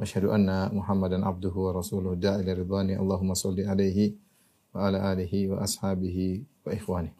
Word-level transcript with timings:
asyhadu 0.00 0.32
anna 0.32 0.72
Muhammadan 0.72 1.26
abduhu 1.26 1.68
wa 1.68 1.80
rasuluhu 1.80 2.16
da'i 2.16 2.40
ila 2.46 2.52
ridwani 2.56 2.96
Allahumma 2.96 3.36
salli 3.36 3.66
alaihi 3.68 4.16
wa 4.72 4.88
wa 6.62 6.70
ikhwani. 6.72 7.10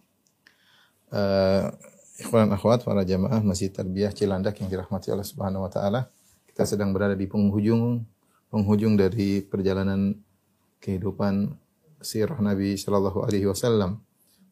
Uh, 1.12 1.68
ikhwan 2.16 2.48
akhwat 2.48 2.86
para 2.86 3.04
jamaah 3.04 3.44
Masjid 3.44 3.68
Tarbiyah 3.68 4.16
Cilandak 4.16 4.56
yang 4.64 4.72
dirahmati 4.72 5.12
Allah 5.12 5.26
Subhanahu 5.26 5.66
wa 5.66 5.70
taala. 5.72 6.08
Kita 6.48 6.64
sedang 6.64 6.96
berada 6.96 7.12
di 7.12 7.28
penghujung 7.28 8.04
penghujung 8.52 9.00
dari 9.00 9.40
perjalanan 9.40 10.16
kehidupan 10.80 11.56
sirah 12.04 12.36
Nabi 12.40 12.76
sallallahu 12.76 13.24
alaihi 13.24 13.48
wasallam. 13.48 14.00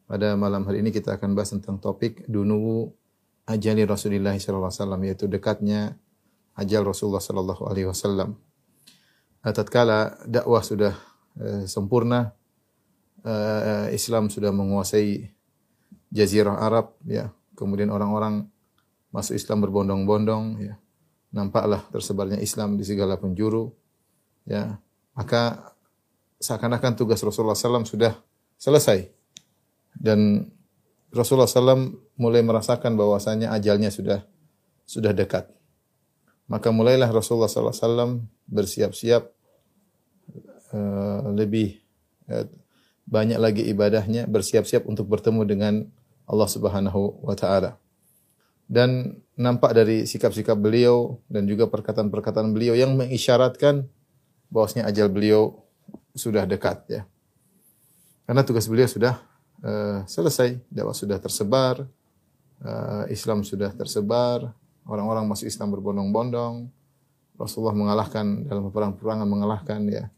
Pada 0.09 0.35
malam 0.35 0.67
hari 0.67 0.83
ini 0.83 0.91
kita 0.91 1.15
akan 1.15 1.37
bahas 1.37 1.55
tentang 1.55 1.79
topik 1.79 2.25
dunuwu 2.27 2.91
ajali 3.47 3.85
Rasulullah 3.85 4.35
sallallahu 4.35 4.67
alaihi 4.67 4.81
wasallam 4.81 5.01
yaitu 5.07 5.25
dekatnya 5.29 5.95
ajal 6.61 6.85
Rasulullah 6.85 7.23
sallallahu 7.23 7.65
alaihi 7.65 7.89
wasallam. 7.89 8.37
Uh, 9.41 9.53
tatkala 9.53 10.21
dakwah 10.29 10.61
sudah 10.61 10.93
uh, 11.41 11.65
sempurna, 11.65 12.37
uh, 13.25 13.89
Islam 13.89 14.29
sudah 14.29 14.53
menguasai 14.53 15.33
jazirah 16.13 16.61
Arab 16.61 16.93
ya. 17.03 17.33
Kemudian 17.57 17.89
orang-orang 17.89 18.49
masuk 19.09 19.35
Islam 19.35 19.65
berbondong-bondong 19.65 20.43
ya. 20.61 20.75
Nampaklah 21.31 21.87
tersebarnya 21.89 22.43
Islam 22.43 22.75
di 22.75 22.83
segala 22.83 23.15
penjuru 23.15 23.71
ya. 24.45 24.77
Maka 25.15 25.73
seakan-akan 26.41 26.97
tugas 26.97 27.21
Rasulullah 27.21 27.55
SAW 27.55 27.85
sudah 27.85 28.17
selesai 28.57 29.07
dan 29.95 30.49
Rasulullah 31.11 31.47
SAW 31.47 31.91
mulai 32.15 32.39
merasakan 32.41 32.95
bahwasanya 32.95 33.51
ajalnya 33.51 33.91
sudah 33.91 34.23
sudah 34.87 35.11
dekat. 35.11 35.47
Maka 36.51 36.67
mulailah 36.67 37.07
Rasulullah 37.07 37.47
SAW 37.47 38.27
bersiap-siap 38.51 39.23
uh, 40.75 41.23
lebih 41.31 41.79
uh, 42.27 42.43
banyak 43.07 43.39
lagi 43.39 43.63
ibadahnya, 43.71 44.27
bersiap-siap 44.27 44.83
untuk 44.83 45.07
bertemu 45.07 45.47
dengan 45.47 45.73
Allah 46.27 46.49
Subhanahu 46.51 47.23
wa 47.23 47.35
taala. 47.39 47.79
Dan 48.67 49.19
nampak 49.39 49.71
dari 49.71 50.03
sikap-sikap 50.03 50.59
beliau 50.59 51.23
dan 51.31 51.47
juga 51.47 51.71
perkataan-perkataan 51.71 52.51
beliau 52.51 52.75
yang 52.75 52.99
mengisyaratkan 52.99 53.87
bahwasanya 54.51 54.91
ajal 54.91 55.07
beliau 55.07 55.63
sudah 56.15 56.43
dekat 56.43 56.83
ya. 56.91 57.01
Karena 58.27 58.43
tugas 58.43 58.67
beliau 58.67 58.87
sudah 58.91 59.23
uh, 59.63 60.03
selesai, 60.03 60.59
dakwah 60.67 60.95
sudah 60.95 61.19
tersebar, 61.19 61.87
uh, 62.63 63.03
Islam 63.07 63.43
sudah 63.43 63.71
tersebar, 63.75 64.51
orang-orang 64.91 65.23
masuk 65.31 65.47
Islam 65.47 65.71
berbondong-bondong. 65.71 66.67
Rasulullah 67.39 67.73
mengalahkan 67.73 68.45
dalam 68.45 68.69
perang-perangan 68.69 69.25
mengalahkan 69.25 69.79
ya 69.87 70.11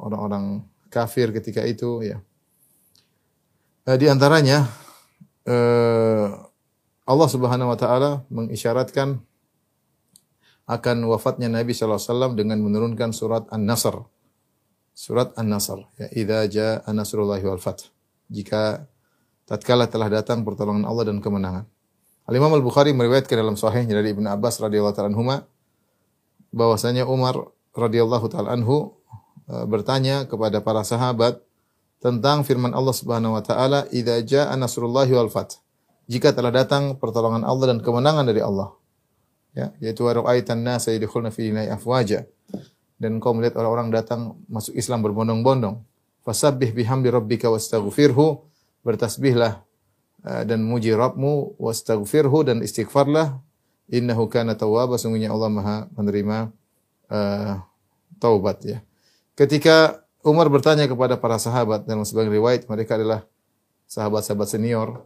orang-orang 0.00 0.62
uh, 0.62 0.88
kafir 0.88 1.34
ketika 1.34 1.66
itu 1.66 2.06
ya. 2.06 2.22
Uh, 3.84 3.98
di 3.98 4.08
antaranya 4.08 4.70
uh, 5.44 6.46
Allah 7.04 7.28
Subhanahu 7.28 7.68
wa 7.68 7.78
taala 7.78 8.24
mengisyaratkan 8.32 9.20
akan 10.64 10.96
wafatnya 11.12 11.52
Nabi 11.52 11.76
sallallahu 11.76 12.00
alaihi 12.00 12.08
wasallam 12.08 12.32
dengan 12.32 12.58
menurunkan 12.64 13.12
surat 13.12 13.44
An-Nasr. 13.52 14.00
Surat 14.96 15.36
An-Nasr, 15.36 15.84
ya 16.00 16.08
idza 16.14 16.40
jaa 16.48 16.88
nasrullahi 16.94 17.44
wal 17.44 17.60
fath. 17.60 17.92
Jika 18.32 18.88
tatkala 19.44 19.84
telah 19.84 20.08
datang 20.08 20.40
pertolongan 20.46 20.88
Allah 20.88 21.12
dan 21.12 21.20
kemenangan. 21.20 21.68
Al-Imam 22.24 22.56
Al-Bukhari 22.56 22.96
meriwayatkan 22.96 23.36
dalam 23.36 23.56
sahihnya 23.56 24.00
dari 24.00 24.16
Ibnu 24.16 24.24
Abbas 24.24 24.56
radhiyallahu 24.56 24.96
taala 24.96 25.12
anhuma 25.12 25.44
bahwasanya 26.56 27.04
Umar 27.04 27.52
radhiyallahu 27.76 28.26
taala 28.32 28.56
anhu 28.56 28.96
bertanya 29.68 30.24
kepada 30.24 30.64
para 30.64 30.80
sahabat 30.88 31.44
tentang 32.00 32.44
firman 32.44 32.72
Allah 32.72 32.96
Subhanahu 32.96 33.36
wa 33.36 33.42
taala, 33.44 33.84
"Idza 33.92 34.24
jaa 34.24 34.52
nasrullahi 34.56 35.12
wal 35.12 35.28
fath." 35.28 35.60
Jika 36.04 36.36
telah 36.36 36.52
datang 36.52 37.00
pertolongan 37.00 37.44
Allah 37.48 37.76
dan 37.76 37.78
kemenangan 37.80 38.28
dari 38.28 38.44
Allah. 38.44 38.76
Ya, 39.56 39.72
yaitu 39.80 40.04
ra'aitan 40.04 40.60
nasa 40.60 40.92
yadkhuluna 40.92 41.32
fi 41.32 41.48
afwaja. 41.68 42.28
Dan 43.00 43.24
kau 43.24 43.32
melihat 43.32 43.56
orang-orang 43.56 43.88
datang 43.88 44.36
masuk 44.52 44.76
Islam 44.76 45.00
berbondong-bondong. 45.00 45.80
Fasabbih 46.24 46.76
bihamdi 46.76 47.08
rabbika 47.08 47.48
wastaghfirhu. 47.48 48.44
Bertasbihlah 48.84 49.64
dan 50.24 50.64
muji 50.64 50.96
Rabbmu 50.96 51.60
wastaghfirhu 51.60 52.48
dan 52.48 52.64
istighfarlah. 52.64 53.38
Innahu 53.92 54.32
kana 54.32 54.56
tawwaba 54.56 54.96
sungguhnya 54.96 55.28
Allah 55.28 55.52
Maha 55.52 55.76
menerima 55.92 56.48
uh, 57.12 57.60
taubat 58.16 58.64
ya. 58.64 58.78
Ketika 59.36 60.00
Umar 60.24 60.48
bertanya 60.48 60.88
kepada 60.88 61.20
para 61.20 61.36
sahabat 61.36 61.84
dalam 61.84 62.08
sebagian 62.08 62.32
riwayat 62.32 62.64
mereka 62.64 62.96
adalah 62.96 63.28
sahabat-sahabat 63.84 64.48
senior 64.48 65.04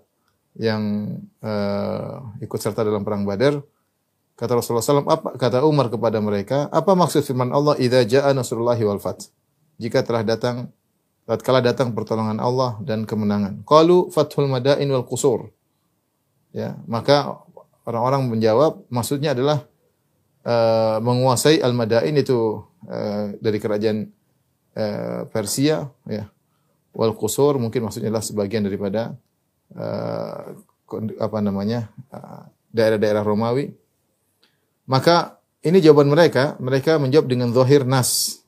yang 0.54 1.14
uh, 1.42 2.22
ikut 2.38 2.58
serta 2.62 2.86
dalam 2.86 3.02
perang 3.02 3.26
Badar. 3.26 3.58
Kata 4.38 4.54
Rasulullah 4.54 4.86
SAW, 4.86 5.10
apa 5.10 5.34
kata 5.34 5.66
Umar 5.66 5.90
kepada 5.90 6.22
mereka? 6.22 6.70
Apa 6.70 6.94
maksud 6.94 7.26
firman 7.26 7.50
Allah? 7.50 7.74
Idza 7.74 8.06
jaa 8.06 8.30
nasrullahi 8.30 8.86
wal 8.86 9.02
fath. 9.02 9.34
Jika 9.82 10.06
telah 10.06 10.22
datang 10.22 10.70
tatkala 11.28 11.60
datang 11.60 11.92
pertolongan 11.92 12.40
Allah 12.40 12.80
dan 12.80 13.04
kemenangan. 13.04 13.60
Qalu 13.68 14.08
fathul 14.08 14.48
madain 14.48 14.88
wal 14.88 15.04
qusur. 15.04 15.52
Ya, 16.56 16.80
maka 16.88 17.44
orang-orang 17.84 18.32
menjawab 18.32 18.88
maksudnya 18.88 19.36
adalah 19.36 19.68
uh, 20.48 20.96
menguasai 21.04 21.60
al-madain 21.60 22.16
itu 22.16 22.64
uh, 22.88 23.36
dari 23.36 23.60
kerajaan 23.60 24.08
uh, 24.72 25.28
Persia 25.28 25.84
ya. 26.08 26.24
Wal 26.96 27.12
qusur 27.12 27.60
mungkin 27.60 27.84
maksudnya 27.84 28.08
adalah 28.08 28.24
sebagian 28.24 28.64
daripada 28.64 29.12
uh, 29.76 30.56
apa 31.20 31.38
namanya? 31.44 31.92
daerah-daerah 32.72 33.20
uh, 33.20 33.28
Romawi. 33.28 33.68
Maka 34.88 35.36
ini 35.60 35.84
jawaban 35.84 36.08
mereka, 36.08 36.56
mereka 36.56 36.96
menjawab 36.96 37.28
dengan 37.28 37.52
zahir 37.52 37.84
nas 37.84 38.40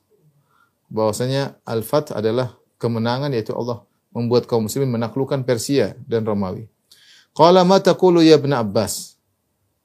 bahwasanya 0.89 1.61
al-fath 1.69 2.17
adalah 2.17 2.60
kemenangan 2.81 3.29
yaitu 3.37 3.53
Allah 3.53 3.85
membuat 4.11 4.49
kaum 4.49 4.67
muslimin 4.67 4.91
menaklukkan 4.91 5.45
Persia 5.45 5.95
dan 6.09 6.25
Romawi. 6.25 6.67
Qala 7.37 7.63
ma 7.63 7.79
taqulu 7.79 8.25
ya 8.25 8.41
Ibnu 8.41 8.57
Abbas? 8.57 9.15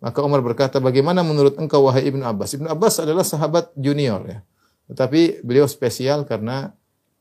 Maka 0.01 0.21
Umar 0.25 0.41
berkata, 0.41 0.81
"Bagaimana 0.81 1.21
menurut 1.21 1.59
engkau 1.61 1.85
wahai 1.85 2.07
Ibnu 2.09 2.25
Abbas?" 2.25 2.57
Ibnu 2.57 2.65
Abbas 2.71 3.03
adalah 3.03 3.21
sahabat 3.21 3.69
junior 3.77 4.23
ya. 4.25 4.39
Tetapi 4.89 5.45
beliau 5.45 5.65
spesial 5.69 6.25
karena 6.25 6.73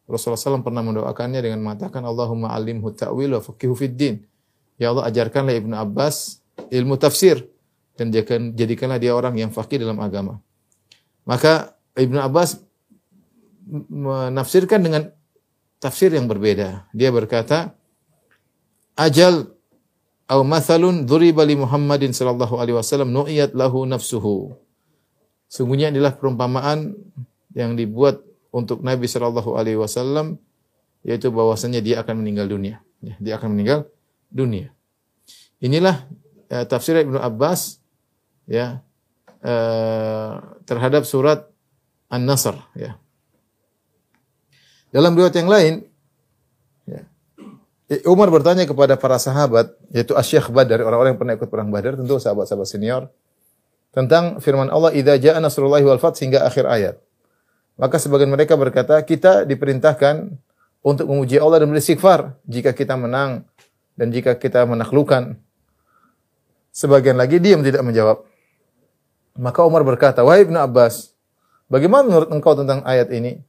Rasulullah 0.04 0.36
SAW 0.36 0.64
pernah 0.64 0.84
mendoakannya 0.84 1.40
dengan 1.40 1.64
mengatakan, 1.64 2.04
"Allahumma 2.04 2.52
alimhu 2.52 2.92
ta'wil 2.92 3.36
wa 3.36 3.40
faqihu 3.40 3.72
fid 3.72 3.96
din." 3.96 4.16
Ya 4.76 4.92
Allah 4.92 5.08
ajarkanlah 5.08 5.54
Ibnu 5.56 5.72
Abbas 5.72 6.44
ilmu 6.68 7.00
tafsir 7.00 7.48
dan 7.96 8.10
jadikanlah 8.52 9.00
dia 9.00 9.16
orang 9.16 9.38
yang 9.38 9.48
fakih 9.48 9.80
dalam 9.80 9.96
agama. 10.02 10.42
Maka 11.24 11.78
Ibnu 11.96 12.20
Abbas 12.20 12.60
menafsirkan 13.88 14.84
dengan 14.84 15.08
tafsir 15.84 16.08
yang 16.16 16.24
berbeda. 16.24 16.88
Dia 16.96 17.12
berkata, 17.12 17.76
ajal 18.96 19.52
atau 20.24 20.40
mathalun 20.40 21.04
dzuriba 21.04 21.44
li 21.44 21.52
Muhammadin 21.60 22.16
sallallahu 22.16 22.56
alaihi 22.56 22.80
wasallam 22.80 23.12
nu'iyat 23.12 23.52
lahu 23.52 23.84
nafsuhu. 23.84 24.56
Sungguhnya 25.52 25.92
inilah 25.92 26.16
perumpamaan 26.16 26.96
yang 27.52 27.76
dibuat 27.76 28.24
untuk 28.48 28.80
Nabi 28.80 29.04
sallallahu 29.04 29.52
alaihi 29.60 29.76
wasallam 29.76 30.40
yaitu 31.04 31.28
bahwasanya 31.28 31.84
dia 31.84 32.00
akan 32.00 32.24
meninggal 32.24 32.48
dunia. 32.48 32.80
Ya, 33.04 33.14
dia 33.20 33.32
akan 33.36 33.52
meninggal 33.52 33.92
dunia. 34.32 34.72
Inilah 35.60 36.08
eh, 36.48 36.64
tafsir 36.64 36.96
Ibnu 36.96 37.20
Abbas 37.20 37.84
ya 38.48 38.80
eh, 39.44 40.32
terhadap 40.64 41.04
surat 41.04 41.52
An-Nasr 42.08 42.56
ya. 42.72 42.96
Dalam 44.94 45.18
riwayat 45.18 45.34
yang 45.34 45.50
lain 45.50 45.72
ya, 46.86 47.02
Umar 48.06 48.30
bertanya 48.30 48.62
kepada 48.62 48.94
para 48.94 49.18
sahabat 49.18 49.74
yaitu 49.90 50.14
Asy-Syaikh 50.14 50.54
Badar 50.54 50.86
orang-orang 50.86 51.18
yang 51.18 51.20
pernah 51.20 51.34
ikut 51.34 51.50
perang 51.50 51.74
Badar 51.74 51.98
tentu 51.98 52.14
sahabat-sahabat 52.22 52.68
senior 52.70 53.10
tentang 53.90 54.38
firman 54.38 54.70
Allah 54.70 54.94
idza 54.94 55.18
jaa 55.18 55.42
nasrullahi 55.42 55.82
wal 55.82 55.98
fath 55.98 56.22
hingga 56.22 56.46
akhir 56.46 56.66
ayat. 56.70 56.96
Maka 57.74 57.98
sebagian 57.98 58.30
mereka 58.30 58.54
berkata, 58.54 59.02
kita 59.02 59.42
diperintahkan 59.42 60.30
untuk 60.84 61.10
memuji 61.10 61.42
Allah 61.42 61.66
dan 61.66 61.74
beristighfar 61.74 62.38
jika 62.46 62.70
kita 62.70 62.94
menang 62.94 63.42
dan 63.98 64.14
jika 64.14 64.38
kita 64.38 64.62
menaklukkan. 64.62 65.34
Sebagian 66.74 67.18
lagi 67.18 67.38
diam 67.38 67.62
tidak 67.62 67.82
menjawab. 67.86 68.26
Maka 69.38 69.66
Umar 69.66 69.82
berkata, 69.82 70.22
Wahai 70.22 70.46
Ibnu 70.46 70.58
Abbas, 70.58 71.14
bagaimana 71.66 72.06
menurut 72.06 72.30
engkau 72.30 72.54
tentang 72.54 72.82
ayat 72.86 73.10
ini? 73.10 73.42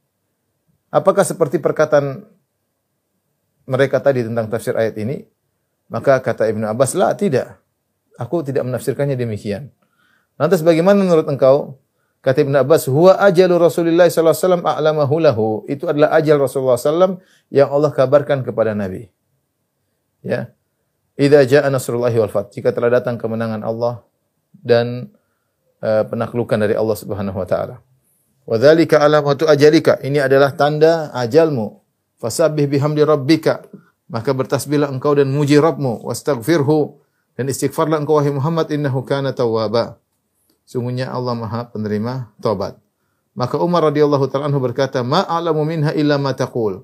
Apakah 0.90 1.26
seperti 1.26 1.58
perkataan 1.58 2.24
mereka 3.66 3.98
tadi 3.98 4.22
tentang 4.22 4.46
tafsir 4.46 4.72
ayat 4.78 4.94
ini? 4.96 5.26
Maka 5.90 6.18
kata 6.18 6.50
Ibnu 6.50 6.66
Abbas, 6.66 6.94
lah 6.98 7.14
tidak. 7.14 7.58
Aku 8.16 8.42
tidak 8.42 8.64
menafsirkannya 8.64 9.14
demikian. 9.14 9.70
Lantas 10.36 10.60
bagaimana 10.60 11.00
menurut 11.00 11.28
engkau? 11.28 11.80
Kata 12.26 12.42
Ibn 12.42 12.66
Abbas, 12.66 12.90
huwa 12.90 13.14
ajalu 13.22 13.54
Rasulullah 13.54 14.10
wasallam 14.10 14.66
a'lamahu 14.66 15.14
lahu. 15.22 15.46
Itu 15.70 15.86
adalah 15.86 16.10
ajal 16.18 16.42
Rasulullah 16.42 16.74
sallam 16.74 17.22
yang 17.54 17.70
Allah 17.70 17.94
kabarkan 17.94 18.42
kepada 18.42 18.74
Nabi. 18.74 19.06
Ya. 20.26 20.50
Idza 21.14 21.46
jaa 21.46 21.70
nasrullahi 21.70 22.18
wal 22.18 22.34
fath. 22.34 22.50
Jika 22.50 22.74
telah 22.74 22.98
datang 22.98 23.14
kemenangan 23.14 23.62
Allah 23.62 24.02
dan 24.52 25.14
uh, 25.78 26.02
penaklukan 26.02 26.58
dari 26.58 26.74
Allah 26.74 26.98
Subhanahu 26.98 27.38
wa 27.38 27.46
taala. 27.46 27.78
Wa 28.46 28.56
dzalika 28.56 29.02
alamatu 29.02 29.50
ajalika. 29.50 29.98
Ini 30.00 30.22
adalah 30.22 30.54
tanda 30.54 31.10
ajalmu. 31.12 31.82
Fasabbih 32.22 32.70
bihamdi 32.70 33.02
rabbika. 33.02 33.66
Maka 34.06 34.30
bertasbihlah 34.30 34.86
engkau 34.86 35.18
dan 35.18 35.34
muji 35.34 35.58
Rabbmu 35.58 36.06
wastaghfirhu 36.06 37.02
dan 37.34 37.50
istighfarlah 37.50 37.98
engkau 37.98 38.22
wahai 38.22 38.30
Muhammad 38.30 38.70
innahu 38.70 39.02
kana 39.02 39.34
tawwaba. 39.34 39.98
Sungguhnya 40.62 41.10
Allah 41.10 41.34
Maha 41.34 41.66
penerima 41.74 42.30
taubat. 42.38 42.78
Maka 43.36 43.60
Umar 43.60 43.90
radhiyallahu 43.90 44.30
taala 44.32 44.48
anhu 44.48 44.62
berkata, 44.62 45.02
"Ma 45.02 45.26
a'lamu 45.26 45.62
minha 45.62 45.92
illa 45.92 46.16
ma 46.16 46.32
taqul." 46.32 46.82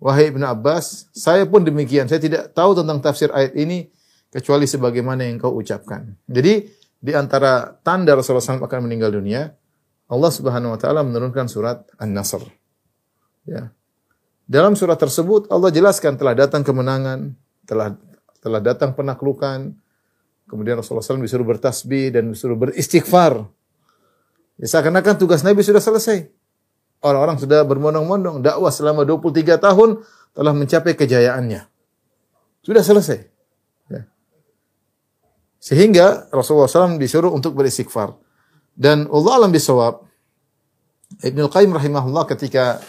Wahai 0.00 0.32
Ibnu 0.32 0.46
Abbas, 0.48 1.12
saya 1.12 1.44
pun 1.44 1.60
demikian. 1.60 2.08
Saya 2.08 2.16
tidak 2.16 2.56
tahu 2.56 2.72
tentang 2.72 3.04
tafsir 3.04 3.28
ayat 3.36 3.52
ini 3.52 3.92
kecuali 4.32 4.64
sebagaimana 4.64 5.28
yang 5.28 5.36
kau 5.36 5.52
ucapkan. 5.52 6.16
Jadi 6.24 6.72
di 6.96 7.12
antara 7.12 7.76
tanda 7.84 8.16
Rasulullah 8.16 8.40
SAW 8.40 8.64
akan 8.64 8.88
meninggal 8.88 9.12
dunia, 9.12 9.52
Allah 10.10 10.30
Subhanahu 10.34 10.74
wa 10.74 10.78
taala 10.80 11.06
menurunkan 11.06 11.46
surat 11.46 11.86
An-Nasr. 11.96 12.42
Ya. 13.46 13.70
Dalam 14.50 14.74
surat 14.74 14.98
tersebut 14.98 15.46
Allah 15.46 15.70
jelaskan 15.70 16.18
telah 16.18 16.34
datang 16.34 16.66
kemenangan, 16.66 17.38
telah 17.62 17.94
telah 18.42 18.58
datang 18.58 18.98
penaklukan, 18.98 19.78
Kemudian 20.50 20.82
Rasulullah 20.82 21.06
SAW 21.06 21.22
disuruh 21.22 21.46
bertasbih 21.46 22.10
dan 22.10 22.34
disuruh 22.34 22.58
beristighfar. 22.58 23.46
Ya, 24.58 24.66
seakan-akan 24.66 25.14
tugas 25.14 25.46
Nabi 25.46 25.62
sudah 25.62 25.78
selesai. 25.78 26.26
Orang-orang 27.06 27.38
sudah 27.38 27.62
bermondong-mondong. 27.62 28.42
Dakwah 28.42 28.74
selama 28.74 29.06
23 29.06 29.62
tahun 29.62 30.02
telah 30.34 30.50
mencapai 30.50 30.98
kejayaannya. 30.98 31.70
Sudah 32.66 32.82
selesai. 32.82 33.30
Ya. 33.94 34.10
Sehingga 35.62 36.26
Rasulullah 36.34 36.66
SAW 36.66 36.98
disuruh 36.98 37.30
untuk 37.30 37.54
beristighfar. 37.54 38.18
Dan 38.80 39.04
Allah 39.12 39.44
alam 39.44 39.52
bisawab. 39.52 40.08
Ibn 41.20 41.38
Al-Qayyim 41.44 41.76
rahimahullah 41.76 42.24
ketika 42.32 42.80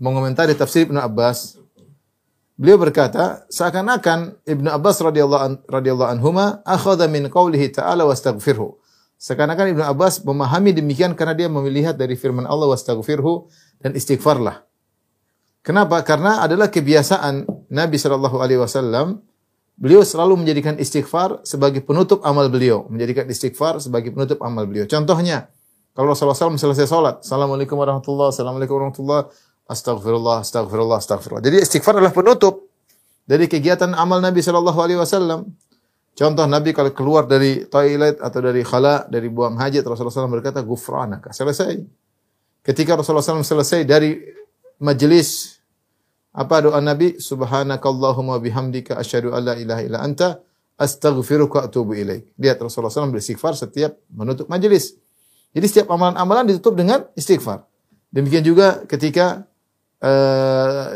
mengomentari 0.00 0.56
tafsir 0.56 0.88
Ibn 0.88 1.04
Abbas, 1.04 1.60
Beliau 2.54 2.78
berkata, 2.78 3.42
seakan-akan 3.50 4.38
Ibnu 4.46 4.70
Abbas 4.70 5.02
radhiyallahu 5.02 5.66
radhiyallahu 5.66 6.06
anhuma 6.06 6.62
akhadha 6.62 7.10
min 7.10 7.26
qaulihi 7.26 7.74
ta'ala 7.74 8.06
wastaghfirhu. 8.06 8.78
Seakan-akan 9.18 9.74
Ibnu 9.74 9.82
Abbas 9.82 10.22
memahami 10.22 10.70
demikian 10.70 11.18
karena 11.18 11.34
dia 11.34 11.50
melihat 11.50 11.98
dari 11.98 12.14
firman 12.14 12.46
Allah 12.46 12.70
wastaghfirhu 12.70 13.50
dan 13.82 13.98
istighfarlah. 13.98 14.62
Kenapa? 15.66 16.06
Karena 16.06 16.46
adalah 16.46 16.70
kebiasaan 16.70 17.42
Nabi 17.74 17.98
sallallahu 17.98 18.38
alaihi 18.38 18.62
wasallam 18.62 19.23
beliau 19.74 20.06
selalu 20.06 20.46
menjadikan 20.46 20.78
istighfar 20.78 21.42
sebagai 21.42 21.82
penutup 21.82 22.22
amal 22.22 22.46
beliau, 22.46 22.86
menjadikan 22.86 23.26
istighfar 23.26 23.82
sebagai 23.82 24.14
penutup 24.14 24.38
amal 24.42 24.64
beliau. 24.66 24.86
Contohnya, 24.86 25.50
kalau 25.94 26.14
Rasulullah 26.14 26.34
SAW 26.34 26.58
selesai 26.58 26.86
salat, 26.90 27.22
Assalamualaikum 27.22 27.78
warahmatullahi 27.78 28.34
Assalamualaikum 28.34 28.74
warahmatullahi 28.78 29.30
Astagfirullah, 29.64 30.44
astagfirullah, 30.44 30.98
astagfirullah. 31.00 31.40
Jadi 31.40 31.56
istighfar 31.64 31.96
adalah 31.96 32.12
penutup 32.12 32.68
dari 33.24 33.48
kegiatan 33.48 33.96
amal 33.96 34.20
Nabi 34.20 34.44
Shallallahu 34.44 34.76
Alaihi 34.76 35.00
Wasallam. 35.00 35.48
Contoh 36.14 36.44
Nabi 36.46 36.76
kalau 36.76 36.92
keluar 36.92 37.24
dari 37.24 37.64
toilet 37.66 38.20
atau 38.20 38.38
dari 38.44 38.60
khala, 38.60 39.08
dari 39.08 39.26
buang 39.32 39.56
hajat, 39.58 39.82
Rasulullah 39.82 40.14
SAW 40.14 40.30
berkata, 40.30 40.62
gufranaka. 40.62 41.32
Selesai. 41.34 41.80
Ketika 42.62 42.94
Rasulullah 42.94 43.24
SAW 43.24 43.42
selesai 43.42 43.82
dari 43.82 44.20
majelis, 44.78 45.58
apa 46.34 46.66
doa 46.66 46.82
Nabi? 46.82 47.22
Subhanakallahumma 47.22 48.42
bihamdika 48.42 48.98
asyhadu 48.98 49.30
an 49.30 49.46
la 49.46 49.54
ilaha 49.54 49.80
illa 49.86 49.98
anta 50.02 50.42
astaghfiruka 50.74 51.70
atubu 51.70 51.94
ilaik. 51.94 52.34
Lihat 52.34 52.58
Rasulullah 52.58 52.90
SAW 52.90 53.14
beristighfar 53.14 53.54
setiap 53.54 53.94
menutup 54.10 54.50
majelis. 54.50 54.98
Jadi 55.54 55.66
setiap 55.70 55.94
amalan-amalan 55.94 56.50
ditutup 56.50 56.74
dengan 56.74 57.06
istighfar. 57.14 57.62
Demikian 58.10 58.42
juga 58.42 58.82
ketika 58.90 59.46
uh, 60.02 60.86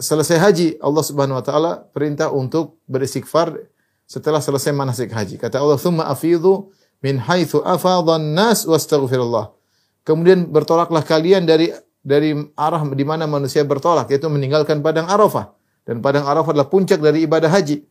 selesai 0.00 0.40
haji, 0.40 0.68
Allah 0.80 1.04
Subhanahu 1.04 1.36
wa 1.36 1.44
taala 1.44 1.72
perintah 1.92 2.32
untuk 2.32 2.80
beristighfar 2.88 3.60
setelah 4.08 4.40
selesai 4.40 4.72
manasik 4.72 5.12
haji. 5.12 5.36
Kata 5.36 5.60
Allah, 5.60 5.76
"Tsumma 5.76 6.08
afidhu 6.08 6.72
min 7.04 7.20
haitsu 7.20 7.60
afadhan 7.60 8.32
nas 8.32 8.64
wastaghfirullah." 8.64 9.52
Kemudian 10.08 10.48
bertolaklah 10.48 11.04
kalian 11.04 11.44
dari 11.44 11.68
dari 12.00 12.32
arah 12.56 12.82
di 12.96 13.04
mana 13.04 13.28
manusia 13.28 13.60
bertolak 13.60 14.08
yaitu 14.08 14.26
meninggalkan 14.32 14.80
padang 14.80 15.08
Arafah. 15.08 15.52
Dan 15.84 16.00
padang 16.00 16.24
Arafah 16.24 16.52
adalah 16.52 16.68
puncak 16.68 17.00
dari 17.00 17.24
ibadah 17.24 17.52
haji 17.52 17.84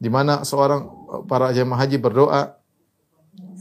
di 0.00 0.08
mana 0.08 0.46
seorang 0.46 0.86
para 1.26 1.52
jemaah 1.52 1.84
haji 1.84 1.96
berdoa 2.00 2.56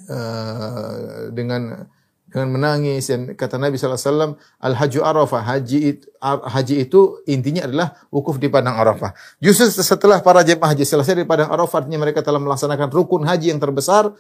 uh, 0.07 1.27
dengan 1.33 1.89
dengan 2.29 2.47
menangis. 2.53 3.09
Dan 3.09 3.33
kata 3.33 3.57
Nabi 3.57 3.81
SAW 3.81 4.37
al 4.61 4.73
haju 4.77 4.99
arafah 5.01 5.41
haji 5.41 5.77
itu, 5.97 6.05
haji 6.21 6.75
itu 6.85 7.25
intinya 7.25 7.65
adalah 7.65 7.97
wukuf 8.13 8.37
di 8.37 8.47
padang 8.47 8.77
arafah. 8.77 9.11
Justru 9.41 9.73
setelah 9.73 10.21
para 10.21 10.45
jemaah 10.45 10.77
haji 10.77 10.85
selesai 10.85 11.17
di 11.17 11.25
padang 11.25 11.49
arafah 11.49 11.83
artinya 11.83 11.97
mereka 11.97 12.21
telah 12.21 12.37
melaksanakan 12.37 12.87
rukun 12.93 13.25
haji 13.25 13.51
yang 13.51 13.59
terbesar 13.59 14.13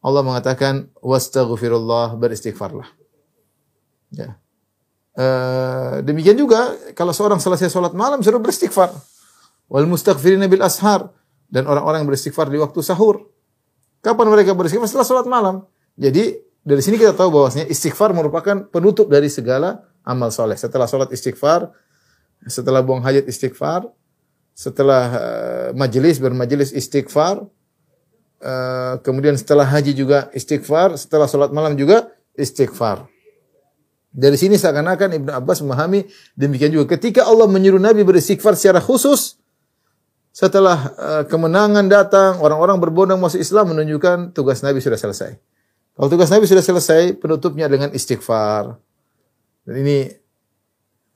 Allah 0.00 0.22
mengatakan 0.24 0.88
wastaghfirullah 1.04 2.16
beristighfarlah. 2.16 2.88
Ya 4.14 4.40
Uh, 5.16 6.04
demikian 6.04 6.36
juga 6.36 6.76
kalau 6.92 7.08
seorang 7.16 7.40
selesai 7.40 7.72
sholat 7.72 7.96
malam 7.96 8.20
suruh 8.20 8.36
beristighfar. 8.36 8.92
Wal 9.72 9.88
mustaghfirin 9.88 10.44
bil 10.46 10.60
ashar. 10.60 11.08
Dan 11.48 11.64
orang-orang 11.64 12.04
yang 12.04 12.10
beristighfar 12.10 12.52
di 12.52 12.60
waktu 12.60 12.84
sahur. 12.84 13.32
Kapan 14.04 14.28
mereka 14.28 14.52
beristighfar? 14.52 14.86
Setelah 14.86 15.08
sholat 15.08 15.26
malam. 15.26 15.64
Jadi 15.96 16.36
dari 16.66 16.82
sini 16.82 16.98
kita 17.00 17.14
tahu 17.14 17.30
bahwasanya 17.32 17.70
istighfar 17.70 18.10
merupakan 18.10 18.66
penutup 18.68 19.06
dari 19.06 19.30
segala 19.30 19.86
amal 20.02 20.34
soleh. 20.34 20.58
Setelah 20.58 20.90
sholat 20.90 21.08
istighfar, 21.14 21.70
setelah 22.44 22.82
buang 22.82 23.00
hajat 23.06 23.24
istighfar, 23.24 23.86
setelah 24.50 25.04
uh, 25.14 25.68
majelis 25.78 26.18
bermajelis 26.18 26.74
istighfar, 26.74 27.46
uh, 28.42 28.94
kemudian 29.00 29.38
setelah 29.38 29.64
haji 29.64 29.94
juga 29.94 30.26
istighfar, 30.34 30.98
setelah 30.98 31.30
sholat 31.30 31.54
malam 31.54 31.78
juga 31.78 32.10
istighfar. 32.34 33.06
Dari 34.16 34.40
sini 34.40 34.56
seakan-akan 34.56 35.20
Ibnu 35.20 35.30
Abbas 35.36 35.60
memahami 35.60 36.08
demikian 36.32 36.72
juga. 36.72 36.96
Ketika 36.96 37.28
Allah 37.28 37.44
menyuruh 37.44 37.76
Nabi 37.76 38.00
beristighfar 38.00 38.56
secara 38.56 38.80
khusus, 38.80 39.36
setelah 40.32 40.92
uh, 40.96 41.24
kemenangan 41.28 41.84
datang, 41.84 42.40
orang-orang 42.40 42.80
berbondong 42.80 43.20
masuk 43.20 43.44
Islam 43.44 43.76
menunjukkan 43.76 44.32
tugas 44.32 44.64
Nabi 44.64 44.80
sudah 44.80 44.96
selesai. 44.96 45.36
Kalau 45.96 46.08
tugas 46.08 46.32
Nabi 46.32 46.48
sudah 46.48 46.64
selesai, 46.64 47.20
penutupnya 47.20 47.68
dengan 47.68 47.92
istighfar. 47.92 48.80
Dan 49.68 49.74
ini 49.84 50.08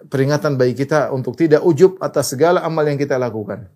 peringatan 0.04 0.60
bagi 0.60 0.76
kita 0.76 1.08
untuk 1.12 1.40
tidak 1.40 1.64
ujub 1.64 1.96
atas 2.04 2.36
segala 2.36 2.64
amal 2.64 2.84
yang 2.84 3.00
kita 3.00 3.16
lakukan. 3.16 3.68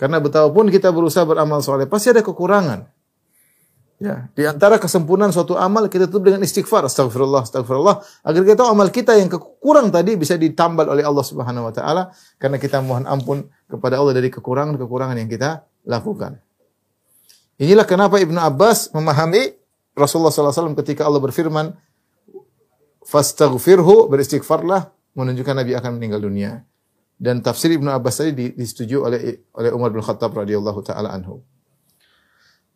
Karena 0.00 0.16
betapapun 0.16 0.72
kita 0.72 0.88
berusaha 0.92 1.28
beramal 1.28 1.60
soleh, 1.60 1.84
pasti 1.84 2.08
ada 2.08 2.24
kekurangan. 2.24 2.88
Ya, 4.00 4.32
di 4.32 4.48
antara 4.48 4.80
kesempurnaan 4.80 5.28
suatu 5.28 5.60
amal 5.60 5.84
kita 5.92 6.08
tutup 6.08 6.32
dengan 6.32 6.40
istighfar, 6.40 6.88
astagfirullah, 6.88 7.44
astagfirullah, 7.44 8.00
agar 8.24 8.40
kita 8.48 8.56
tahu 8.64 8.68
amal 8.72 8.88
kita 8.88 9.12
yang 9.12 9.28
kurang 9.60 9.92
tadi 9.92 10.16
bisa 10.16 10.40
ditambal 10.40 10.88
oleh 10.88 11.04
Allah 11.04 11.20
Subhanahu 11.20 11.68
wa 11.68 11.72
taala 11.76 12.08
karena 12.40 12.56
kita 12.56 12.80
mohon 12.80 13.04
ampun 13.04 13.44
kepada 13.68 14.00
Allah 14.00 14.16
dari 14.16 14.32
kekurangan-kekurangan 14.32 15.20
yang 15.20 15.28
kita 15.28 15.68
lakukan. 15.84 16.40
Inilah 17.60 17.84
kenapa 17.84 18.16
Ibnu 18.16 18.40
Abbas 18.40 18.88
memahami 18.96 19.52
Rasulullah 19.92 20.32
SAW 20.32 20.72
ketika 20.80 21.04
Allah 21.04 21.20
berfirman, 21.20 21.76
Fastaghfirhu, 23.04 24.08
beristighfarlah, 24.08 24.96
menunjukkan 25.12 25.60
Nabi 25.60 25.76
akan 25.76 26.00
meninggal 26.00 26.24
dunia. 26.24 26.64
Dan 27.20 27.44
tafsir 27.44 27.68
Ibnu 27.76 27.92
Abbas 27.92 28.24
tadi 28.24 28.56
disetujui 28.56 28.96
oleh 28.96 29.44
oleh 29.52 29.70
Umar 29.76 29.92
bin 29.92 30.00
Khattab 30.00 30.32
radhiyallahu 30.32 30.80
taala 30.80 31.12
anhu. 31.12 31.44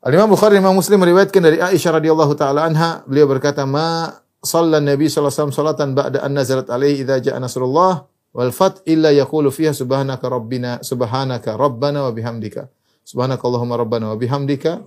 Al-Imam 0.04 0.36
Bukhari 0.36 0.60
Imam 0.60 0.76
Muslim 0.76 1.00
meriwayatkan 1.00 1.40
dari 1.40 1.56
Aisyah 1.64 1.96
radhiyallahu 1.96 2.36
taala 2.36 2.68
anha, 2.68 3.00
beliau 3.08 3.24
berkata, 3.24 3.64
"Ma 3.64 4.12
shalla 4.44 4.76
Nabi 4.76 5.08
sallallahu 5.08 5.32
alaihi 5.32 5.40
wasallam 5.40 5.56
salatan 5.56 5.88
ba'da 5.96 6.20
an 6.20 6.36
nazalat 6.36 6.68
alaihi 6.68 7.08
idza 7.08 7.24
ja'a 7.24 7.40
nasrullah 7.40 8.04
wal 8.36 8.52
fath 8.52 8.84
illa 8.84 9.08
yaqulu 9.16 9.48
fiha 9.48 9.72
subhanaka 9.72 10.28
rabbina 10.28 10.84
subhanaka 10.84 11.56
rabbana 11.56 12.04
wa 12.04 12.12
bihamdika. 12.12 12.68
Subhanaka 13.00 13.48
Allahumma 13.48 13.80
rabbana 13.80 14.12
wa 14.12 14.16
bihamdika 14.20 14.84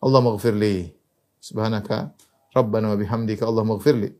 Allahumma 0.00 0.40
ighfirli. 0.40 0.96
Subhanaka 1.44 2.16
rabbana 2.56 2.92
wa 2.92 2.96
bihamdika 2.96 3.44
Allahumma 3.44 3.76
ighfirli. 3.76 4.16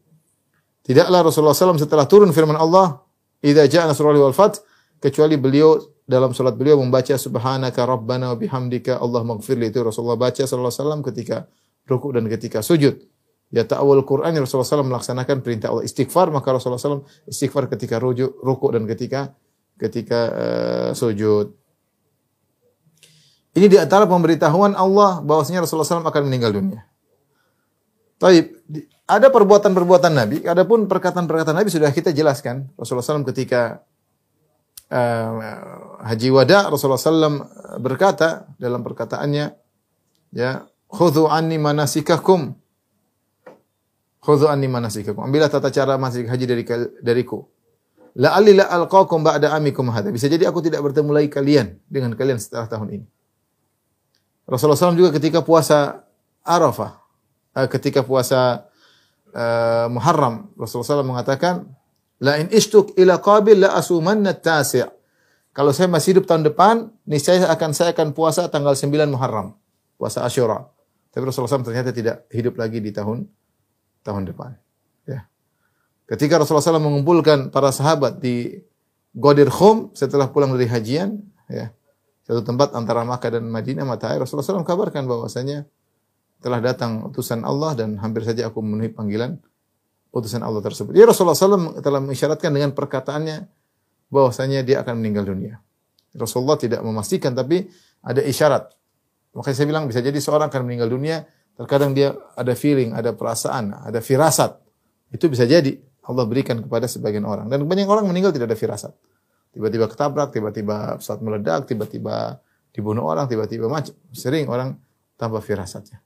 Tidaklah 0.85 1.25
Rasulullah 1.25 1.57
SAW 1.57 1.81
setelah 1.81 2.05
turun 2.05 2.29
firman 2.37 2.61
Allah, 2.61 3.01
"Idza 3.41 3.65
ja'a 3.65 3.89
nasrullah 3.89 4.29
wal 4.29 4.37
fath," 4.37 4.61
kecuali 5.01 5.41
beliau 5.41 5.81
dalam 6.05 6.37
salat 6.37 6.57
beliau 6.61 6.77
membaca 6.77 7.17
subhanaka 7.17 7.81
rabbana 7.89 8.33
wa 8.33 8.37
bihamdika 8.37 9.01
Allahumma 9.01 9.41
ighfirli 9.41 9.73
itu 9.73 9.81
Rasulullah 9.81 10.21
baca 10.21 10.45
sallallahu 10.45 10.69
alaihi 10.69 10.81
wasallam 10.85 11.01
ketika 11.01 11.37
rukuk 11.89 12.13
dan 12.13 12.25
ketika 12.29 12.61
sujud. 12.61 13.01
Ya 13.55 13.63
ta'awul 13.63 14.03
Quran 14.03 14.35
Rasulullah 14.35 14.67
SAW 14.67 14.89
melaksanakan 14.89 15.39
perintah 15.45 15.71
Allah 15.71 15.87
istighfar 15.87 16.27
maka 16.35 16.51
Rasulullah 16.51 16.81
SAW 16.81 17.07
istighfar 17.29 17.71
ketika 17.71 18.03
rujuk, 18.03 18.35
rukuk 18.43 18.75
dan 18.75 18.83
ketika 18.89 19.31
ketika 19.79 20.21
uh, 20.33 20.91
sujud. 20.91 21.55
Ini 23.55 23.71
di 23.71 23.79
antara 23.79 24.11
pemberitahuan 24.11 24.75
Allah 24.75 25.23
bahwasanya 25.23 25.63
Rasulullah 25.63 25.87
SAW 25.87 26.03
akan 26.03 26.23
meninggal 26.27 26.51
dunia. 26.51 26.83
Taib, 28.19 28.59
ada 29.07 29.31
perbuatan-perbuatan 29.31 30.11
Nabi, 30.11 30.37
adapun 30.43 30.91
perkataan-perkataan 30.91 31.55
Nabi 31.55 31.71
sudah 31.71 31.95
kita 31.95 32.11
jelaskan. 32.11 32.67
Rasulullah 32.75 33.07
SAW 33.07 33.23
ketika 33.31 33.87
uh, 34.95 35.31
haji 36.07 36.29
wada 36.31 36.71
Rasulullah 36.71 37.03
SAW 37.03 37.43
berkata 37.83 38.47
dalam 38.63 38.87
perkataannya, 38.87 39.51
ya 40.31 40.71
khudhu 40.87 41.27
anni 41.27 41.59
manasikakum. 41.59 42.55
Khudhu 44.23 44.47
anni 44.47 44.71
manasikakum. 44.71 45.27
Ambillah 45.27 45.51
tata 45.51 45.75
cara 45.75 45.99
manasik 45.99 46.31
haji 46.31 46.45
dari 46.47 46.63
dariku. 47.03 47.43
La 48.15 48.39
alila 48.39 48.71
alqakum 48.71 49.27
ba'da 49.27 49.51
amikum 49.59 49.91
hadha. 49.91 50.15
Bisa 50.15 50.31
jadi 50.31 50.47
aku 50.47 50.63
tidak 50.63 50.87
bertemu 50.87 51.11
lagi 51.11 51.29
kalian 51.35 51.83
dengan 51.91 52.15
kalian 52.15 52.39
setelah 52.39 52.71
tahun 52.71 53.03
ini. 53.03 53.07
Rasulullah 54.47 54.79
SAW 54.79 54.95
juga 54.95 55.11
ketika 55.19 55.43
puasa 55.43 56.05
Arafah, 56.45 57.01
eh, 57.57 57.69
ketika 57.73 58.05
puasa 58.05 58.69
uh, 59.33 59.89
Muharram, 59.89 60.53
Rasulullah 60.55 61.01
SAW 61.01 61.09
mengatakan, 61.09 61.65
La 62.25 62.41
in 62.41 62.49
ishtuk 62.49 62.97
ila 62.97 63.21
qabil 63.21 63.61
la 63.61 63.77
asumanna 63.77 64.33
tasi' 64.33 64.89
Kalau 65.55 65.71
saya 65.71 65.87
masih 65.87 66.19
hidup 66.19 66.27
tahun 66.27 66.51
depan, 66.51 66.91
niscaya 67.07 67.47
akan 67.47 67.71
saya 67.71 67.95
akan 67.95 68.11
puasa 68.11 68.51
tanggal 68.51 68.75
9 68.75 68.91
Muharram, 69.07 69.55
puasa 69.95 70.27
Asyura. 70.27 70.67
Tapi 71.15 71.23
Rasulullah 71.23 71.63
SAW 71.63 71.71
ternyata 71.71 71.95
tidak 71.95 72.27
hidup 72.35 72.59
lagi 72.59 72.83
di 72.83 72.91
tahun 72.91 73.31
tahun 74.03 74.35
depan. 74.35 74.51
Ya. 75.07 75.31
Ketika 76.11 76.43
Rasulullah 76.43 76.75
SAW 76.75 76.83
mengumpulkan 76.83 77.55
para 77.55 77.71
sahabat 77.71 78.19
di 78.19 78.67
Ghadir 79.15 79.47
Khum 79.47 79.95
setelah 79.95 80.27
pulang 80.27 80.51
dari 80.59 80.67
hajian, 80.67 81.23
ya, 81.47 81.71
satu 82.27 82.43
tempat 82.43 82.75
antara 82.75 83.07
Makkah 83.07 83.39
dan 83.39 83.47
Madinah 83.47 83.87
mata 83.87 84.11
air 84.11 84.27
Rasulullah 84.27 84.59
SAW 84.59 84.67
kabarkan 84.67 85.07
bahwasanya 85.07 85.71
telah 86.43 86.59
datang 86.59 87.07
utusan 87.07 87.47
Allah 87.47 87.79
dan 87.79 87.95
hampir 88.03 88.27
saja 88.27 88.51
aku 88.51 88.59
memenuhi 88.59 88.91
panggilan 88.91 89.39
utusan 90.15 90.47
Allah 90.47 90.63
tersebut. 90.63 90.95
Ya 90.95 91.05
Rasulullah 91.11 91.35
SAW 91.35 91.83
telah 91.83 91.99
mengisyaratkan 91.99 92.55
dengan 92.55 92.71
perkataannya 92.71 93.51
bahwasanya 94.15 94.63
dia 94.63 94.87
akan 94.87 95.03
meninggal 95.03 95.27
dunia. 95.27 95.59
Rasulullah 96.15 96.55
tidak 96.55 96.87
memastikan 96.87 97.35
tapi 97.35 97.67
ada 98.07 98.23
isyarat. 98.23 98.71
Makanya 99.35 99.57
saya 99.59 99.67
bilang 99.67 99.85
bisa 99.91 99.99
jadi 99.99 100.15
seorang 100.15 100.47
akan 100.47 100.63
meninggal 100.63 100.87
dunia, 100.87 101.27
terkadang 101.59 101.91
dia 101.91 102.15
ada 102.39 102.55
feeling, 102.55 102.95
ada 102.95 103.11
perasaan, 103.11 103.75
ada 103.75 103.99
firasat. 103.99 104.55
Itu 105.11 105.27
bisa 105.27 105.43
jadi 105.43 105.75
Allah 106.07 106.23
berikan 106.31 106.63
kepada 106.63 106.87
sebagian 106.87 107.27
orang. 107.27 107.51
Dan 107.51 107.67
banyak 107.67 107.91
orang 107.91 108.07
meninggal 108.07 108.31
tidak 108.31 108.55
ada 108.55 108.59
firasat 108.59 108.95
tiba-tiba 109.55 109.87
ketabrak, 109.87 110.35
tiba-tiba 110.35 110.99
pesawat 110.99 111.21
meledak, 111.23 111.71
tiba-tiba 111.71 112.43
dibunuh 112.75 113.07
orang, 113.07 113.31
tiba-tiba 113.31 113.71
macam. 113.71 113.95
Sering 114.11 114.51
orang 114.51 114.75
tanpa 115.15 115.39
firasatnya. 115.39 116.03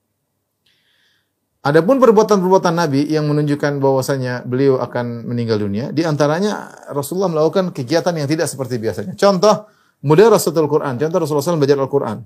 Adapun 1.58 1.98
perbuatan-perbuatan 1.98 2.70
Nabi 2.70 3.10
yang 3.10 3.26
menunjukkan 3.26 3.82
bahwasanya 3.82 4.46
beliau 4.46 4.78
akan 4.78 5.26
meninggal 5.26 5.58
dunia, 5.58 5.90
di 5.90 6.06
antaranya 6.06 6.70
Rasulullah 6.94 7.26
melakukan 7.26 7.74
kegiatan 7.74 8.14
yang 8.14 8.30
tidak 8.30 8.46
seperti 8.46 8.78
biasanya. 8.78 9.18
Contoh, 9.18 9.66
Rasulul 10.06 10.70
Quran. 10.70 10.94
Contoh 10.94 11.18
Rasulullah 11.18 11.42
SAW 11.42 11.58
belajar 11.58 11.78
Al-Quran. 11.82 12.22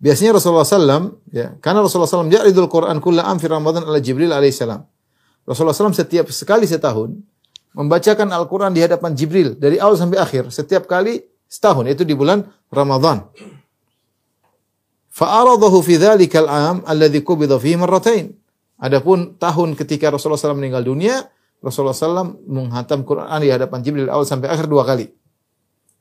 Biasanya 0.00 0.36
Rasulullah 0.36 0.68
SAW, 0.68 1.24
ya, 1.32 1.56
karena 1.60 1.80
Rasulullah 1.80 2.08
SAW 2.08 2.28
ja'ridul 2.28 2.68
Quran 2.68 3.00
kulla 3.00 3.24
am 3.24 3.40
Ramadan 3.40 3.88
ala 3.88 4.00
Jibril 4.00 4.32
alaihissalam. 4.32 4.84
Rasulullah 5.48 5.76
SAW 5.76 5.96
setiap 5.96 6.28
sekali 6.32 6.68
setahun, 6.68 7.16
membacakan 7.72 8.28
Al-Quran 8.28 8.76
di 8.76 8.84
hadapan 8.84 9.16
Jibril 9.16 9.56
dari 9.56 9.80
awal 9.80 9.96
sampai 9.96 10.20
akhir 10.20 10.52
setiap 10.52 10.84
kali 10.84 11.20
setahun 11.48 11.88
itu 11.88 12.04
di 12.04 12.12
bulan 12.12 12.44
Ramadan. 12.68 13.24
Fa'aradahu 15.20 15.84
fi 15.84 16.00
dhalikal 16.00 16.48
am 16.48 16.80
alladhi 16.88 17.20
qubida 17.20 17.60
fihi 17.60 17.76
marratain. 17.76 18.32
Adapun 18.80 19.36
tahun 19.36 19.76
ketika 19.76 20.08
Rasulullah 20.08 20.40
SAW 20.40 20.56
meninggal 20.56 20.80
dunia, 20.80 21.28
Rasulullah 21.60 21.92
SAW 21.92 22.40
menghantam 22.48 23.04
Quran 23.04 23.28
di 23.44 23.52
hadapan 23.52 23.84
Jibril 23.84 24.08
awal 24.08 24.24
sampai 24.24 24.48
akhir 24.48 24.64
dua 24.64 24.88
kali. 24.88 25.12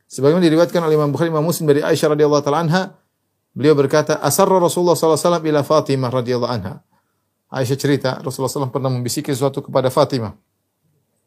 Sebagaimana 0.07 0.47
diriwayatkan 0.47 0.79
oleh 0.79 0.95
Imam 0.95 1.11
Bukhari 1.11 1.27
Imam 1.27 1.43
Muslim 1.43 1.67
dari 1.67 1.83
Aisyah 1.83 2.15
radhiyallahu 2.15 2.43
taala 2.47 2.63
anha, 2.63 2.95
beliau 3.51 3.75
berkata, 3.75 4.23
"Asarra 4.23 4.55
Rasulullah 4.55 4.95
SAW 4.95 5.43
ila 5.43 5.67
Fatimah 5.67 6.09
radhiyallahu 6.15 6.49
anha." 6.55 6.79
Aisyah 7.51 7.75
cerita, 7.75 8.09
Rasulullah 8.23 8.71
SAW 8.71 8.71
pernah 8.71 8.87
membisikkan 8.87 9.35
sesuatu 9.35 9.59
kepada 9.59 9.91
Fatimah. 9.91 10.31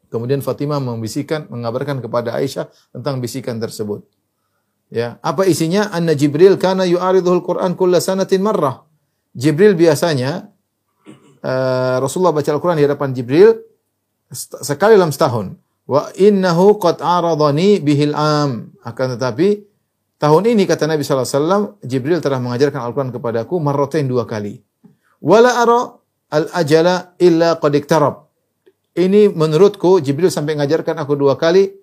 Kemudian 0.09 0.41
Fatimah 0.41 0.81
membisikkan, 0.81 1.45
mengabarkan 1.45 2.01
kepada 2.01 2.33
Aisyah 2.41 2.73
tentang 2.89 3.21
bisikan 3.21 3.61
tersebut. 3.61 4.01
Ya, 4.89 5.21
apa 5.23 5.45
isinya? 5.47 5.89
Anna 5.93 6.17
Jibril 6.17 6.57
kana 6.57 6.83
yu'aridul 6.83 7.43
Quran 7.45 7.77
kulla 7.77 8.01
sanatin 8.03 8.41
marrah. 8.43 8.83
Jibril 9.33 9.73
biasanya 9.73 10.53
uh, 11.41 11.97
Rasulullah 11.97 12.33
baca 12.33 12.49
Al-Quran 12.53 12.77
di 12.77 12.85
hadapan 12.85 13.09
Jibril 13.11 13.57
sekali 14.35 14.93
dalam 14.97 15.09
setahun. 15.09 15.57
Wa 15.83 16.13
innahu 16.15 16.79
qad 16.79 17.01
aradani 17.01 17.81
bihil 17.81 18.15
am. 18.15 18.71
Akan 18.85 19.17
tetapi 19.17 19.65
tahun 20.21 20.43
ini 20.53 20.63
kata 20.69 20.87
Nabi 20.87 21.01
SAW, 21.03 21.81
Jibril 21.83 22.21
telah 22.21 22.39
mengajarkan 22.39 22.79
Al-Quran 22.79 23.11
kepadaku 23.11 23.57
marratain 23.59 24.05
dua 24.07 24.23
kali. 24.29 24.61
Wala 25.23 25.63
ara 25.63 25.79
al-ajala 26.31 27.17
illa 27.17 27.57
qad 27.57 27.73
iktarab. 27.75 28.15
Ini 28.93 29.33
menurutku 29.33 29.97
Jibril 30.05 30.29
sampai 30.29 30.53
mengajarkan 30.53 31.01
aku 31.01 31.17
dua 31.17 31.33
kali. 31.33 31.73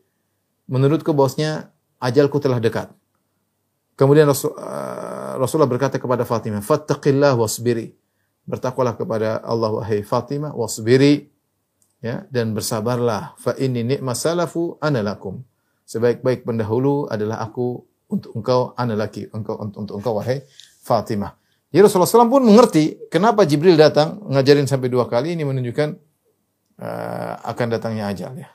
Menurutku 0.70 1.10
bosnya 1.10 1.74
ajalku 2.00 2.40
telah 2.40 2.58
dekat. 2.58 2.88
Kemudian 3.94 4.24
Rasul, 4.24 4.56
uh, 4.56 5.36
Rasulullah 5.36 5.68
berkata 5.68 6.00
kepada 6.00 6.24
Fatimah, 6.24 6.64
"Fattaqillah 6.64 7.36
wasbiri." 7.36 7.92
Bertakwalah 8.48 8.96
kepada 8.96 9.44
Allah 9.44 9.68
wahai 9.68 10.00
Fatimah 10.00 10.56
wasbiri 10.56 11.28
ya 12.00 12.24
dan 12.32 12.56
bersabarlah 12.56 13.36
fa 13.36 13.52
inni 13.60 13.84
ni'mas 13.84 14.24
salafu 14.24 14.80
ana 14.80 15.04
lakum. 15.04 15.44
Sebaik-baik 15.84 16.48
pendahulu 16.48 17.04
adalah 17.12 17.44
aku 17.44 17.84
untuk 18.08 18.32
engkau 18.34 18.72
ana 18.74 18.96
laki 18.96 19.28
engkau 19.30 19.60
untuk, 19.60 19.78
untuk 19.84 19.94
engkau 20.00 20.12
wahai 20.18 20.42
Fatimah. 20.80 21.36
Jadi 21.70 21.86
Rasulullah 21.86 22.10
SAW 22.10 22.32
pun 22.32 22.42
mengerti 22.42 22.98
kenapa 23.06 23.46
Jibril 23.46 23.78
datang 23.78 24.18
ngajarin 24.26 24.66
sampai 24.66 24.90
dua 24.90 25.06
kali 25.06 25.38
ini 25.38 25.46
menunjukkan 25.46 25.88
uh, 26.82 27.34
akan 27.46 27.66
datangnya 27.70 28.10
ajal 28.10 28.34
ya. 28.34 28.50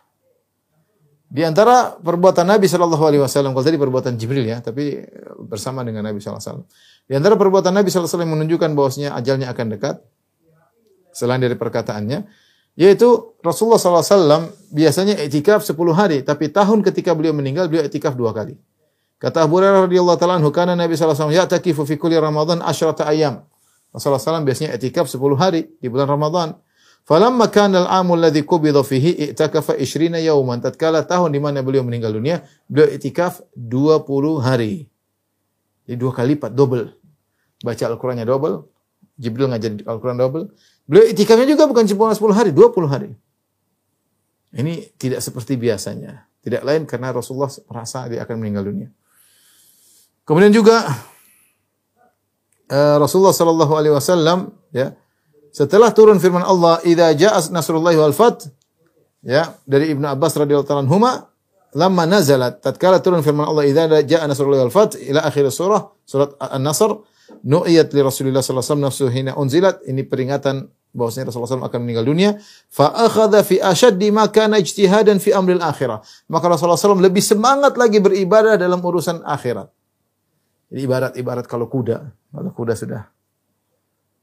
Di 1.26 1.42
antara 1.42 1.98
perbuatan 1.98 2.46
Nabi 2.46 2.70
Shallallahu 2.70 3.02
Alaihi 3.02 3.22
Wasallam, 3.26 3.58
kalau 3.58 3.66
tadi 3.66 3.82
perbuatan 3.82 4.14
Jibril 4.16 4.46
ya, 4.46 4.62
tapi 4.62 5.04
bersama 5.46 5.82
dengan 5.82 6.06
Nabi 6.06 6.22
Shallallahu 6.22 6.42
Alaihi 6.42 6.62
Wasallam. 6.62 7.06
Di 7.06 7.14
antara 7.18 7.36
perbuatan 7.36 7.72
Nabi 7.74 7.90
Shallallahu 7.90 8.08
Alaihi 8.08 8.18
Wasallam 8.22 8.32
menunjukkan 8.40 8.70
bahwasanya 8.78 9.10
ajalnya 9.18 9.48
akan 9.50 9.66
dekat, 9.74 9.96
selain 11.16 11.42
dari 11.42 11.58
perkataannya, 11.58 12.28
yaitu 12.76 13.34
Rasulullah 13.40 13.80
SAW 13.80 14.52
biasanya 14.70 15.16
etikaf 15.16 15.64
10 15.64 15.76
hari, 15.96 16.22
tapi 16.28 16.52
tahun 16.52 16.84
ketika 16.84 17.16
beliau 17.16 17.32
meninggal, 17.32 17.72
beliau 17.72 17.88
etikaf 17.88 18.20
dua 18.20 18.36
kali. 18.36 18.60
Kata 19.16 19.48
Abu 19.48 19.64
Hurairah 19.64 19.88
radhiyallahu 19.88 20.20
taala 20.20 20.36
anhu, 20.38 20.52
kana 20.52 20.76
Nabi 20.76 21.00
sallallahu 21.00 21.16
alaihi 21.16 21.40
wasallam 21.40 21.40
ya'takifu 21.48 21.82
fi 21.88 21.96
kulli 21.96 22.20
Ramadan 22.20 22.60
asyrata 22.60 23.08
ayyam. 23.08 23.48
Rasulullah 23.96 24.20
SAW 24.20 24.44
biasanya 24.44 24.76
etikaf 24.76 25.08
10 25.08 25.24
hari 25.40 25.72
di 25.80 25.88
bulan 25.88 26.12
Ramadan. 26.12 26.60
Falamma 27.06 27.54
kana 27.54 27.86
al-amu 27.86 28.18
alladhi 28.18 28.42
qubida 28.42 28.82
fihi 28.82 29.30
i'takafa 29.30 29.78
20 29.78 30.26
yawman. 30.26 30.58
Tatkala 30.58 31.06
tahun 31.06 31.38
di 31.38 31.40
mana 31.40 31.62
beliau 31.62 31.86
meninggal 31.86 32.10
dunia, 32.10 32.42
beliau 32.66 32.90
i'tikaf 32.90 33.46
20 33.54 34.42
hari. 34.42 34.90
Jadi 35.86 35.98
dua 36.02 36.12
kali 36.18 36.34
lipat, 36.34 36.58
double. 36.58 36.98
Baca 37.62 37.84
Al-Qur'annya 37.86 38.26
double, 38.26 38.66
Jibril 39.22 39.54
ngajar 39.54 39.86
Al-Qur'an 39.86 40.18
double. 40.18 40.50
Beliau 40.90 41.06
i'tikafnya 41.06 41.46
juga 41.46 41.70
bukan 41.70 41.86
cuma 41.86 42.10
10 42.10 42.34
hari, 42.34 42.50
20 42.50 42.90
hari. 42.90 43.14
Ini 44.58 44.98
tidak 44.98 45.22
seperti 45.22 45.62
biasanya. 45.62 46.26
Tidak 46.42 46.66
lain 46.66 46.90
karena 46.90 47.14
Rasulullah 47.14 47.54
merasa 47.70 48.10
dia 48.10 48.26
akan 48.26 48.36
meninggal 48.42 48.66
dunia. 48.66 48.90
Kemudian 50.26 50.50
juga 50.50 50.90
uh, 52.74 52.98
Rasulullah 52.98 53.34
sallallahu 53.34 53.74
alaihi 53.78 53.94
wasallam 53.94 54.58
ya 54.74 54.98
Setelah 55.56 55.96
turun 55.96 56.20
firman 56.20 56.44
Allah, 56.44 56.84
"Idza 56.84 57.16
jaa 57.16 57.40
nasrullahi 57.48 57.96
wal 57.96 58.12
fath" 58.12 58.52
ya, 59.24 59.56
dari 59.64 59.96
Ibnu 59.96 60.04
Abbas 60.04 60.36
radhiyallahu 60.36 60.68
ta'ala 60.68 60.84
anhuma, 60.84 61.32
lamma 61.72 62.04
nazalat 62.04 62.60
tatkala 62.60 63.00
turun 63.00 63.24
firman 63.24 63.48
Allah, 63.48 63.64
"Idza 63.64 63.88
jaa 64.04 64.28
nasrullahi 64.28 64.68
wal 64.68 64.76
fath" 64.76 65.00
ila 65.00 65.24
akhir 65.24 65.48
surah, 65.56 65.96
surat 66.04 66.36
An-Nasr, 66.44 66.92
nu'iyat 67.48 67.88
li 67.96 68.04
Rasulillah 68.04 68.44
sallallahu 68.44 68.68
alaihi 68.68 68.76
wasallam 68.76 68.84
nafsuhu 68.84 69.10
hina 69.16 69.32
unzilat, 69.40 69.80
ini 69.88 70.04
peringatan 70.04 70.68
bahwasanya 70.92 71.32
Rasulullah 71.32 71.60
SAW 71.60 71.68
akan 71.72 71.80
meninggal 71.84 72.08
dunia. 72.08 72.30
Fa 72.72 72.92
akhadha 72.92 73.44
fi 73.44 73.60
ashaddi 73.60 74.12
ma 74.12 74.28
kana 74.32 74.60
ijtihadan 74.60 75.20
fi 75.20 75.36
amril 75.36 75.60
akhirah. 75.60 76.00
Maka 76.32 76.46
Rasulullah 76.48 76.80
SAW 76.80 77.04
lebih 77.04 77.20
semangat 77.20 77.76
lagi 77.76 78.00
beribadah 78.00 78.56
dalam 78.56 78.80
urusan 78.80 79.24
akhirat. 79.28 79.68
Jadi 80.72 80.80
ibarat-ibarat 80.84 81.48
kalau 81.48 81.68
kuda, 81.68 82.12
kalau 82.32 82.52
kuda 82.56 82.74
sudah 82.80 83.15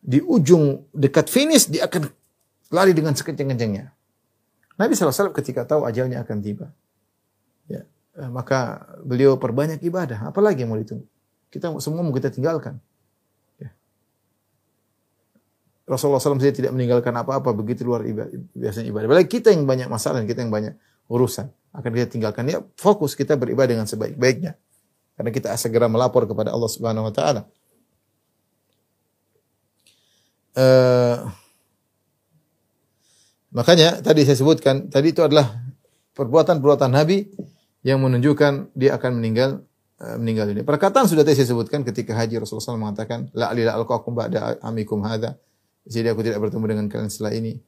di 0.02 0.18
ujung 0.18 0.90
dekat 0.90 1.30
finish 1.30 1.71
dia 1.71 1.87
akan 1.87 2.11
lari 2.75 2.90
dengan 2.90 3.14
sekencang-kencangnya. 3.14 3.94
Nabi 4.75 4.99
SAW 4.99 5.30
ketika 5.30 5.62
tahu 5.62 5.87
ajalnya 5.87 6.26
akan 6.26 6.42
tiba, 6.42 6.75
ya, 7.71 7.87
eh, 8.18 8.30
maka 8.32 8.82
beliau 9.06 9.38
perbanyak 9.38 9.78
ibadah. 9.87 10.26
Apalagi 10.26 10.66
yang 10.66 10.75
mau 10.75 10.80
ditunggu? 10.80 11.06
Kita 11.54 11.71
semua 11.78 12.02
mau 12.02 12.11
kita 12.11 12.35
tinggalkan. 12.35 12.82
Ya. 13.62 13.71
Rasulullah 15.87 16.18
SAW 16.18 16.42
saja 16.42 16.50
tidak 16.50 16.73
meninggalkan 16.75 17.14
apa-apa 17.14 17.54
begitu 17.54 17.87
luar 17.87 18.02
ibadah, 18.02 18.32
biasanya 18.59 18.90
ibadah. 18.90 19.06
Balik 19.06 19.28
kita 19.30 19.54
yang 19.54 19.62
banyak 19.68 19.87
masalah, 19.87 20.18
kita 20.26 20.42
yang 20.42 20.50
banyak 20.50 20.75
urusan 21.06 21.47
akan 21.76 21.90
kita 21.94 22.09
tinggalkan. 22.11 22.49
Ya 22.49 22.59
fokus 22.75 23.14
kita 23.14 23.38
beribadah 23.38 23.78
dengan 23.78 23.87
sebaik-baiknya. 23.87 24.59
Karena 25.12 25.30
kita 25.30 25.52
segera 25.61 25.87
melapor 25.87 26.25
kepada 26.25 26.50
Allah 26.50 26.71
Subhanahu 26.73 27.06
wa 27.06 27.14
taala. 27.14 27.44
Uh, 30.52 31.32
makanya 33.56 34.04
tadi 34.04 34.28
saya 34.28 34.37
sebutkan 34.37 34.92
tadi 34.92 35.16
itu 35.16 35.25
adalah 35.25 35.49
perbuatan-perbuatan 36.12 36.92
Nabi 36.92 37.25
yang 37.80 38.04
menunjukkan 38.04 38.76
dia 38.76 39.00
akan 39.00 39.16
meninggal 39.16 39.64
uh, 40.00 40.16
meninggal 40.21 40.52
dunia. 40.52 40.64
Perkataan 40.64 41.09
sudah 41.09 41.25
tadi 41.25 41.40
saya 41.40 41.56
sebutkan 41.56 41.82
ketika 41.82 42.12
haji 42.12 42.44
Rasulullah 42.44 42.76
SAW 42.76 42.82
mengatakan 42.85 43.32
la 43.32 43.49
alila 43.49 43.76
alqakum 43.80 44.12
ba'da 44.12 44.61
amikum 44.61 45.00
hadza. 45.04 45.40
Jadi 45.82 46.06
aku 46.12 46.23
tidak 46.23 46.38
bertemu 46.38 46.64
dengan 46.68 46.87
kalian 46.87 47.11
setelah 47.11 47.35
ini. 47.35 47.59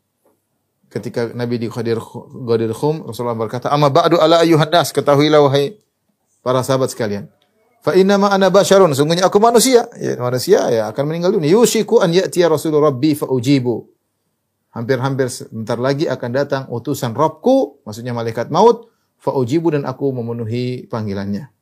Ketika 0.87 1.35
Nabi 1.35 1.59
di 1.59 1.67
Ghadir 1.67 1.99
Ghadir 2.47 2.71
Khum 2.71 3.03
Rasulullah 3.11 3.35
berkata, 3.35 3.73
"Amma 3.73 3.91
ba'du 3.91 4.21
ala 4.23 4.45
ayyuhan 4.47 4.71
nas, 4.71 4.95
ketahuilah 4.95 5.43
wahai 5.43 5.75
para 6.45 6.61
sahabat 6.61 6.93
sekalian. 6.93 7.27
Fa 7.85 7.93
inna 7.93 8.17
ma 8.17 8.33
ana 8.33 8.49
basyarun, 8.49 8.97
sungguhnya 8.97 9.29
aku 9.29 9.37
manusia. 9.37 9.85
Ya, 10.01 10.17
manusia 10.17 10.73
ya 10.73 10.89
akan 10.89 11.05
meninggal 11.05 11.37
dunia. 11.37 11.53
Yushiku 11.53 12.01
an 12.01 12.17
ya'tiya 12.17 12.49
rasulur 12.49 12.81
rabbi 12.81 13.13
fa 13.13 13.29
ujibu. 13.29 13.93
Hampir-hampir 14.73 15.29
sebentar 15.29 15.77
lagi 15.77 16.09
akan 16.09 16.31
datang 16.33 16.63
utusan 16.73 17.13
Robku, 17.13 17.85
maksudnya 17.85 18.17
malaikat 18.17 18.49
maut, 18.49 18.89
fa 19.21 19.37
ujibu 19.37 19.69
dan 19.69 19.85
aku 19.85 20.17
memenuhi 20.17 20.89
panggilannya. 20.89 21.53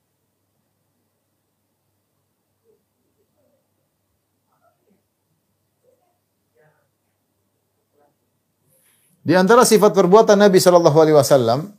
Di 9.27 9.35
antara 9.35 9.67
sifat 9.67 9.91
perbuatan 9.91 10.39
Nabi 10.39 10.63
Shallallahu 10.63 10.99
Alaihi 11.03 11.19
Wasallam 11.19 11.75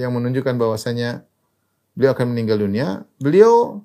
yang 0.00 0.12
menunjukkan 0.16 0.56
bahwasanya 0.56 1.28
beliau 1.96 2.12
akan 2.12 2.36
meninggal 2.36 2.60
dunia, 2.60 3.08
beliau 3.16 3.80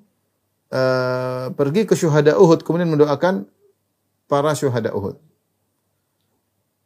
uh, 0.68 1.48
pergi 1.56 1.88
ke 1.88 1.96
syuhada 1.96 2.36
Uhud 2.36 2.60
kemudian 2.60 2.92
mendoakan 2.92 3.48
para 4.28 4.52
syuhada 4.52 4.92
Uhud. 4.92 5.16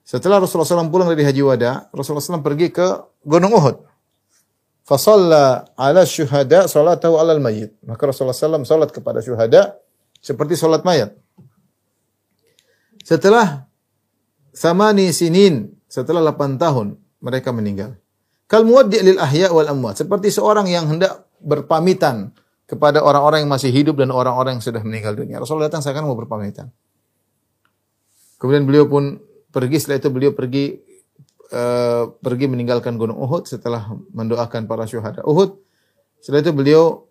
Setelah 0.06 0.38
Rasulullah 0.38 0.86
SAW 0.86 0.86
pulang 0.86 1.10
dari 1.10 1.26
Haji 1.26 1.42
Wada, 1.42 1.90
Rasulullah 1.90 2.22
SAW 2.22 2.46
pergi 2.46 2.70
ke 2.70 2.86
Gunung 3.26 3.58
Uhud. 3.58 3.82
Fasalla 4.86 5.66
ala 5.74 6.06
syuhada 6.06 6.70
salatahu 6.70 7.18
alal 7.18 7.42
mayit. 7.42 7.74
Maka 7.82 8.14
Rasulullah 8.14 8.30
SAW 8.38 8.62
salat 8.62 8.94
kepada 8.94 9.18
syuhada 9.18 9.74
seperti 10.22 10.54
salat 10.54 10.86
mayat. 10.86 11.10
Setelah 13.02 13.66
samani 14.54 15.10
sinin, 15.10 15.74
setelah 15.90 16.22
8 16.22 16.54
tahun 16.54 16.94
mereka 17.18 17.50
meninggal. 17.50 17.98
Kal 18.46 18.62
muwaddi' 18.62 19.02
lil 19.02 19.18
ahya 19.18 19.50
wal 19.50 19.66
amwat. 19.66 19.98
Seperti 20.02 20.30
seorang 20.30 20.70
yang 20.70 20.86
hendak 20.86 21.26
berpamitan 21.42 22.30
kepada 22.66 23.02
orang-orang 23.02 23.46
yang 23.46 23.50
masih 23.50 23.70
hidup 23.70 23.98
dan 23.98 24.10
orang-orang 24.10 24.58
yang 24.58 24.64
sudah 24.64 24.82
meninggal 24.82 25.14
dunia. 25.14 25.38
Rasulullah 25.38 25.70
datang 25.70 25.82
seakan 25.82 26.06
mau 26.06 26.18
berpamitan. 26.18 26.70
Kemudian 28.38 28.66
beliau 28.66 28.86
pun 28.86 29.18
pergi 29.50 29.82
setelah 29.82 29.98
itu 30.02 30.10
beliau 30.12 30.32
pergi 30.34 30.78
uh, 31.54 32.10
pergi 32.18 32.46
meninggalkan 32.50 32.98
Gunung 32.98 33.16
Uhud 33.16 33.48
setelah 33.48 33.86
mendoakan 34.12 34.66
para 34.66 34.84
syuhada 34.84 35.22
Uhud. 35.24 35.56
Setelah 36.20 36.42
itu 36.42 36.52
beliau 36.52 37.06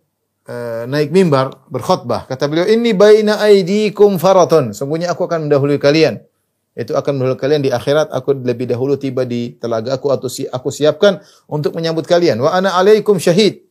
uh, 0.45 0.83
naik 0.85 1.09
mimbar 1.15 1.65
berkhutbah. 1.71 2.27
Kata 2.29 2.45
beliau, 2.51 2.67
"Inni 2.67 2.91
baina 2.91 3.39
aidikum 3.41 4.19
faratun." 4.21 4.75
Sungguhnya 4.75 5.15
aku 5.15 5.25
akan 5.25 5.47
mendahului 5.47 5.79
kalian 5.79 6.19
itu 6.75 6.91
akan 6.91 7.15
mendahului 7.15 7.39
kalian 7.39 7.63
di 7.63 7.71
akhirat 7.71 8.11
aku 8.11 8.35
lebih 8.35 8.67
dahulu 8.67 8.99
tiba 8.99 9.23
di 9.23 9.55
telaga 9.55 9.95
aku 9.95 10.11
atau 10.11 10.27
si, 10.27 10.43
aku 10.43 10.67
siapkan 10.75 11.23
untuk 11.47 11.71
menyambut 11.71 12.03
kalian. 12.03 12.35
Wa 12.43 12.51
ana 12.51 12.75
alaikum 12.75 13.15
syahid. 13.15 13.63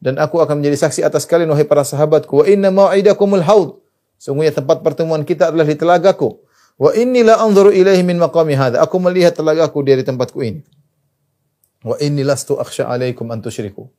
Dan 0.00 0.16
aku 0.16 0.40
akan 0.40 0.64
menjadi 0.64 0.88
saksi 0.88 1.04
atas 1.04 1.28
kalian 1.28 1.52
wahai 1.52 1.68
para 1.68 1.84
sahabatku. 1.84 2.40
Wa 2.40 2.44
inna 2.48 2.72
mau'idakumul 2.72 3.44
haud. 3.44 3.76
Sungguhnya 4.16 4.56
tempat 4.56 4.80
pertemuan 4.80 5.20
kita 5.20 5.52
adalah 5.52 5.68
di 5.68 5.76
telagaku. 5.76 6.40
Wa 6.80 6.96
inni 6.96 7.20
la 7.20 7.44
anzuru 7.44 7.68
ilaihi 7.68 8.00
min 8.00 8.16
maqami 8.16 8.56
hadha. 8.56 8.80
Aku 8.80 8.96
melihat 8.96 9.36
telagaku 9.36 9.84
dari 9.84 10.00
tempatku 10.00 10.40
ini. 10.40 10.64
Wa 11.84 12.00
inni 12.00 12.24
lastu 12.24 12.56
akhsha 12.56 12.88
alaikum 12.88 13.28
an 13.28 13.44
tusyriku. 13.44 13.92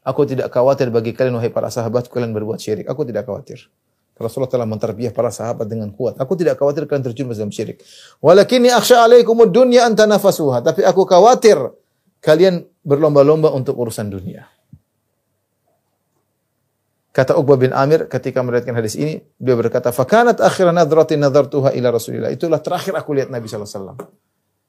Aku 0.00 0.24
tidak 0.24 0.48
khawatir 0.48 0.88
bagi 0.88 1.12
kalian 1.12 1.36
wahai 1.36 1.52
para 1.52 1.68
sahabatku 1.68 2.08
kalian 2.08 2.32
berbuat 2.32 2.56
syirik. 2.56 2.88
Aku 2.88 3.04
tidak 3.04 3.28
khawatir 3.28 3.68
Rasulullah 4.16 4.48
telah 4.48 4.64
menterbiah 4.64 5.12
para 5.12 5.28
sahabat 5.28 5.68
dengan 5.68 5.92
kuat. 5.92 6.16
Aku 6.16 6.32
tidak 6.40 6.56
khawatir 6.56 6.88
kalian 6.88 7.04
terjun 7.04 7.28
dalam 7.28 7.52
syirik. 7.52 7.84
Walakinni 8.24 8.72
akhsha 8.72 9.04
alaikumud 9.04 9.52
dunya 9.52 9.84
an 9.84 9.92
tanafasuha. 9.92 10.64
Tapi 10.64 10.88
aku 10.88 11.04
khawatir 11.04 11.60
kalian 12.24 12.64
berlomba-lomba 12.80 13.52
untuk 13.52 13.76
urusan 13.76 14.08
dunia. 14.08 14.48
Kata 17.12 17.36
Uqbah 17.36 17.56
bin 17.60 17.72
Amir 17.76 18.08
ketika 18.08 18.44
meriwayatkan 18.44 18.76
hadis 18.76 18.96
ini, 18.96 19.20
dia 19.40 19.56
berkata, 19.56 19.88
"Fakanat 19.88 20.40
akhir 20.40 20.68
nadratin 20.72 21.20
nadartuha 21.20 21.72
ila 21.72 21.88
Rasulillah." 21.92 22.28
Itulah 22.28 22.60
terakhir 22.60 22.92
aku 22.96 23.16
lihat 23.16 23.32
Nabi 23.32 23.48
sallallahu 23.48 23.68
alaihi 23.68 23.80
wasallam 23.80 23.98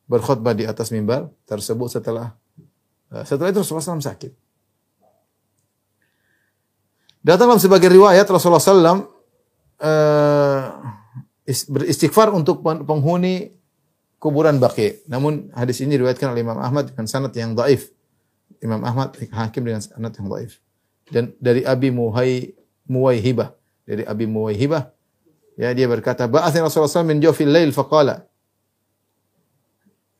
berkhutbah 0.07 0.55
di 0.55 0.63
atas 0.63 0.95
mimbar 0.95 1.27
tersebut 1.43 1.99
setelah 1.99 2.31
eh, 3.11 3.23
setelah 3.27 3.51
itu 3.51 3.59
Rasulullah 3.59 3.99
SAW 3.99 4.03
sakit. 4.03 4.31
Datang 7.19 7.51
dalam 7.51 7.59
sebagai 7.59 7.91
riwayat 7.91 8.23
Rasulullah 8.31 8.63
SAW 8.63 9.16
uh, 9.81 10.61
beristighfar 11.47 12.33
untuk 12.33 12.61
penghuni 12.61 13.55
kuburan 14.17 14.57
Baqi. 14.57 15.05
Namun 15.07 15.53
hadis 15.53 15.79
ini 15.79 15.95
diriwayatkan 15.95 16.33
oleh 16.33 16.41
Imam 16.43 16.59
Ahmad 16.59 16.91
dengan 16.91 17.05
sanad 17.05 17.31
yang 17.37 17.53
dhaif. 17.53 17.93
Imam 18.59 18.81
Ahmad 18.81 19.13
hakim 19.15 19.63
dengan 19.63 19.81
sanad 19.81 20.11
yang 20.17 20.27
dhaif. 20.27 20.59
Dan 21.07 21.31
dari 21.39 21.63
Abi 21.63 21.93
Muhai 21.93 22.51
Muwaihibah, 22.89 23.55
dari 23.87 24.03
Abi 24.03 24.25
Muwaihibah 24.27 24.91
ya 25.55 25.71
dia 25.71 25.87
berkata, 25.87 26.27
"Ba'athani 26.27 26.67
Rasulullah 26.67 26.91
SAW 26.91 27.07
min 27.07 27.23
jawfil 27.23 27.47
lail 27.47 27.71
faqala" 27.71 28.27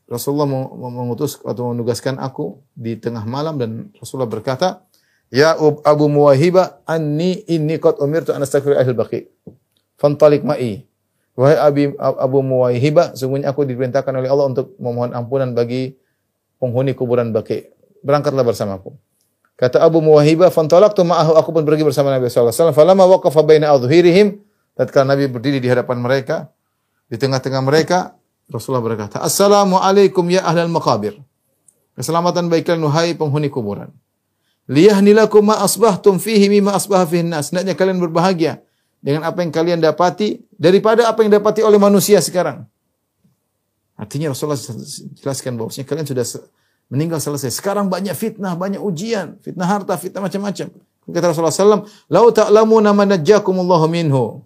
Rasulullah 0.08 0.48
mengutus 0.48 1.36
atau 1.44 1.76
menugaskan 1.76 2.16
aku 2.16 2.64
di 2.72 2.96
tengah 2.96 3.28
malam 3.28 3.60
dan 3.60 3.92
Rasulullah 4.00 4.32
berkata, 4.32 4.87
Ya 5.28 5.56
Abu 5.60 6.08
Muwahiba 6.08 6.80
anni 6.88 7.44
inni 7.52 7.76
qad 7.84 8.00
umirtu 8.00 8.32
an 8.32 8.44
astaghfir 8.44 8.80
ahli 8.80 8.96
baqi. 8.96 9.20
Fantalik 10.00 10.48
ma'i. 10.48 10.88
Wahai 11.38 11.58
Abi, 11.62 11.84
Abu 12.02 12.42
Muwahiba, 12.42 13.14
sungguhnya 13.14 13.54
aku 13.54 13.62
diperintahkan 13.68 14.10
oleh 14.10 14.26
Allah 14.26 14.50
untuk 14.50 14.74
memohon 14.82 15.14
ampunan 15.14 15.54
bagi 15.54 15.94
penghuni 16.58 16.98
kuburan 16.98 17.30
baqi. 17.30 17.70
Berangkatlah 18.02 18.42
bersamaku. 18.42 18.98
Kata 19.58 19.82
Abu 19.82 20.02
Muwahiba, 20.02 20.50
fantalaqtu 20.50 21.06
ma'ahu, 21.06 21.38
aku 21.38 21.50
pun 21.54 21.66
pergi 21.66 21.86
bersama 21.86 22.14
Nabi 22.14 22.30
sallallahu 22.30 22.54
alaihi 22.54 22.58
wasallam. 22.58 22.78
Falamma 22.78 23.06
waqafa 23.06 23.42
baina 23.46 23.74
adhhirihim, 23.74 24.42
tatkala 24.74 25.14
Nabi 25.14 25.30
berdiri 25.30 25.62
di 25.62 25.70
hadapan 25.70 26.02
mereka, 26.02 26.50
di 27.10 27.18
tengah-tengah 27.18 27.62
mereka, 27.62 28.18
Rasulullah 28.50 28.86
berkata, 28.86 29.22
"Assalamualaikum 29.22 30.24
ya 30.30 30.46
ahlal 30.46 30.72
maqabir." 30.72 31.20
Keselamatan 31.98 32.48
baik 32.48 32.70
kalian 32.70 32.86
wahai 32.86 33.18
penghuni 33.18 33.50
kuburan. 33.50 33.90
Liyahnilakum 34.68 35.48
ma 35.48 35.64
asbahtum 35.64 36.20
fihi 36.20 36.52
mimma 36.52 36.76
asbaha 36.76 37.08
fihi 37.08 37.24
nas. 37.24 37.56
Hendaknya 37.56 37.74
kalian 37.80 38.04
berbahagia 38.04 38.60
dengan 39.00 39.24
apa 39.24 39.40
yang 39.40 39.52
kalian 39.56 39.80
dapati 39.80 40.44
daripada 40.60 41.08
apa 41.08 41.24
yang 41.24 41.32
dapati 41.32 41.64
oleh 41.64 41.80
manusia 41.80 42.20
sekarang. 42.20 42.68
Artinya 43.98 44.36
Rasulullah 44.36 44.60
jelaskan 45.18 45.58
bahwasanya 45.58 45.88
kalian 45.88 46.06
sudah 46.06 46.26
meninggal 46.92 47.18
selesai. 47.24 47.50
Sekarang 47.56 47.88
banyak 47.88 48.14
fitnah, 48.14 48.54
banyak 48.54 48.84
ujian, 48.84 49.40
fitnah 49.42 49.66
harta, 49.66 49.96
fitnah 49.96 50.22
macam-macam. 50.22 50.68
Kata 51.08 51.26
Rasulullah 51.32 51.56
SAW, 51.56 51.88
"Lau 52.12 52.28
ta'lamuna 52.36 52.92
ma 52.92 53.08
najjakumullahu 53.08 53.88
minhu." 53.88 54.44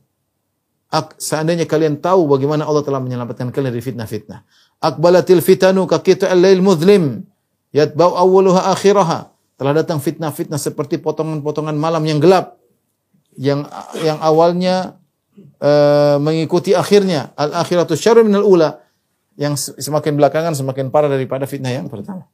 Seandainya 1.18 1.66
kalian 1.66 2.04
tahu 2.04 2.28
bagaimana 2.28 2.68
Allah 2.68 2.84
telah 2.84 3.00
menyelamatkan 3.02 3.50
kalian 3.50 3.72
dari 3.74 3.82
fitnah-fitnah. 3.82 4.44
Akbalatil 4.84 5.40
fitanu 5.40 5.88
ka 5.88 6.04
al-lail 6.04 6.60
mudlim. 6.60 7.24
Yatba'u 7.72 8.14
awwaluha 8.14 8.76
akhiraha. 8.76 9.31
Telah 9.62 9.78
datang 9.78 10.02
fitnah-fitnah 10.02 10.58
seperti 10.58 10.98
potongan-potongan 10.98 11.78
malam 11.78 12.02
yang 12.02 12.18
gelap. 12.18 12.58
Yang 13.38 13.70
yang 14.02 14.18
awalnya 14.18 14.98
uh, 15.62 16.18
mengikuti 16.18 16.74
akhirnya. 16.74 17.30
Al-akhiratu 17.38 17.94
syarrun 17.94 18.26
minal 18.26 18.42
ula. 18.42 18.82
Yang 19.38 19.78
semakin 19.78 20.18
belakangan 20.18 20.58
semakin 20.58 20.90
parah 20.90 21.14
daripada 21.14 21.46
fitnah 21.46 21.70
yang 21.70 21.86
pertama. 21.94 22.26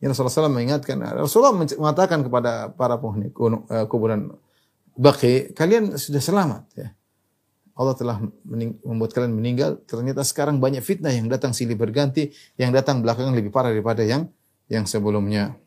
Yang 0.00 0.16
Rasulullah 0.16 0.48
SAW 0.48 0.56
mengingatkan, 0.56 0.96
Rasulullah 1.12 1.52
mengatakan 1.52 2.24
kepada 2.24 2.72
para 2.72 2.96
penghuni 2.96 3.28
eh, 3.28 3.84
kuburan 3.84 4.32
Baqi, 4.96 5.52
kalian 5.52 6.00
sudah 6.00 6.24
selamat 6.24 6.64
ya. 6.72 6.88
Allah 7.76 7.92
telah 7.96 8.16
membuat 8.84 9.12
kalian 9.12 9.36
meninggal. 9.36 9.76
Ternyata 9.84 10.24
sekarang 10.24 10.56
banyak 10.56 10.80
fitnah 10.80 11.12
yang 11.12 11.28
datang 11.28 11.52
silih 11.52 11.76
berganti, 11.76 12.32
yang 12.56 12.72
datang 12.72 13.04
belakangan 13.04 13.36
lebih 13.36 13.52
parah 13.52 13.76
daripada 13.76 14.00
yang 14.04 14.28
yang 14.70 14.86
sebelumnya. 14.86 15.58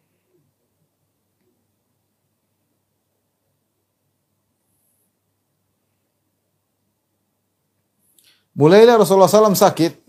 Mulailah 8.54 9.02
Rasulullah 9.02 9.28
SAW 9.28 9.58
sakit. 9.58 10.00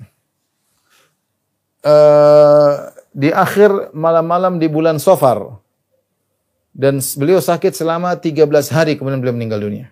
Uh, 1.85 2.88
di 3.12 3.28
akhir 3.28 3.92
malam-malam 3.92 4.57
di 4.57 4.70
bulan 4.70 5.02
Sofar. 5.02 5.61
Dan 6.74 6.98
beliau 7.18 7.38
sakit 7.38 7.70
selama 7.70 8.18
13 8.18 8.46
hari 8.74 8.98
kemudian 8.98 9.20
beliau 9.22 9.37
meninggal 9.37 9.62
dunia. 9.62 9.87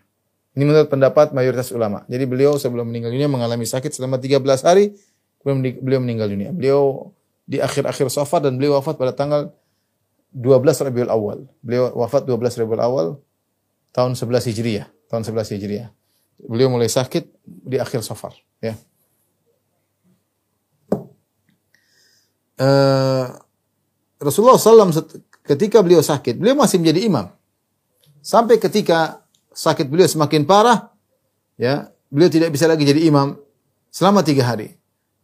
Ini 0.52 0.62
menurut 0.68 0.90
pendapat 0.90 1.32
mayoritas 1.32 1.72
ulama. 1.72 2.04
Jadi 2.10 2.24
beliau 2.28 2.58
sebelum 2.60 2.90
meninggal 2.90 3.14
dunia 3.14 3.30
mengalami 3.30 3.64
sakit 3.64 3.94
selama 3.94 4.20
13 4.20 4.42
hari 4.66 4.92
kemudian 5.40 5.80
beliau 5.80 6.00
meninggal 6.02 6.28
dunia. 6.28 6.50
Beliau 6.52 7.14
di 7.46 7.58
akhir-akhir 7.58 8.08
Sofar 8.08 8.44
dan 8.44 8.56
beliau 8.56 8.78
wafat 8.78 8.96
pada 8.96 9.12
tanggal 9.12 9.52
12 10.32 10.86
Rabiul 10.88 11.10
Awal. 11.12 11.44
Beliau 11.60 11.92
wafat 11.96 12.24
12 12.24 12.60
Rabiul 12.64 12.82
Awal 12.82 13.06
tahun 13.92 14.16
11 14.16 14.48
Hijriah, 14.48 14.86
tahun 15.10 15.22
11 15.26 15.54
Hijriah. 15.58 15.88
Beliau 16.42 16.72
mulai 16.72 16.90
sakit 16.90 17.28
di 17.46 17.78
akhir 17.78 18.02
Safar, 18.02 18.34
ya. 18.58 18.74
uh, 22.62 23.26
Rasulullah 24.22 24.58
SAW 24.58 24.94
ketika 25.42 25.82
beliau 25.82 26.02
sakit, 26.02 26.38
beliau 26.38 26.58
masih 26.58 26.78
menjadi 26.78 27.00
imam. 27.06 27.26
Sampai 28.22 28.62
ketika 28.62 29.26
sakit 29.50 29.90
beliau 29.90 30.06
semakin 30.06 30.46
parah, 30.46 30.94
ya 31.58 31.90
beliau 32.06 32.30
tidak 32.30 32.54
bisa 32.54 32.70
lagi 32.70 32.86
jadi 32.86 33.02
imam 33.10 33.34
selama 33.90 34.22
tiga 34.22 34.46
hari. 34.46 34.78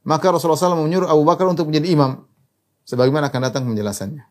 Maka 0.09 0.33
Rasulullah 0.33 0.57
SAW 0.57 0.89
menyuruh 0.89 1.13
Abu 1.13 1.29
Bakar 1.29 1.45
untuk 1.45 1.69
menjadi 1.69 1.93
imam. 1.93 2.25
Sebagaimana 2.89 3.29
akan 3.29 3.41
datang 3.45 3.69
penjelasannya. 3.69 4.25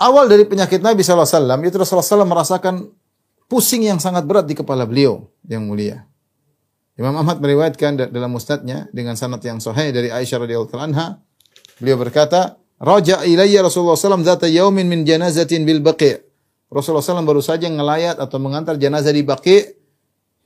Awal 0.00 0.24
dari 0.32 0.48
penyakit 0.48 0.80
Nabi 0.80 1.04
SAW, 1.04 1.60
itu 1.60 1.76
Rasulullah 1.76 2.04
SAW 2.04 2.24
merasakan 2.24 2.88
pusing 3.52 3.84
yang 3.84 4.00
sangat 4.00 4.24
berat 4.24 4.48
di 4.48 4.56
kepala 4.56 4.88
beliau 4.88 5.28
yang 5.44 5.68
mulia. 5.68 6.08
Imam 6.96 7.12
Ahmad 7.12 7.44
meriwayatkan 7.44 8.08
dalam 8.08 8.32
musnadnya 8.32 8.88
dengan 8.96 9.20
sanad 9.20 9.44
yang 9.44 9.60
sahih 9.60 9.92
dari 9.92 10.08
Aisyah 10.08 10.48
radhiyallahu 10.48 10.80
anha 10.80 11.20
Beliau 11.76 12.00
berkata, 12.00 12.56
Raja 12.80 13.24
ilayya 13.24 13.64
Rasulullah 13.64 13.96
SAW 13.96 14.24
zata 14.24 14.48
yaumin 14.48 14.88
min 14.88 15.04
janazatin 15.04 15.64
bil 15.68 15.84
baqi. 15.84 16.16
Rasulullah 16.72 17.04
SAW 17.04 17.24
baru 17.24 17.40
saja 17.44 17.68
ngelayat 17.68 18.20
atau 18.20 18.40
mengantar 18.40 18.80
jenazah 18.80 19.12
di 19.12 19.20
baqi. 19.24 19.76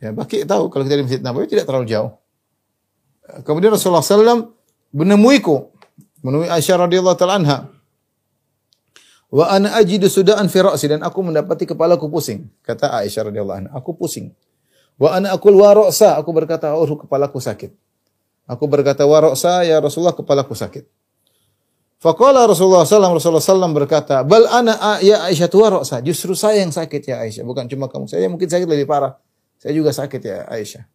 Ya, 0.02 0.10
baqi 0.10 0.42
tahu 0.46 0.70
kalau 0.70 0.82
kita 0.86 0.98
di 0.98 1.04
Masjid 1.06 1.22
Nabawi 1.22 1.46
tidak 1.46 1.70
terlalu 1.70 1.86
jauh. 1.86 2.19
Kemudian 3.46 3.74
Rasulullah 3.74 4.04
SAW 4.04 4.54
menemuiku, 4.94 5.70
menemui 6.20 6.50
Aisyah 6.50 6.86
radhiyallahu 6.86 7.16
taala 7.16 7.36
anha. 7.38 7.58
Wa 9.30 9.46
ana 9.46 9.78
ajidu 9.78 10.10
sudaan 10.10 10.50
fi 10.50 10.58
ra'si 10.58 10.90
dan 10.90 11.06
aku 11.06 11.22
mendapati 11.22 11.62
kepalaku 11.62 12.10
pusing. 12.10 12.50
Kata 12.66 12.90
Aisyah 12.98 13.30
radhiyallahu 13.30 13.58
anha, 13.66 13.70
aku 13.72 13.94
pusing. 13.94 14.34
Wa 14.98 15.16
ana 15.16 15.32
akul 15.32 15.54
wa 15.54 15.70
ra'sa, 15.70 16.18
aku 16.18 16.34
berkata, 16.34 16.74
oh 16.74 16.84
kepalaku 16.84 17.38
sakit. 17.38 17.70
Aku 18.50 18.66
berkata 18.66 19.06
wa 19.06 19.30
ra'sa, 19.30 19.62
ya 19.62 19.78
Rasulullah 19.78 20.12
kepalaku 20.18 20.58
sakit. 20.58 20.84
Faqala 22.00 22.48
Rasulullah 22.48 22.88
SAW, 22.88 23.20
Rasulullah 23.20 23.44
SAW 23.44 23.76
berkata, 23.76 24.24
Bal 24.24 24.48
ana 24.48 24.96
ya 25.04 25.20
Aisyah 25.28 25.52
tua 25.52 25.68
roksa. 25.68 26.00
Justru 26.00 26.32
saya 26.32 26.64
yang 26.64 26.72
sakit 26.72 27.04
ya 27.04 27.20
Aisyah. 27.20 27.44
Bukan 27.44 27.68
cuma 27.68 27.92
kamu. 27.92 28.08
Saya 28.08 28.24
mungkin 28.32 28.48
sakit 28.48 28.64
lebih 28.64 28.88
parah. 28.88 29.20
Saya 29.60 29.76
juga 29.76 29.92
sakit 29.92 30.20
ya 30.24 30.48
Aisyah. 30.48 30.88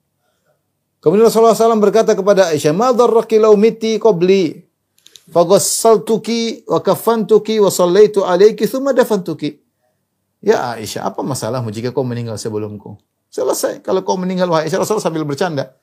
Kemudian 1.05 1.29
Rasulullah 1.29 1.53
SAW 1.53 1.77
berkata 1.77 2.17
kepada 2.17 2.49
Aisyah, 2.49 2.73
Ma 2.73 2.89
dharraki 2.89 3.37
law 3.37 3.53
miti 3.53 4.01
qabli. 4.01 4.57
Faghassaltuki 5.29 6.65
wa 6.65 6.81
kafantuki 6.81 7.61
wa 7.61 7.69
sallaitu 7.69 8.25
alaiki 8.25 8.65
thumma 8.65 8.89
dafantuki. 8.89 9.61
Ya 10.41 10.73
Aisyah, 10.73 11.05
apa 11.05 11.21
masalahmu 11.21 11.69
jika 11.69 11.93
kau 11.93 12.01
meninggal 12.01 12.41
sebelumku? 12.41 12.97
Selesai. 13.29 13.85
Kalau 13.85 14.01
kau 14.01 14.17
meninggal, 14.17 14.49
wahai 14.49 14.65
Aisyah, 14.65 14.81
Rasulullah 14.81 15.05
sambil 15.05 15.29
bercanda. 15.29 15.77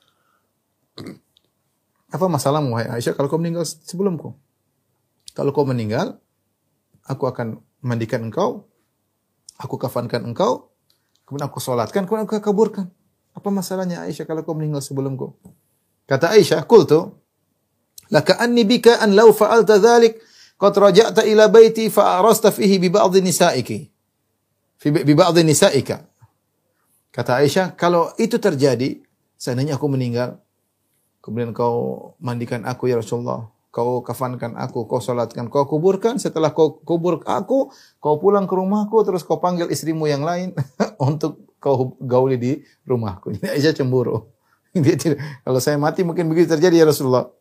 Apa 2.11 2.27
masalahmu, 2.27 2.75
wahai 2.75 2.91
Aisyah, 2.91 3.15
kalau 3.15 3.31
kau 3.31 3.39
meninggal 3.39 3.63
sebelumku? 3.63 4.35
Kalau 5.31 5.55
kau 5.55 5.63
meninggal, 5.63 6.19
aku 7.07 7.31
akan 7.31 7.63
mandikan 7.79 8.27
engkau, 8.27 8.67
aku 9.55 9.79
kafankan 9.79 10.27
engkau, 10.27 10.75
kemudian 11.23 11.47
aku 11.47 11.63
solatkan, 11.63 12.03
kemudian 12.03 12.27
aku 12.27 12.43
kaburkan. 12.43 12.91
Apa 13.33 13.49
masalahnya 13.49 14.05
Aisyah 14.05 14.29
kalau 14.29 14.45
kau 14.45 14.53
meninggal 14.53 14.85
sebelumku? 14.85 15.33
Kata 16.05 16.37
Aisyah, 16.37 16.61
kultu, 16.69 17.17
laka 18.13 18.37
anni 18.37 18.61
bika 18.63 19.01
an 19.01 19.17
law 19.17 19.33
fa'alta 19.33 19.81
dhalik, 19.81 20.21
qad 20.61 20.73
raja'ta 20.77 21.25
ila 21.25 21.49
baiti 21.49 21.89
fa'arasta 21.89 22.53
fihi 22.53 22.77
bi 22.77 22.93
ba'dhi 22.93 23.19
nisa'iki. 23.25 23.77
Bi 24.83 25.13
ba'dhi 25.17 25.41
nisa'ika. 25.41 25.97
Kata 27.13 27.41
Aisyah, 27.41 27.73
kalau 27.73 28.13
itu 28.21 28.37
terjadi, 28.37 29.01
seandainya 29.37 29.77
aku 29.77 29.85
meninggal, 29.89 30.41
kemudian 31.21 31.53
kau 31.53 32.13
mandikan 32.21 32.65
aku 32.65 32.89
ya 32.89 32.97
Rasulullah, 32.97 33.53
kau 33.73 34.05
kafankan 34.05 34.53
aku, 34.57 34.85
kau 34.85 35.01
salatkan, 35.01 35.49
kau 35.49 35.65
kuburkan, 35.65 36.21
setelah 36.21 36.53
kau 36.53 36.77
kubur 36.81 37.25
aku, 37.25 37.73
kau 37.97 38.15
pulang 38.21 38.45
ke 38.45 38.53
rumahku, 38.53 39.01
terus 39.01 39.25
kau 39.25 39.41
panggil 39.41 39.69
istrimu 39.69 40.05
yang 40.05 40.21
lain 40.21 40.53
untuk 41.01 41.52
kau 41.63 41.95
gauli 42.03 42.35
di 42.35 42.51
rumahku. 42.83 43.39
Ini 43.39 43.55
Aisyah 43.55 43.71
cemburu. 43.79 44.27
Dia 44.75 44.99
tidak, 44.99 45.23
kalau 45.47 45.59
saya 45.63 45.79
mati 45.79 46.03
mungkin 46.03 46.27
begitu 46.27 46.51
terjadi 46.51 46.83
ya 46.83 46.85
Rasulullah. 46.91 47.31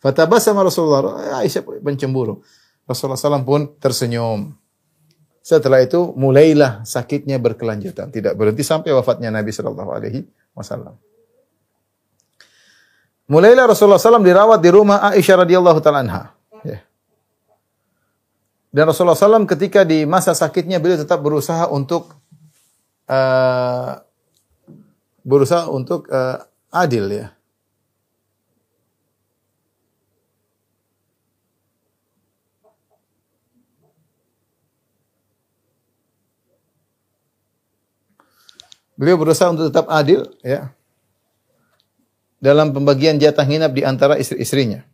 Fatabas 0.00 0.40
sama 0.40 0.64
Rasulullah, 0.64 1.36
Aisyah 1.44 1.60
pencemburu. 1.84 2.40
Rasulullah 2.88 3.20
SAW 3.20 3.44
pun 3.44 3.68
tersenyum. 3.76 4.56
Setelah 5.44 5.82
itu 5.84 6.14
mulailah 6.16 6.82
sakitnya 6.82 7.38
berkelanjutan, 7.38 8.10
tidak 8.10 8.34
berhenti 8.34 8.66
sampai 8.66 8.90
wafatnya 8.96 9.30
Nabi 9.30 9.54
Shallallahu 9.54 9.90
Alaihi 9.94 10.26
Wasallam. 10.56 10.98
Mulailah 13.26 13.70
Rasulullah 13.70 13.98
SAW 13.98 14.22
dirawat 14.22 14.58
di 14.62 14.70
rumah 14.70 15.02
Aisyah 15.10 15.46
radhiyallahu 15.46 15.78
taala 15.82 16.02
anha. 16.02 16.22
Ya. 16.62 16.82
Dan 18.70 18.90
Rasulullah 18.90 19.18
SAW 19.18 19.46
ketika 19.50 19.82
di 19.82 20.06
masa 20.06 20.34
sakitnya 20.34 20.78
beliau 20.78 20.98
tetap 20.98 21.18
berusaha 21.22 21.66
untuk 21.70 22.14
uh, 23.10 24.02
berusaha 25.26 25.66
untuk 25.70 26.06
uh, 26.10 26.46
adil 26.70 27.10
ya. 27.10 27.28
Beliau 38.96 39.20
berusaha 39.20 39.52
untuk 39.52 39.68
tetap 39.68 39.92
adil 39.92 40.24
ya 40.40 40.72
dalam 42.40 42.72
pembagian 42.72 43.20
jatah 43.20 43.44
nginap 43.44 43.72
di 43.76 43.82
antara 43.84 44.16
istri-istrinya. 44.16 44.84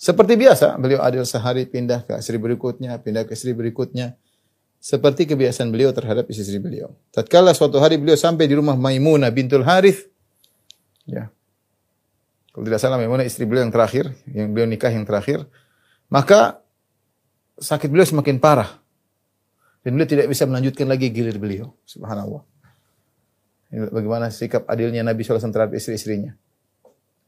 Seperti 0.00 0.32
biasa, 0.32 0.80
beliau 0.80 1.04
adil 1.04 1.28
sehari 1.28 1.68
pindah 1.68 2.08
ke 2.08 2.16
istri 2.16 2.40
berikutnya, 2.40 2.96
pindah 2.96 3.28
ke 3.28 3.36
istri 3.36 3.52
berikutnya. 3.52 4.16
Seperti 4.80 5.28
kebiasaan 5.28 5.68
beliau 5.68 5.92
terhadap 5.92 6.24
istri 6.32 6.56
beliau. 6.56 6.96
Tatkala 7.12 7.52
suatu 7.52 7.76
hari 7.84 8.00
beliau 8.00 8.16
sampai 8.16 8.48
di 8.48 8.56
rumah 8.56 8.80
Maimunah 8.80 9.28
bintul 9.28 9.60
Harith, 9.60 10.08
ya. 11.04 11.28
Kalau 12.50 12.64
tidak 12.64 12.80
salah 12.80 12.96
Maimunah 12.96 13.28
istri 13.28 13.44
beliau 13.44 13.68
yang 13.68 13.74
terakhir, 13.76 14.08
yang 14.32 14.56
beliau 14.56 14.64
nikah 14.64 14.88
yang 14.88 15.04
terakhir, 15.04 15.44
maka 16.08 16.64
sakit 17.60 17.92
beliau 17.92 18.08
semakin 18.08 18.40
parah. 18.40 18.80
Dan 19.84 20.00
beliau 20.00 20.08
tidak 20.08 20.32
bisa 20.32 20.48
melanjutkan 20.48 20.88
lagi 20.88 21.12
gilir 21.12 21.36
beliau. 21.36 21.76
Subhanallah. 21.84 22.40
Bagaimana 23.70 24.32
sikap 24.32 24.64
adilnya 24.64 25.04
Nabi 25.04 25.22
SAW 25.22 25.52
terhadap 25.52 25.76
istri-istrinya. 25.76 26.34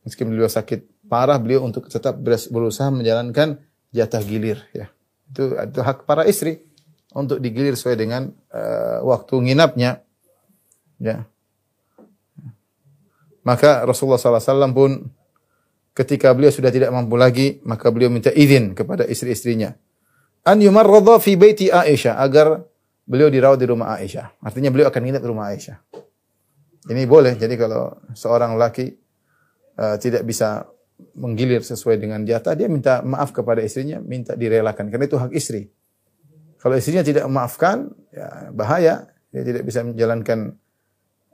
Meski 0.02 0.24
beliau 0.24 0.48
sakit 0.48 1.04
parah, 1.06 1.36
beliau 1.36 1.62
untuk 1.62 1.86
tetap 1.86 2.16
berusaha 2.24 2.88
menjalankan 2.88 3.60
jatah 3.94 4.24
gilir. 4.24 4.58
Ya. 4.74 4.90
Itu, 5.30 5.54
itu 5.54 5.80
hak 5.84 6.08
para 6.08 6.26
istri 6.26 6.71
untuk 7.12 7.38
digilir 7.38 7.76
sesuai 7.76 7.96
dengan 7.96 8.32
uh, 8.52 9.04
waktu 9.04 9.34
nginapnya. 9.38 10.00
Ya. 11.02 11.26
Maka 13.42 13.82
Rasulullah 13.82 14.22
SAW 14.22 14.70
pun 14.70 15.10
ketika 15.92 16.32
beliau 16.32 16.54
sudah 16.54 16.70
tidak 16.70 16.94
mampu 16.94 17.18
lagi, 17.18 17.58
maka 17.66 17.90
beliau 17.90 18.08
minta 18.08 18.30
izin 18.32 18.72
kepada 18.72 19.04
istri-istrinya. 19.04 19.74
An 20.42 20.58
yumarradha 20.58 21.18
fi 21.22 21.38
baiti 21.38 21.70
Aisyah 21.70 22.18
agar 22.18 22.62
beliau 23.06 23.30
dirawat 23.30 23.58
di 23.58 23.66
rumah 23.66 23.98
Aisyah. 23.98 24.42
Artinya 24.42 24.70
beliau 24.70 24.88
akan 24.90 25.02
nginep 25.02 25.22
di 25.22 25.28
rumah 25.28 25.46
Aisyah. 25.54 25.78
Ini 26.90 27.02
boleh. 27.06 27.38
Jadi 27.38 27.54
kalau 27.54 27.94
seorang 28.14 28.58
laki 28.58 28.90
uh, 29.78 29.96
tidak 30.02 30.26
bisa 30.26 30.66
menggilir 31.14 31.62
sesuai 31.62 31.98
dengan 31.98 32.22
jatah, 32.22 32.54
dia 32.54 32.66
minta 32.66 33.02
maaf 33.02 33.30
kepada 33.34 33.62
istrinya, 33.62 33.98
minta 34.02 34.38
direlakan. 34.38 34.90
Karena 34.90 35.06
itu 35.06 35.18
hak 35.18 35.30
istri. 35.34 35.70
Kalau 36.62 36.78
istrinya 36.78 37.02
tidak 37.02 37.26
memaafkan, 37.26 37.90
ya 38.14 38.54
bahaya. 38.54 39.10
Dia 39.34 39.42
tidak 39.42 39.66
bisa 39.66 39.82
menjalankan 39.82 40.54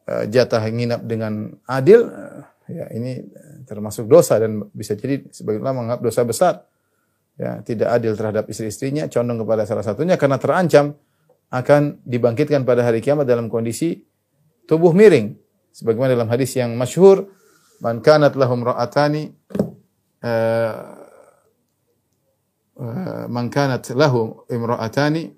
uh, 0.09 0.25
jatah 0.25 0.65
nginap 0.65 1.05
dengan 1.05 1.53
adil. 1.69 2.09
Uh, 2.09 2.41
ya 2.65 2.89
ini 2.97 3.29
termasuk 3.69 4.09
dosa 4.09 4.41
dan 4.41 4.65
bisa 4.73 4.97
jadi 4.97 5.29
sebagian 5.29 5.61
ulama 5.61 5.85
menganggap 5.85 6.01
dosa 6.01 6.25
besar. 6.25 6.55
Ya, 7.39 7.63
tidak 7.63 7.95
adil 7.95 8.19
terhadap 8.19 8.51
istri-istrinya, 8.51 9.07
condong 9.07 9.47
kepada 9.47 9.63
salah 9.63 9.87
satunya 9.87 10.19
karena 10.19 10.43
terancam 10.43 10.99
akan 11.55 12.03
dibangkitkan 12.03 12.67
pada 12.67 12.83
hari 12.83 12.99
kiamat 12.99 13.29
dalam 13.29 13.47
kondisi 13.47 13.95
tubuh 14.67 14.91
miring. 14.91 15.39
Sebagaimana 15.71 16.19
dalam 16.19 16.27
hadis 16.35 16.59
yang 16.59 16.75
masyhur, 16.75 17.31
man 17.79 18.03
kanat 18.03 18.35
lahum 18.35 18.67
ra'atani 18.67 19.31
man 23.27 23.51
kanat 23.51 23.91
lahu 23.93 24.47
imra'atani 24.47 25.35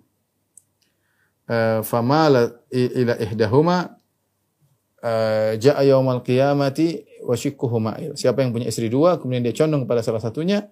uh, 1.49 1.81
famala 1.81 2.61
ila 2.73 3.17
ihdahuma 3.17 3.97
uh, 5.01 5.57
ja'a 5.57 5.83
yaumal 5.89 6.21
qiyamati 6.21 7.09
wa 7.25 7.33
shikkuhuma 7.33 8.17
siapa 8.17 8.45
yang 8.45 8.53
punya 8.53 8.69
istri 8.69 8.93
dua 8.93 9.17
kemudian 9.17 9.41
dia 9.41 9.57
condong 9.57 9.89
kepada 9.89 10.05
salah 10.05 10.21
satunya 10.21 10.69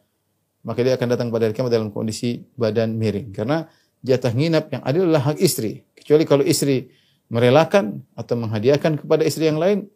maka 0.66 0.82
dia 0.82 0.98
akan 0.98 1.08
datang 1.08 1.28
pada 1.30 1.46
hari 1.46 1.54
kiamat 1.54 1.72
dalam 1.72 1.88
kondisi 1.94 2.42
badan 2.58 2.98
miring. 2.98 3.30
Karena 3.30 3.64
jatah 4.02 4.34
nginap 4.34 4.68
yang 4.74 4.82
adil 4.82 5.06
adalah 5.06 5.32
hak 5.32 5.38
istri. 5.38 5.86
Kecuali 5.94 6.24
kalau 6.26 6.44
istri 6.44 6.90
merelakan 7.32 8.04
atau 8.12 8.34
menghadiahkan 8.36 9.04
kepada 9.04 9.22
istri 9.22 9.48
yang 9.48 9.60
lain 9.60 9.88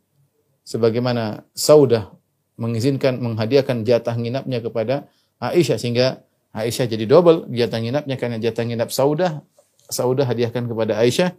sebagaimana 0.62 1.44
Saudah 1.56 2.12
mengizinkan 2.60 3.18
menghadiahkan 3.18 3.82
jatah 3.82 4.14
nginapnya 4.14 4.64
kepada 4.64 5.08
Aisyah 5.42 5.80
sehingga 5.80 6.22
Aisyah 6.52 6.84
jadi 6.84 7.04
double. 7.08 7.48
Jatah 7.48 7.80
nginapnya 7.80 8.16
karena 8.20 8.36
jatah 8.36 8.64
nginap 8.68 8.92
Saudah. 8.92 9.40
Saudah 9.88 10.28
hadiahkan 10.28 10.68
kepada 10.68 11.00
Aisyah. 11.00 11.32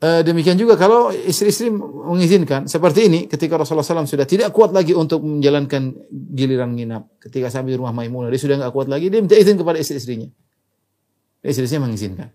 Uh, 0.00 0.24
demikian 0.24 0.56
juga 0.56 0.80
kalau 0.80 1.12
istri-istri 1.12 1.68
mengizinkan 2.08 2.64
seperti 2.64 3.04
ini 3.04 3.28
ketika 3.28 3.60
Rasulullah 3.60 3.84
SAW 3.84 4.08
sudah 4.08 4.24
tidak 4.24 4.48
kuat 4.48 4.72
lagi 4.72 4.96
untuk 4.96 5.20
menjalankan 5.20 5.92
giliran 6.32 6.72
nginap. 6.72 7.20
Ketika 7.20 7.52
sampai 7.52 7.76
di 7.76 7.78
rumah 7.80 7.92
Maimunah 7.92 8.32
dia 8.32 8.40
sudah 8.40 8.56
nggak 8.56 8.72
kuat 8.72 8.88
lagi 8.88 9.12
dia 9.12 9.20
minta 9.20 9.36
izin 9.36 9.60
kepada 9.60 9.76
istri-istrinya. 9.76 10.32
Istri-istrinya 11.44 11.84
mengizinkan 11.84 12.32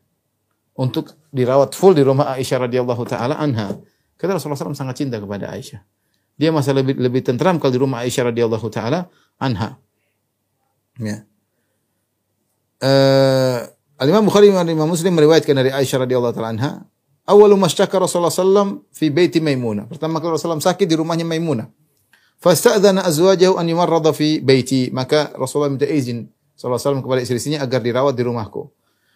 untuk 0.78 1.18
dirawat 1.34 1.74
full 1.74 1.98
di 1.98 2.06
rumah 2.06 2.38
Aisyah 2.38 2.70
radhiyallahu 2.70 3.02
taala 3.10 3.42
anha. 3.42 3.74
Karena 4.14 4.38
Rasulullah 4.38 4.62
SAW 4.62 4.78
sangat 4.78 5.02
cinta 5.02 5.18
kepada 5.18 5.50
Aisyah. 5.50 5.82
Dia 6.38 6.54
masa 6.54 6.70
lebih 6.70 7.02
lebih 7.02 7.26
tentram 7.26 7.58
kalau 7.58 7.74
di 7.74 7.82
rumah 7.82 8.06
Aisyah 8.06 8.30
radhiyallahu 8.30 8.68
taala 8.70 9.10
anha. 9.42 9.82
Ya 11.02 11.26
uh, 12.82 13.58
Al-Imam 13.96 14.28
Bukhari 14.28 14.52
dan 14.52 14.68
Imam 14.68 14.90
Muslim 14.90 15.16
meriwayatkan 15.16 15.56
dari 15.56 15.72
Aisyah 15.72 16.04
radhiyallahu 16.04 16.34
taala 16.36 16.52
anha 16.52 16.72
Awalu 17.26 17.58
masyaka 17.58 17.98
Rasulullah 17.98 18.30
sallam 18.30 18.86
fi 18.94 19.10
baiti 19.10 19.42
Maimunah. 19.42 19.90
Pertama 19.90 20.22
kali 20.22 20.38
Rasulullah 20.38 20.62
sakit 20.62 20.86
di 20.86 20.94
rumahnya 20.94 21.26
Maimunah. 21.26 21.66
Fasta'dzana 22.38 23.02
azwajahu 23.02 23.58
an 23.58 23.66
yumarrada 23.66 24.14
fi 24.14 24.38
baiti. 24.46 24.94
Maka 24.94 25.34
Rasulullah 25.34 25.74
minta 25.74 25.90
izin 25.90 26.30
sallallahu 26.54 26.78
alaihi 26.78 26.86
wasallam 26.86 27.02
kepada 27.02 27.22
istri-istrinya 27.26 27.60
agar 27.66 27.82
dirawat 27.82 28.14
di 28.14 28.24
rumahku. 28.30 28.70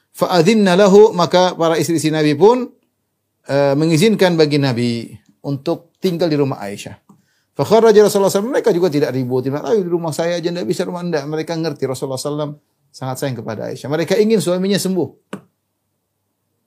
Fa'adhinna 0.09 0.73
lahu 0.73 1.13
maka 1.13 1.53
para 1.53 1.77
istri-istri 1.77 2.09
Nabi 2.09 2.33
pun 2.33 2.73
uh, 3.45 3.73
mengizinkan 3.77 4.33
bagi 4.33 4.57
Nabi 4.57 5.13
untuk 5.45 5.93
tinggal 6.01 6.33
di 6.33 6.37
rumah 6.41 6.57
Aisyah. 6.65 6.97
Fakharaja 7.53 8.07
Rasulullah 8.07 8.31
SAW, 8.31 8.55
mereka 8.55 8.71
juga 8.71 8.87
tidak 8.87 9.11
ribut. 9.11 9.43
Ayo 9.51 9.83
di 9.83 9.91
rumah 9.91 10.15
saya 10.15 10.39
aja, 10.39 10.47
tidak 10.47 10.63
bisa 10.63 10.87
rumah 10.87 11.03
anda. 11.03 11.21
Mereka 11.27 11.59
ngerti 11.59 11.85
Rasulullah 11.85 12.17
SAW 12.17 12.55
sangat 12.89 13.21
sayang 13.21 13.37
kepada 13.39 13.69
Aisyah. 13.69 13.89
Mereka 13.89 14.17
ingin 14.17 14.41
suaminya 14.41 14.77
sembuh. 14.77 15.37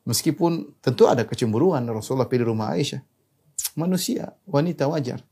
Meskipun 0.02 0.82
tentu 0.82 1.06
ada 1.06 1.22
kecemburuan 1.22 1.86
Rasulullah 1.86 2.26
pilih 2.26 2.50
rumah 2.50 2.74
Aisyah. 2.74 3.02
Manusia, 3.78 4.34
wanita 4.44 4.90
wajar. 4.90 5.22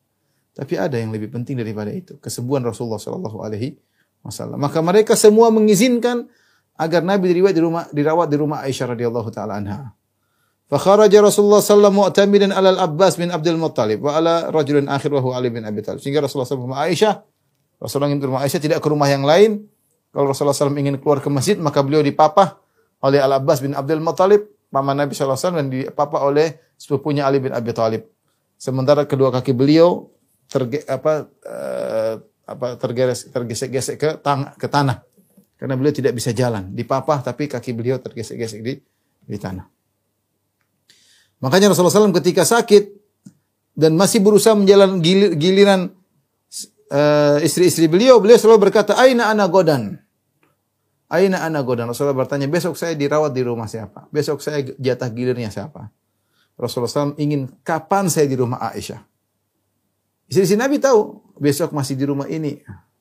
Tapi 0.54 0.74
ada 0.78 0.98
yang 0.98 1.10
lebih 1.14 1.30
penting 1.30 1.58
daripada 1.58 1.90
itu, 1.90 2.18
kesembuhan 2.18 2.62
Rasulullah 2.62 2.98
sallallahu 2.98 3.38
alaihi 3.42 3.78
wasallam. 4.22 4.58
Maka 4.58 4.82
mereka 4.82 5.14
semua 5.14 5.48
mengizinkan 5.48 6.26
agar 6.80 7.04
Nabi 7.04 7.32
dirawat 7.32 7.54
di 7.54 7.60
rumah 7.62 7.84
dirawat 7.92 8.28
di 8.28 8.36
rumah 8.40 8.58
Aisyah 8.64 8.96
radhiyallahu 8.96 9.28
taala 9.30 9.60
anha. 9.60 9.92
Fa 10.70 10.78
kharaja 10.78 11.18
Rasulullah 11.18 11.58
sallallahu 11.58 12.06
mu'tamidan 12.06 12.54
ala 12.54 12.70
al-Abbas 12.78 13.18
bin 13.18 13.34
Abdul 13.34 13.58
Muttalib 13.58 14.06
wa 14.06 14.14
ala 14.14 14.54
rajulin 14.54 14.86
akhir 14.86 15.10
wa 15.10 15.34
Ali 15.34 15.50
bin 15.50 15.66
Abi 15.66 15.82
Thalib. 15.82 15.98
Sehingga 15.98 16.22
Rasulullah 16.22 16.46
sallallahu 16.46 16.78
Aisyah 16.78 17.14
Rasulullah 17.80 18.12
ke 18.12 18.26
rumah 18.28 18.40
Aisyah 18.44 18.60
tidak 18.60 18.78
ke 18.84 18.88
rumah 18.92 19.08
yang 19.08 19.24
lain. 19.24 19.66
Kalau 20.10 20.34
Rasulullah 20.34 20.56
SAW 20.56 20.74
ingin 20.74 20.98
keluar 20.98 21.22
ke 21.22 21.30
masjid, 21.30 21.54
maka 21.54 21.86
beliau 21.86 22.02
dipapah 22.02 22.58
oleh 23.00 23.22
Al-Abbas 23.22 23.62
bin 23.62 23.72
Abdul 23.78 24.02
Muttalib 24.02 24.42
paman 24.70 24.94
Nabi 24.94 25.12
SAW 25.14 25.58
dan 25.58 25.66
dipapa 25.70 26.22
oleh 26.22 26.74
sepupunya 26.78 27.26
Ali 27.26 27.42
bin 27.42 27.50
Abi 27.50 27.74
Thalib. 27.74 28.06
Sementara 28.54 29.04
kedua 29.04 29.34
kaki 29.34 29.54
beliau 29.54 30.10
terge, 30.46 30.86
apa, 30.86 31.26
uh, 31.26 32.14
apa 32.46 32.66
tergeres, 32.78 33.26
tergesek-gesek 33.30 33.96
ke, 33.98 34.08
tang, 34.22 34.54
ke 34.54 34.66
tanah. 34.70 35.02
Karena 35.58 35.76
beliau 35.76 35.92
tidak 35.92 36.16
bisa 36.16 36.32
jalan. 36.32 36.72
Dipapa 36.72 37.20
tapi 37.20 37.50
kaki 37.50 37.70
beliau 37.76 38.00
tergesek-gesek 38.00 38.60
di, 38.64 38.74
di 39.26 39.38
tanah. 39.38 39.66
Makanya 41.40 41.72
Rasulullah 41.72 42.08
SAW 42.08 42.16
ketika 42.20 42.44
sakit 42.44 43.00
dan 43.76 43.96
masih 43.96 44.20
berusaha 44.20 44.52
menjalan 44.52 45.00
gilir, 45.00 45.36
giliran 45.40 45.88
uh, 46.90 47.38
istri-istri 47.40 47.86
beliau, 47.86 48.18
beliau 48.18 48.36
selalu 48.36 48.70
berkata, 48.70 48.98
Aina 48.98 49.30
ana 49.30 49.46
godan. 49.46 49.96
Aina 51.10 51.42
ana 51.42 51.62
godan? 51.62 51.90
Rasulullah 51.90 52.14
bertanya, 52.14 52.46
besok 52.46 52.78
saya 52.78 52.94
dirawat 52.94 53.34
di 53.34 53.42
rumah 53.42 53.66
siapa? 53.66 54.06
Besok 54.14 54.42
saya 54.42 54.62
jatah 54.78 55.10
gilirnya 55.10 55.50
siapa? 55.50 55.90
Rasulullah 56.60 57.10
SAW 57.10 57.16
ingin 57.16 57.48
kapan 57.64 58.12
saya 58.12 58.28
di 58.28 58.36
rumah 58.36 58.60
Aisyah. 58.60 59.00
Istri-istri 60.28 60.60
Nabi 60.60 60.76
tahu, 60.78 61.24
besok 61.40 61.72
masih 61.72 61.96
di 61.96 62.04
rumah 62.04 62.28
ini. 62.28 62.60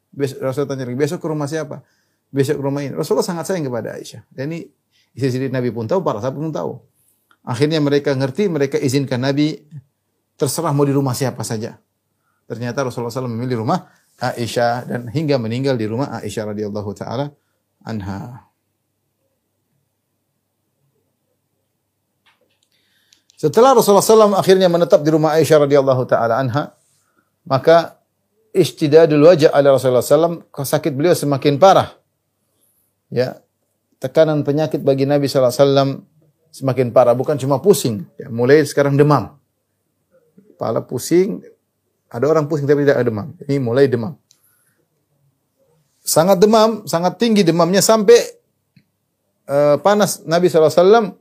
Besok, 0.09 0.41
Rasulullah 0.41 0.73
tanya, 0.73 0.95
besok 0.95 1.19
ke 1.21 1.27
rumah 1.27 1.45
siapa? 1.45 1.85
Besok 2.31 2.55
ke 2.57 2.63
rumah 2.63 2.81
ini. 2.81 2.95
Rasulullah 2.95 3.27
sangat 3.27 3.51
sayang 3.51 3.67
kepada 3.67 3.99
Aisyah. 3.99 4.25
Dan 4.31 4.49
ini 4.49 4.65
istri-istri 5.13 5.51
Nabi 5.51 5.69
pun 5.69 5.85
tahu, 5.85 6.01
para 6.01 6.23
sahabat 6.23 6.39
pun 6.39 6.53
tahu. 6.55 6.71
Akhirnya 7.45 7.83
mereka 7.83 8.15
ngerti, 8.15 8.47
mereka 8.49 8.79
izinkan 8.79 9.21
Nabi 9.21 9.59
terserah 10.39 10.71
mau 10.71 10.87
di 10.87 10.95
rumah 10.95 11.13
siapa 11.13 11.43
saja. 11.43 11.77
Ternyata 12.49 12.81
Rasulullah 12.81 13.13
SAW 13.13 13.29
memilih 13.29 13.61
rumah 13.61 13.85
Aisyah 14.17 14.89
dan 14.89 15.05
hingga 15.13 15.37
meninggal 15.37 15.77
di 15.77 15.85
rumah 15.85 16.17
Aisyah 16.17 16.49
radhiyallahu 16.49 16.91
taala 16.97 17.29
anha. 17.85 18.49
Setelah 23.37 23.77
Rasulullah 23.77 24.03
SAW 24.03 24.35
akhirnya 24.35 24.65
menetap 24.65 25.05
di 25.05 25.13
rumah 25.13 25.37
Aisyah 25.37 25.69
radhiyallahu 25.69 26.03
taala 26.09 26.41
anha, 26.41 26.73
maka 27.45 28.01
istidadul 28.49 29.29
wajah 29.29 29.53
ala 29.53 29.77
Rasulullah 29.77 30.01
SAW, 30.01 30.49
sakit 30.49 30.91
beliau 30.91 31.13
semakin 31.13 31.61
parah. 31.61 31.93
Ya, 33.13 33.39
tekanan 34.01 34.41
penyakit 34.41 34.81
bagi 34.81 35.05
Nabi 35.05 35.29
SAW 35.29 36.01
semakin 36.49 36.89
parah, 36.89 37.13
bukan 37.13 37.37
cuma 37.37 37.61
pusing, 37.61 38.09
ya, 38.17 38.27
mulai 38.27 38.65
sekarang 38.65 38.97
demam. 38.97 39.37
Kepala 40.57 40.83
pusing, 40.83 41.39
ada 42.09 42.25
orang 42.25 42.49
pusing 42.49 42.65
tapi 42.65 42.83
tidak 42.83 43.01
ada 43.01 43.07
demam. 43.07 43.27
Ini 43.45 43.57
mulai 43.61 43.85
demam 43.85 44.17
sangat 46.09 46.41
demam, 46.41 46.83
sangat 46.89 47.21
tinggi 47.21 47.45
demamnya 47.45 47.85
sampai 47.85 48.17
uh, 49.45 49.77
panas 49.77 50.25
Nabi 50.25 50.49
SAW 50.49 51.13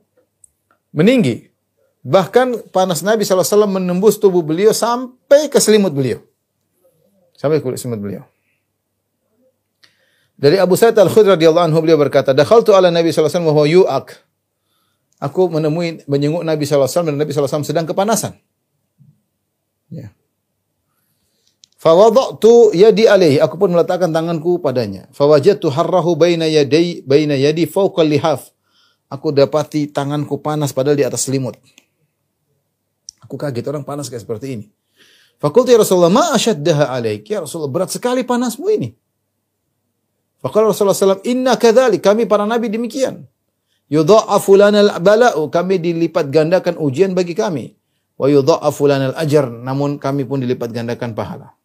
meninggi. 0.97 1.53
Bahkan 2.01 2.73
panas 2.73 3.05
Nabi 3.05 3.29
SAW 3.29 3.69
menembus 3.69 4.17
tubuh 4.17 4.41
beliau 4.41 4.73
sampai 4.73 5.53
ke 5.53 5.61
selimut 5.61 5.93
beliau. 5.93 6.25
Sampai 7.37 7.61
ke 7.61 7.69
selimut 7.77 8.01
beliau. 8.01 8.25
Dari 10.39 10.57
Abu 10.57 10.79
Sa'id 10.79 10.95
Al-Khudri 10.95 11.35
radhiyallahu 11.35 11.67
anhu 11.67 11.83
beliau 11.83 11.99
berkata, 11.99 12.31
"Dakhaltu 12.31 12.71
ala 12.71 12.95
Nabi 12.95 13.11
sallallahu 13.11 13.29
alaihi 13.29 13.45
wasallam 13.45 13.59
wa 13.59 13.69
yu'ak." 13.69 14.07
Aku 15.19 15.51
menemui 15.51 16.07
menyenguk 16.07 16.47
Nabi 16.47 16.63
sallallahu 16.63 16.87
alaihi 16.87 16.95
wasallam 16.95 17.11
dan 17.11 17.19
Nabi 17.19 17.31
sallallahu 17.35 17.51
alaihi 17.51 17.67
wasallam 17.67 17.67
sedang 17.67 17.87
kepanasan. 17.91 18.33
Ya. 19.91 20.15
Fawadatu 21.79 22.75
yadi 22.75 23.07
alaihi. 23.07 23.39
Aku 23.39 23.55
pun 23.55 23.71
meletakkan 23.71 24.11
tanganku 24.11 24.59
padanya. 24.59 25.07
Fawajatu 25.15 25.71
harrahu 25.71 26.19
baina 26.19 26.51
yadai 26.51 27.07
baina 27.07 27.39
yadi 27.39 27.71
fawqa 27.71 28.03
lihaf. 28.03 28.51
Aku 29.07 29.31
dapati 29.31 29.87
tanganku 29.89 30.43
panas 30.43 30.75
padahal 30.75 30.99
di 30.99 31.07
atas 31.07 31.31
selimut. 31.31 31.55
Aku 33.23 33.39
kaget 33.39 33.63
orang 33.71 33.87
panas 33.87 34.11
kayak 34.11 34.27
seperti 34.27 34.59
ini. 34.59 34.67
Fakulti 35.39 35.71
ya 35.71 35.79
Rasulullah, 35.79 36.11
ma 36.11 36.35
asyaddaha 36.35 36.91
alaik. 36.91 37.31
Ya 37.31 37.47
Rasulullah, 37.47 37.71
berat 37.71 37.95
sekali 37.95 38.27
panasmu 38.27 38.67
ini. 38.75 38.91
Fakal 40.43 40.71
Rasulullah 40.71 40.95
SAW, 40.95 41.23
inna 41.27 41.55
kadhalik. 41.55 42.03
Kami 42.03 42.27
para 42.27 42.47
nabi 42.47 42.71
demikian. 42.71 43.27
Yudha'afu 43.91 44.55
lana 44.59 44.99
bala'u. 44.99 45.51
Kami 45.51 45.79
dilipat 45.79 46.31
gandakan 46.31 46.79
ujian 46.79 47.15
bagi 47.15 47.39
kami. 47.39 47.75
Wa 48.19 48.27
yudha'afu 48.27 48.83
lana 48.87 49.15
ajar. 49.19 49.51
Namun 49.51 49.99
kami 49.99 50.27
pun 50.27 50.43
dilipat 50.43 50.71
gandakan 50.71 51.15
pahala. 51.15 51.58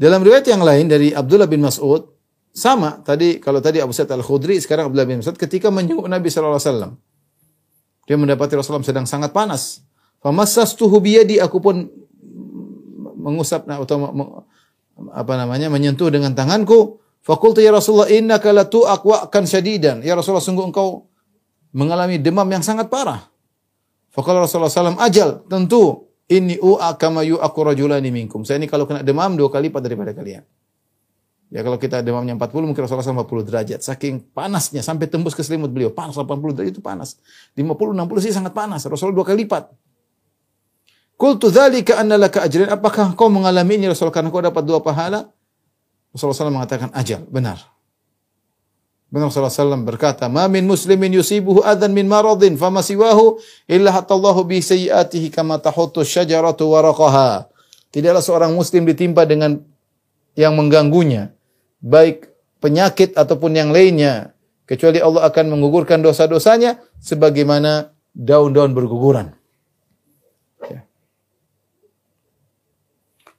Dalam 0.00 0.24
riwayat 0.24 0.48
yang 0.48 0.64
lain 0.64 0.88
dari 0.88 1.12
Abdullah 1.12 1.44
bin 1.44 1.60
Mas'ud, 1.60 2.08
sama 2.56 3.04
tadi 3.04 3.36
kalau 3.36 3.60
tadi 3.60 3.84
Abu 3.84 3.92
Sa'id 3.92 4.08
Al-Khudri, 4.08 4.56
sekarang 4.56 4.88
Abdullah 4.88 5.04
bin 5.04 5.20
Mas'ud 5.20 5.36
ketika 5.36 5.68
menjenguk 5.68 6.08
Nabi 6.08 6.32
sallallahu 6.32 6.56
alaihi 6.56 6.68
wasallam. 6.72 6.92
Dia 8.08 8.16
mendapati 8.16 8.56
Rasulullah 8.56 8.80
sedang 8.80 9.04
sangat 9.04 9.36
panas. 9.36 9.84
Famassastuhu 10.24 10.96
biyadi 11.04 11.36
aku 11.36 11.60
pun 11.60 11.84
mengusap 13.20 13.68
atau 13.68 14.08
apa 15.12 15.32
namanya 15.36 15.68
menyentuh 15.68 16.08
dengan 16.08 16.32
tanganku. 16.32 16.98
Fakultu 17.20 17.60
ya 17.60 17.68
Rasulullah 17.68 18.08
innaka 18.08 18.56
aqwa 18.56 19.28
kan 19.28 19.44
syadidan. 19.44 20.00
Ya 20.00 20.16
Rasulullah 20.16 20.42
sungguh 20.42 20.64
engkau 20.64 21.12
mengalami 21.76 22.16
demam 22.16 22.48
yang 22.48 22.64
sangat 22.64 22.88
parah. 22.88 23.30
Fakala 24.10 24.42
Rasulullah 24.42 24.72
SAW, 24.72 24.98
ajal, 24.98 25.46
tentu 25.46 26.09
ini 26.30 26.54
u'a 26.62 26.94
kama 26.94 27.26
yu'aku 27.26 27.60
rajulani 27.66 28.14
minkum. 28.14 28.46
Saya 28.46 28.62
ini 28.62 28.70
kalau 28.70 28.86
kena 28.86 29.02
demam 29.02 29.34
dua 29.34 29.50
kali 29.50 29.66
lipat 29.66 29.82
daripada 29.82 30.14
kalian. 30.14 30.46
Ya 31.50 31.66
kalau 31.66 31.82
kita 31.82 31.98
demamnya 31.98 32.38
40 32.38 32.70
mungkin 32.70 32.86
Rasulullah 32.86 33.02
SAW 33.02 33.26
40 33.26 33.50
derajat. 33.50 33.80
Saking 33.82 34.22
panasnya 34.30 34.86
sampai 34.86 35.10
tembus 35.10 35.34
ke 35.34 35.42
selimut 35.42 35.74
beliau. 35.74 35.90
Panas 35.90 36.14
80 36.14 36.54
derajat 36.54 36.78
itu 36.78 36.78
panas. 36.78 37.18
50 37.58 37.66
60 37.66 38.22
sih 38.22 38.30
sangat 38.30 38.54
panas. 38.54 38.86
Rasulullah 38.86 39.18
dua 39.18 39.26
kali 39.26 39.42
lipat. 39.42 39.66
Qultu 41.18 41.50
dzalika 41.50 41.98
anna 41.98 42.14
laka 42.14 42.46
ajran. 42.46 42.70
Apakah 42.70 43.18
kau 43.18 43.26
mengalami 43.26 43.82
ini 43.82 43.90
Rasul 43.90 44.14
karena 44.14 44.30
kau 44.30 44.38
dapat 44.38 44.62
dua 44.62 44.78
pahala? 44.78 45.26
Rasulullah 46.14 46.48
SAW 46.48 46.54
mengatakan 46.54 46.88
ajal, 46.94 47.26
benar. 47.26 47.60
Benar 49.10 49.34
SAW 49.34 49.82
berkata, 49.82 50.30
"Ma 50.30 50.46
min 50.46 50.62
muslimin 50.70 51.10
yusibuhu 51.10 51.66
adan 51.66 51.90
min 51.90 52.06
maradin 52.06 52.54
fama 52.54 52.78
siwahu 52.78 53.42
illa 53.66 53.90
hatallahu 53.90 54.46
bi 54.46 54.62
sayyiatihi 54.62 55.34
kama 55.34 55.58
tahuttu 55.58 56.06
syajaratu 56.06 56.70
waraqaha." 56.70 57.50
Tidaklah 57.90 58.22
seorang 58.22 58.54
muslim 58.54 58.86
ditimpa 58.86 59.26
dengan 59.26 59.66
yang 60.38 60.54
mengganggunya, 60.54 61.34
baik 61.82 62.30
penyakit 62.62 63.18
ataupun 63.18 63.58
yang 63.58 63.74
lainnya, 63.74 64.30
kecuali 64.62 65.02
Allah 65.02 65.26
akan 65.26 65.58
menggugurkan 65.58 65.98
dosa-dosanya 65.98 66.78
sebagaimana 67.02 67.90
daun-daun 68.14 68.70
berguguran. 68.70 69.34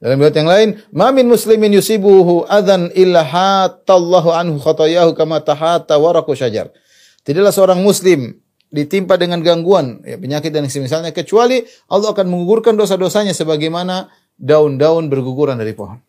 Dalam 0.02 0.18
riwayat 0.18 0.34
yang 0.34 0.50
lain, 0.50 0.70
"Ma 0.90 1.14
min 1.14 1.30
muslimin 1.30 1.78
yusibuhu 1.78 2.50
adzan 2.50 2.90
illa 2.98 3.22
hatallahu 3.22 4.34
anhu 4.34 4.58
khatayahu 4.58 5.14
kama 5.14 5.46
tahata 5.46 6.02
waraqu 6.02 6.34
syajar." 6.34 6.74
Tidaklah 7.22 7.54
seorang 7.54 7.80
muslim 7.86 8.42
ditimpa 8.74 9.14
dengan 9.22 9.46
gangguan, 9.46 10.02
ya, 10.02 10.18
penyakit 10.18 10.50
dan 10.50 10.66
semisalnya 10.66 11.14
kecuali 11.14 11.62
Allah 11.86 12.18
akan 12.18 12.26
menggugurkan 12.34 12.74
dosa-dosanya 12.74 13.38
sebagaimana 13.38 14.10
daun-daun 14.42 15.06
berguguran 15.06 15.62
dari 15.62 15.78
pohon. 15.78 16.02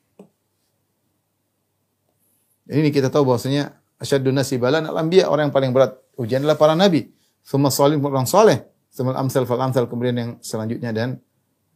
Ini 2.73 2.89
kita 2.89 3.13
tahu 3.13 3.29
bahwasanya 3.29 3.77
asyadun 4.01 4.33
nasi 4.33 4.57
balan 4.57 4.89
al-anbiya 4.89 5.29
orang 5.29 5.53
yang 5.53 5.55
paling 5.55 5.77
berat 5.77 6.01
ujian 6.17 6.41
adalah 6.41 6.57
para 6.57 6.73
nabi. 6.73 7.13
Semua 7.45 7.69
salih 7.69 8.01
orang 8.01 8.25
saleh, 8.25 8.65
semua 8.89 9.21
amsal 9.21 9.45
fal 9.45 9.61
amsal 9.61 9.85
kemudian 9.85 10.17
yang 10.17 10.31
selanjutnya 10.41 10.97
dan 10.97 11.21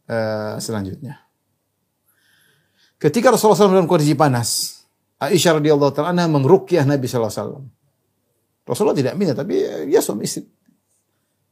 uh, 0.09 0.57
selanjutnya. 0.57 1.26
Ketika 2.97 3.29
Rasulullah 3.29 3.57
SAW 3.57 3.77
dalam 3.77 3.89
kondisi 3.89 4.17
panas, 4.17 4.81
Aisyah 5.17 5.61
radhiyallahu 5.61 5.93
taala 5.93 6.13
anha 6.13 6.25
mengruqyah 6.29 6.85
Nabi 6.85 7.05
wasallam. 7.09 7.69
Rasulullah 8.65 8.97
tidak 8.97 9.13
minta 9.17 9.33
tapi 9.37 9.61
ya 9.89 10.01
suami 10.01 10.25
istri. 10.25 10.45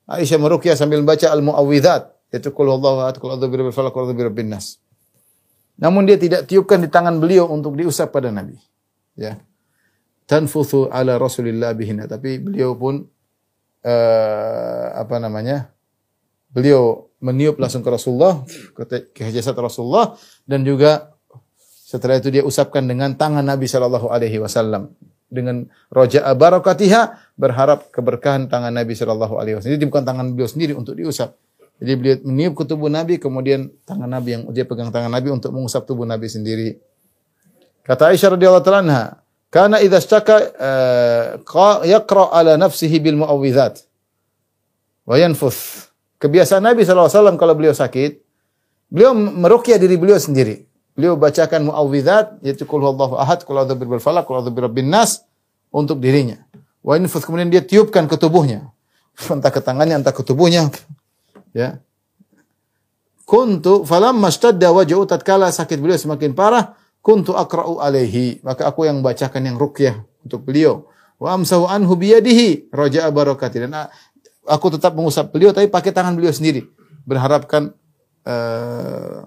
Aisyah 0.05 0.38
meruqyah 0.38 0.77
sambil 0.77 1.01
membaca 1.01 1.25
al-muawwidzat, 1.34 2.29
yaitu 2.29 2.53
qul 2.53 2.69
huwallahu 2.69 3.10
ahad, 3.10 3.17
qul 3.17 3.34
a'udzu 3.34 3.49
birabbil 3.49 3.73
falaq, 3.73 3.89
qul 3.89 4.05
a'udzu 4.05 4.45
nas. 4.45 4.77
Namun 5.81 6.05
dia 6.05 6.17
tidak 6.21 6.45
tiupkan 6.45 6.77
di 6.77 6.89
tangan 6.93 7.17
beliau 7.17 7.49
untuk 7.49 7.73
diusap 7.73 8.13
pada 8.13 8.29
Nabi. 8.29 8.53
Ya. 9.17 9.41
Tanfuthu 10.29 10.93
ala 10.93 11.17
Rasulillah 11.17 11.73
bihina, 11.73 12.05
tapi 12.05 12.38
beliau 12.38 12.77
pun 12.77 13.05
uh, 13.81 14.86
apa 14.93 15.17
namanya? 15.17 15.73
Beliau 16.53 17.10
meniup 17.17 17.58
langsung 17.58 17.81
ke 17.81 17.89
Rasulullah, 17.89 18.45
ke 19.13 19.21
jasad 19.34 19.58
Rasulullah 19.58 20.13
dan 20.45 20.62
juga 20.62 21.14
setelah 21.86 22.17
itu 22.17 22.34
dia 22.34 22.41
usapkan 22.41 22.82
dengan 22.82 23.13
tangan 23.13 23.45
Nabi 23.45 23.69
Shallallahu 23.69 24.10
Alaihi 24.10 24.41
Wasallam 24.41 24.89
dengan 25.30 25.69
roja 25.93 26.26
barakatiha 26.34 27.34
berharap 27.38 27.93
keberkahan 27.93 28.50
tangan 28.50 28.74
Nabi 28.74 28.98
Shallallahu 28.98 29.38
Alaihi 29.38 29.62
Wasallam. 29.62 29.78
Jadi 29.78 29.86
bukan 29.86 30.02
tangan 30.02 30.26
beliau 30.34 30.50
sendiri 30.50 30.74
untuk 30.74 30.98
diusap. 30.98 31.38
Jadi 31.78 31.93
beliau 31.93 32.15
meniup 32.26 32.58
ke 32.58 32.63
tubuh 32.65 32.89
Nabi, 32.89 33.21
kemudian 33.21 33.69
tangan 33.86 34.10
Nabi 34.10 34.34
yang 34.34 34.43
dia 34.50 34.65
pegang 34.65 34.89
tangan 34.89 35.13
Nabi 35.13 35.30
untuk 35.30 35.54
mengusap 35.54 35.86
tubuh 35.86 36.10
Nabi 36.10 36.26
sendiri. 36.26 36.82
Kata 37.86 38.10
Aisyah 38.10 38.34
radhiyallahu 38.34 38.65
anha, 38.74 39.21
"Kana 39.54 39.78
idza 39.78 40.02
ishtaka 40.02 40.36
uh, 41.45 41.86
yaqra 41.86 42.34
ala 42.34 42.58
nafsihi 42.58 42.98
bil 42.98 43.21
muawwidzat 43.21 43.86
wa 45.06 45.15
yanfuth." 45.21 45.93
Kebiasaan 46.17 46.65
Nabi 46.65 46.82
SAW 46.82 47.38
kalau 47.38 47.54
beliau 47.54 47.76
sakit, 47.76 48.24
beliau 48.89 49.13
meruqyah 49.13 49.78
diri 49.78 50.00
beliau 50.00 50.17
sendiri. 50.17 50.65
Beliau 50.95 51.19
bacakan 51.19 51.67
muawwidzat 51.67 52.39
yaitu 52.39 52.63
qul 52.63 52.79
huwallahu 52.79 53.19
ahad, 53.19 53.43
qul 53.43 53.60
a'udzu 53.60 53.75
birabbil 53.75 53.99
falaq, 53.99 54.23
qul 54.23 54.39
a'udzu 54.39 54.51
birabbin 54.55 54.88
nas 54.88 55.27
untuk 55.67 55.99
dirinya. 55.99 56.39
Wa 56.79 56.95
infus 56.95 57.27
kemudian 57.27 57.51
dia 57.51 57.60
tiupkan 57.60 58.08
ke 58.08 58.15
tubuhnya. 58.15 58.71
Entah 59.27 59.51
ke 59.51 59.60
tangannya, 59.60 59.99
entah 59.99 60.15
ke 60.15 60.23
tubuhnya. 60.23 60.71
Ya. 61.51 61.84
Kuntu 63.27 63.84
falamma 63.84 64.29
mashtadda 64.29 64.69
wajhu 64.71 65.03
tatkala 65.03 65.49
sakit 65.51 65.81
beliau 65.81 65.97
semakin 65.97 66.31
parah, 66.31 66.77
kuntu 67.03 67.34
aqra'u 67.36 67.81
alaihi. 67.81 68.39
Maka 68.45 68.69
aku 68.69 68.86
yang 68.86 69.03
bacakan 69.03 69.49
yang 69.49 69.58
ruqyah 69.58 69.99
untuk 70.23 70.47
beliau. 70.47 70.88
Wa 71.17 71.34
amsahu 71.36 71.65
anhu 71.65 71.95
biyadihi 71.95 72.69
raja'a 72.75 73.10
barakati. 73.10 73.65
Dan 73.65 73.73
aku 74.45 74.67
tetap 74.77 74.93
mengusap 74.93 75.31
beliau 75.34 75.55
tapi 75.55 75.71
pakai 75.71 75.89
tangan 75.95 76.13
beliau 76.13 76.36
sendiri. 76.36 76.69
Berharapkan 77.08 77.73
uh, 78.27 79.25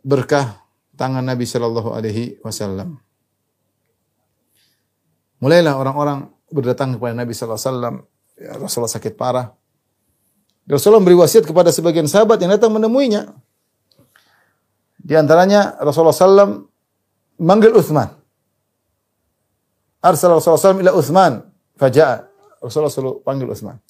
berkah 0.00 0.61
tangan 0.96 1.24
Nabi 1.24 1.44
Shallallahu 1.48 1.92
Alaihi 1.92 2.38
Wasallam. 2.44 3.00
Mulailah 5.42 5.74
orang-orang 5.74 6.30
berdatang 6.52 6.94
kepada 6.94 7.16
Nabi 7.16 7.32
Shallallahu 7.34 7.58
Alaihi 7.58 7.70
Wasallam. 7.70 7.94
Ya, 8.38 8.52
Rasulullah 8.58 8.94
sakit 8.94 9.14
parah. 9.18 9.54
Rasulullah 10.66 11.02
beri 11.02 11.18
wasiat 11.18 11.42
kepada 11.42 11.74
sebagian 11.74 12.06
sahabat 12.06 12.38
yang 12.38 12.54
datang 12.54 12.70
menemuinya. 12.70 13.34
Di 15.02 15.18
antaranya 15.18 15.74
Rasulullah 15.82 16.14
SAW 16.14 16.70
manggil 17.42 17.74
Uthman. 17.74 18.06
Arsal 19.98 20.38
Rasulullah 20.38 20.62
SAW 20.62 20.82
ila 20.82 20.92
Uthman. 20.94 21.42
Faja'a. 21.74 22.30
Rasulullah 22.62 22.94
SAW 22.94 23.26
panggil 23.26 23.50
Uthman. 23.50 23.82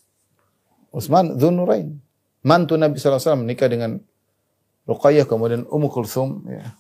Uthman 0.88 1.36
dhun 1.36 1.60
nurain. 1.60 2.00
Mantu 2.40 2.80
Nabi 2.80 2.96
SAW 2.96 3.44
menikah 3.44 3.68
dengan 3.68 4.00
Ruqayyah 4.88 5.28
kemudian 5.28 5.68
Ummu 5.68 5.88
Kulthum. 5.92 6.48
Ya. 6.48 6.72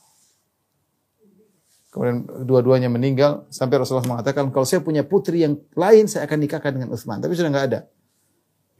Kemudian 1.92 2.24
dua-duanya 2.48 2.88
meninggal 2.88 3.44
sampai 3.52 3.76
Rasulullah 3.76 4.08
mengatakan 4.08 4.48
kalau 4.48 4.64
saya 4.64 4.80
punya 4.80 5.04
putri 5.04 5.44
yang 5.44 5.60
lain 5.76 6.08
saya 6.08 6.24
akan 6.24 6.38
nikahkan 6.40 6.72
dengan 6.72 6.88
Utsman. 6.88 7.20
Tapi 7.20 7.36
sudah 7.36 7.52
nggak 7.52 7.66
ada. 7.68 7.80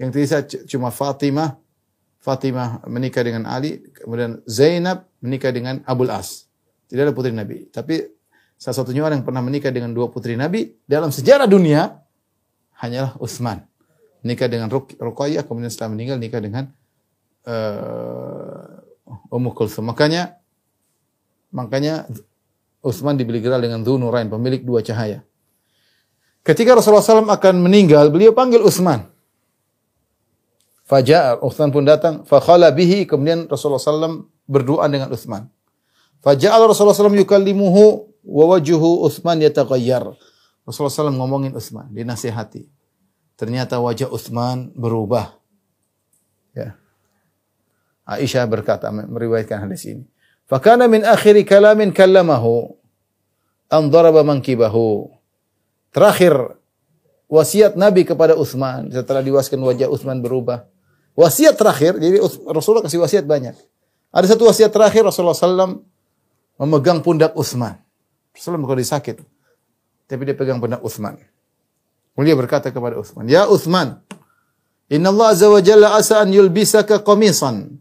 Yang 0.00 0.08
tersisa 0.16 0.40
cuma 0.64 0.88
Fatimah. 0.88 1.60
Fatimah 2.22 2.80
menikah 2.88 3.20
dengan 3.20 3.44
Ali, 3.50 3.82
kemudian 3.98 4.40
Zainab 4.48 5.10
menikah 5.20 5.52
dengan 5.52 5.84
Abul 5.84 6.08
As. 6.08 6.48
Tidak 6.88 7.02
ada 7.04 7.12
putri 7.12 7.36
Nabi. 7.36 7.68
Tapi 7.68 8.00
salah 8.56 8.78
satunya 8.80 9.04
orang 9.04 9.20
yang 9.20 9.26
pernah 9.28 9.42
menikah 9.44 9.74
dengan 9.74 9.92
dua 9.92 10.08
putri 10.08 10.38
Nabi 10.38 10.72
dalam 10.88 11.12
sejarah 11.12 11.44
dunia 11.44 11.98
hanyalah 12.80 13.18
Utsman. 13.20 13.66
Nikah 14.22 14.46
dengan 14.46 14.70
Ruqayyah, 14.72 15.44
kemudian 15.44 15.68
setelah 15.68 15.92
meninggal 15.92 16.16
nikah 16.16 16.38
dengan 16.38 16.70
uh, 17.44 19.34
Ummu. 19.34 19.50
Makanya 19.82 20.38
makanya 21.50 22.06
Utsman 22.82 23.14
dibeli 23.14 23.38
geral 23.38 23.62
dengan 23.62 23.86
Dzunurain, 23.86 24.26
pemilik 24.26 24.66
dua 24.66 24.82
cahaya. 24.82 25.22
Ketika 26.42 26.74
Rasulullah 26.74 27.06
SAW 27.06 27.30
akan 27.30 27.54
meninggal, 27.62 28.10
beliau 28.10 28.34
panggil 28.34 28.58
Utsman. 28.58 29.06
Fajar, 30.82 31.38
Utsman 31.38 31.70
pun 31.70 31.86
datang. 31.86 32.26
Fakhala 32.26 32.74
bihi, 32.74 33.06
kemudian 33.06 33.46
Rasulullah 33.46 33.78
SAW 33.78 34.26
berdoa 34.50 34.90
dengan 34.90 35.14
Utsman. 35.14 35.46
Faja'al 36.18 36.66
Rasulullah 36.66 36.98
SAW 36.98 37.14
yukallimuhu 37.22 38.10
wa 38.26 38.44
wajuhu 38.50 39.06
Utsman 39.06 39.38
yataghayyar. 39.38 40.10
Rasulullah 40.66 40.92
SAW 40.92 41.14
ngomongin 41.14 41.54
Utsman, 41.54 41.86
dinasihati. 41.94 42.66
Ternyata 43.38 43.78
wajah 43.78 44.10
Utsman 44.10 44.74
berubah. 44.74 45.38
Aisyah 48.02 48.44
berkata 48.50 48.90
meriwayatkan 48.90 49.62
hadis 49.62 49.86
ini. 49.86 50.04
Fakana 50.52 50.84
min 50.84 51.00
akhiri 51.00 51.48
kalamin 51.48 51.96
kallamahu 51.96 52.76
an 53.72 53.88
daraba 53.88 54.20
mankibahu. 54.20 55.08
Terakhir 55.96 56.60
wasiat 57.24 57.72
Nabi 57.72 58.04
kepada 58.04 58.36
Utsman 58.36 58.92
setelah 58.92 59.24
diwaskan 59.24 59.56
wajah 59.64 59.88
Utsman 59.88 60.20
berubah. 60.20 60.68
Wasiat 61.16 61.56
terakhir, 61.56 61.96
jadi 61.96 62.20
Rasulullah 62.52 62.84
kasih 62.84 63.00
wasiat 63.00 63.24
banyak. 63.24 63.56
Ada 64.12 64.36
satu 64.36 64.44
wasiat 64.44 64.68
terakhir 64.68 65.08
Rasulullah 65.08 65.32
SAW 65.32 65.80
memegang 66.60 67.00
pundak 67.00 67.32
Utsman. 67.32 67.80
Rasulullah 68.36 68.68
kalau 68.68 68.80
dia 68.80 68.92
sakit, 68.92 69.16
tapi 70.04 70.22
dia 70.28 70.36
pegang 70.36 70.60
pundak 70.60 70.84
Utsman. 70.84 71.16
Mulia 72.12 72.36
berkata 72.36 72.68
kepada 72.68 73.00
Utsman, 73.00 73.24
"Ya 73.24 73.48
Utsman, 73.48 74.04
Inna 74.92 75.08
Allah 75.08 75.32
azza 75.32 75.48
wa 75.48 75.64
jalla 75.64 75.96
asa 75.96 76.20
an 76.20 76.28
yulbisaka 76.28 77.00
qamisan 77.00 77.80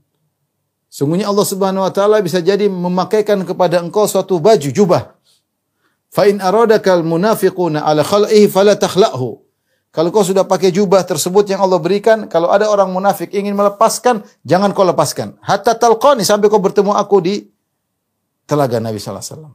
Sungguhnya 0.92 1.32
Allah 1.32 1.48
Subhanahu 1.48 1.88
wa 1.88 1.92
taala 1.96 2.20
bisa 2.20 2.44
jadi 2.44 2.68
memakaikan 2.68 3.40
kepada 3.48 3.80
engkau 3.80 4.04
suatu 4.12 4.44
baju 4.44 4.68
jubah. 4.68 5.16
Fa 6.12 6.28
in 6.28 6.44
aradakal 6.44 7.00
munafiquna 7.08 7.80
ala 7.88 8.04
khal'ihi 8.04 8.52
fala 8.52 8.76
takhla'hu. 8.76 9.40
Kalau 9.92 10.08
kau 10.12 10.24
sudah 10.24 10.44
pakai 10.44 10.72
jubah 10.72 11.04
tersebut 11.08 11.48
yang 11.48 11.64
Allah 11.64 11.80
berikan, 11.80 12.28
kalau 12.28 12.52
ada 12.52 12.68
orang 12.68 12.92
munafik 12.92 13.32
ingin 13.32 13.56
melepaskan, 13.56 14.24
jangan 14.44 14.76
kau 14.76 14.84
lepaskan. 14.84 15.40
Hatta 15.40 15.80
talqani 15.80 16.28
sampai 16.28 16.52
kau 16.52 16.60
bertemu 16.60 16.92
aku 16.96 17.24
di 17.24 17.48
telaga 18.44 18.84
Nabi 18.84 19.00
sallallahu 19.00 19.24
alaihi 19.24 19.36
wasallam. 19.36 19.54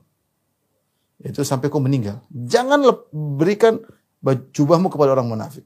Itu 1.20 1.41
sampai 1.45 1.68
kau 1.68 1.80
meninggal. 1.80 2.20
Jangan 2.32 2.84
berikan 3.12 3.80
jubahmu 4.57 4.89
kepada 4.89 5.12
orang 5.12 5.28
munafik. 5.28 5.64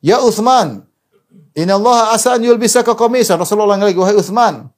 Ya 0.00 0.20
Uthman, 0.20 0.84
Inna 1.52 1.76
Allah 1.76 2.16
asa 2.16 2.36
an 2.36 2.44
yulbisaka 2.44 2.96
qamisan. 2.96 3.36
Rasulullah 3.36 3.76
lagi, 3.76 3.96
wahai 3.96 4.16
Uthman, 4.16 4.68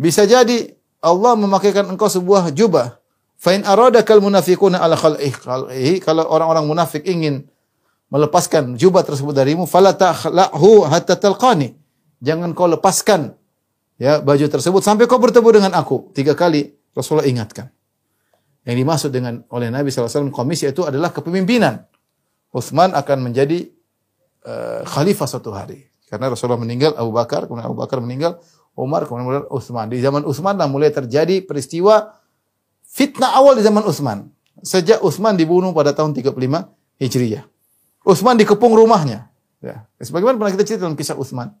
bisa 0.00 0.24
jadi 0.24 0.72
Allah 1.04 1.36
memakaikan 1.36 1.84
engkau 1.92 2.08
sebuah 2.08 2.56
jubah. 2.56 2.96
Fa'in 3.36 3.68
aradakal 3.68 4.24
munafiquna 4.24 4.80
ala 4.80 4.96
khal'ihi. 4.96 6.00
Kalau 6.00 6.24
orang-orang 6.24 6.64
munafik 6.64 7.04
ingin 7.04 7.44
melepaskan 8.08 8.80
jubah 8.80 9.04
tersebut 9.04 9.36
darimu, 9.36 9.68
fala 9.68 9.92
ta'khlahu 9.92 10.88
hatta 10.88 11.20
talqani. 11.20 11.76
Jangan 12.20 12.52
kau 12.56 12.68
lepaskan 12.68 13.36
ya 14.00 14.24
baju 14.24 14.44
tersebut 14.48 14.80
sampai 14.80 15.04
kau 15.04 15.20
bertemu 15.20 15.48
dengan 15.60 15.72
aku. 15.76 16.12
Tiga 16.16 16.32
kali 16.32 16.72
Rasulullah 16.96 17.28
ingatkan. 17.28 17.68
Yang 18.64 18.76
dimaksud 18.76 19.10
dengan 19.12 19.40
oleh 19.52 19.72
Nabi 19.72 19.88
SAW 19.88 20.28
komisi 20.32 20.68
itu 20.68 20.84
adalah 20.84 21.12
kepemimpinan. 21.12 21.80
Uthman 22.52 22.92
akan 22.92 23.30
menjadi 23.30 23.68
uh, 24.44 24.84
khalifah 24.84 25.28
suatu 25.28 25.48
hari. 25.52 25.88
Karena 26.10 26.28
Rasulullah 26.28 26.58
meninggal, 26.58 26.98
Abu 26.98 27.14
Bakar, 27.14 27.46
kemudian 27.46 27.70
Abu 27.70 27.78
Bakar 27.78 28.02
meninggal, 28.02 28.42
Umar, 28.78 29.04
kemudian 29.04 29.46
Utsman. 29.50 29.90
Di 29.90 29.98
zaman 30.00 30.22
Utsman 30.24 30.56
lah 30.56 30.70
mulai 30.70 30.94
terjadi 30.94 31.42
peristiwa 31.44 32.16
fitnah 32.86 33.36
awal 33.36 33.58
di 33.58 33.62
zaman 33.66 33.82
Utsman. 33.84 34.30
Sejak 34.60 35.00
Utsman 35.00 35.36
dibunuh 35.36 35.72
pada 35.72 35.94
tahun 35.96 36.12
35 36.12 36.36
Hijriah. 37.00 37.44
Utsman 38.04 38.36
dikepung 38.36 38.72
rumahnya. 38.76 39.28
Ya. 39.60 39.84
Sebagaimana 40.00 40.40
pernah 40.40 40.52
kita 40.56 40.64
cerita 40.64 40.88
dalam 40.88 40.96
kisah 40.96 41.16
Utsman. 41.16 41.52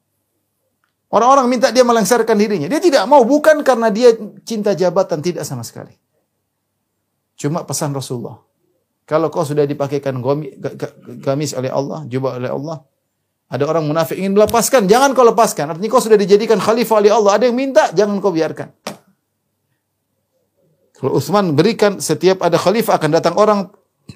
Orang-orang 1.10 1.50
minta 1.50 1.74
dia 1.74 1.82
melengsarkan 1.82 2.38
dirinya. 2.38 2.70
Dia 2.70 2.78
tidak 2.78 3.02
mau, 3.10 3.26
bukan 3.26 3.66
karena 3.66 3.90
dia 3.90 4.14
cinta 4.46 4.78
jabatan, 4.78 5.18
tidak 5.18 5.42
sama 5.42 5.66
sekali. 5.66 5.98
Cuma 7.34 7.66
pesan 7.66 7.90
Rasulullah. 7.90 8.38
Kalau 9.10 9.26
kau 9.26 9.42
sudah 9.42 9.66
dipakaikan 9.66 10.22
gamis 11.18 11.50
oleh 11.58 11.66
Allah, 11.66 12.06
jubah 12.06 12.38
oleh 12.38 12.46
Allah, 12.46 12.86
ada 13.50 13.66
orang 13.66 13.82
munafik 13.82 14.14
ingin 14.14 14.38
melepaskan, 14.38 14.86
jangan 14.86 15.10
kau 15.10 15.26
lepaskan. 15.26 15.74
Artinya 15.74 15.90
kau 15.90 15.98
sudah 15.98 16.14
dijadikan 16.14 16.62
khalifah 16.62 17.02
oleh 17.02 17.10
Allah. 17.10 17.34
Ada 17.34 17.44
yang 17.50 17.58
minta, 17.58 17.90
jangan 17.90 18.22
kau 18.22 18.30
biarkan. 18.30 18.70
Kalau 20.94 21.18
Utsman 21.18 21.58
berikan 21.58 21.98
setiap 21.98 22.46
ada 22.46 22.54
khalifah 22.54 22.94
akan 22.94 23.10
datang 23.10 23.34
orang 23.34 23.66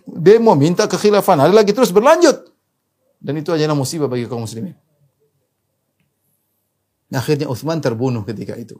demo 0.06 0.54
minta 0.54 0.86
kekhilafan. 0.86 1.42
Ada 1.42 1.50
lagi 1.50 1.74
terus 1.74 1.90
berlanjut. 1.90 2.46
Dan 3.18 3.42
itu 3.42 3.50
adalah 3.50 3.74
musibah 3.74 4.06
bagi 4.06 4.30
kaum 4.30 4.46
muslimin. 4.46 4.78
Akhirnya 7.10 7.50
Utsman 7.50 7.82
terbunuh 7.82 8.22
ketika 8.22 8.54
itu. 8.54 8.78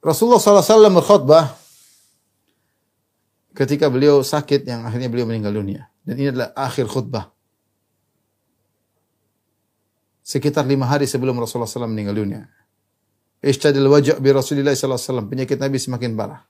Rasulullah 0.00 0.40
SAW 0.40 0.96
berkhutbah 0.96 1.60
ketika 3.52 3.92
beliau 3.92 4.24
sakit 4.24 4.64
yang 4.64 4.88
akhirnya 4.88 5.12
beliau 5.12 5.28
meninggal 5.28 5.52
dunia. 5.52 5.92
Dan 6.00 6.16
ini 6.16 6.32
adalah 6.32 6.56
akhir 6.56 6.88
khutbah. 6.88 7.28
Sekitar 10.24 10.64
lima 10.64 10.88
hari 10.88 11.04
sebelum 11.04 11.36
Rasulullah 11.36 11.68
SAW 11.68 11.90
meninggal 11.90 12.16
dunia. 12.16 12.48
Ishtadil 13.44 13.88
wajah 13.88 14.16
bi 14.20 14.32
Rasulullah 14.32 14.72
SAW. 14.72 15.28
Penyakit 15.28 15.60
Nabi 15.60 15.76
semakin 15.76 16.16
parah. 16.16 16.44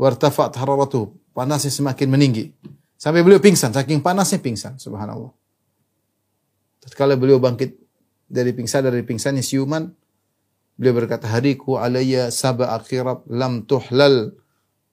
Wartafat 0.00 0.56
hararatu. 0.56 1.12
Panasnya 1.36 1.72
semakin 1.72 2.08
meninggi. 2.08 2.52
Sampai 2.96 3.20
beliau 3.20 3.40
pingsan. 3.40 3.72
Saking 3.72 4.00
panasnya 4.00 4.40
pingsan. 4.40 4.80
Subhanallah. 4.80 5.32
Tatkala 6.84 7.16
beliau 7.16 7.36
bangkit 7.40 7.76
dari 8.28 8.56
pingsan, 8.56 8.88
dari 8.88 9.04
pingsannya 9.04 9.44
siuman, 9.44 9.92
Beliau 10.76 11.04
berkata, 11.04 11.28
hariku 11.28 11.76
alayya 11.78 12.32
sab'a 12.32 12.74
akhirab 12.80 13.28
lam 13.28 13.68
tuhlal 13.68 14.32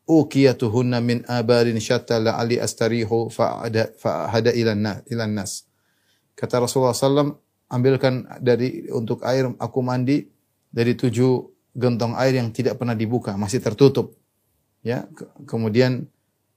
ukiyatuhunna 0.09 0.99
min 1.05 1.21
abarin 1.29 1.77
syatta 1.77 2.17
la'ali 2.17 2.57
astarihu 2.57 3.29
fa'hada 3.29 4.51
ilan 4.57 5.31
nas. 5.31 5.69
Kata 6.33 6.65
Rasulullah 6.65 6.97
SAW, 6.97 7.37
ambilkan 7.69 8.25
dari 8.41 8.89
untuk 8.89 9.21
air 9.21 9.45
aku 9.61 9.79
mandi 9.85 10.25
dari 10.73 10.97
tujuh 10.97 11.45
gentong 11.77 12.17
air 12.17 12.41
yang 12.41 12.49
tidak 12.49 12.81
pernah 12.81 12.97
dibuka, 12.97 13.37
masih 13.37 13.61
tertutup. 13.61 14.17
Ya, 14.81 15.05
kemudian 15.45 16.09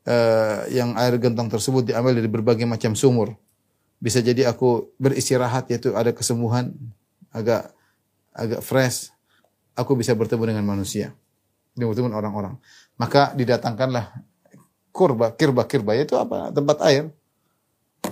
uh, 0.08 0.64
yang 0.72 0.96
air 0.96 1.20
gentong 1.20 1.52
tersebut 1.52 1.92
diambil 1.92 2.16
dari 2.16 2.30
berbagai 2.30 2.64
macam 2.64 2.96
sumur. 2.96 3.36
Bisa 4.02 4.18
jadi 4.18 4.48
aku 4.50 4.90
beristirahat 4.98 5.70
yaitu 5.70 5.94
ada 5.94 6.10
kesembuhan 6.10 6.74
agak 7.30 7.70
agak 8.32 8.64
fresh, 8.64 9.11
aku 9.76 9.96
bisa 9.98 10.12
bertemu 10.12 10.54
dengan 10.54 10.64
manusia. 10.66 11.12
Bertemu 11.76 12.12
dengan 12.12 12.18
orang-orang. 12.20 12.54
Maka 13.00 13.32
didatangkanlah 13.32 14.12
kurba, 14.92 15.32
kirba, 15.34 15.64
kirba 15.64 15.96
itu 15.96 16.14
apa? 16.20 16.52
Tempat 16.52 16.78
air. 16.84 17.08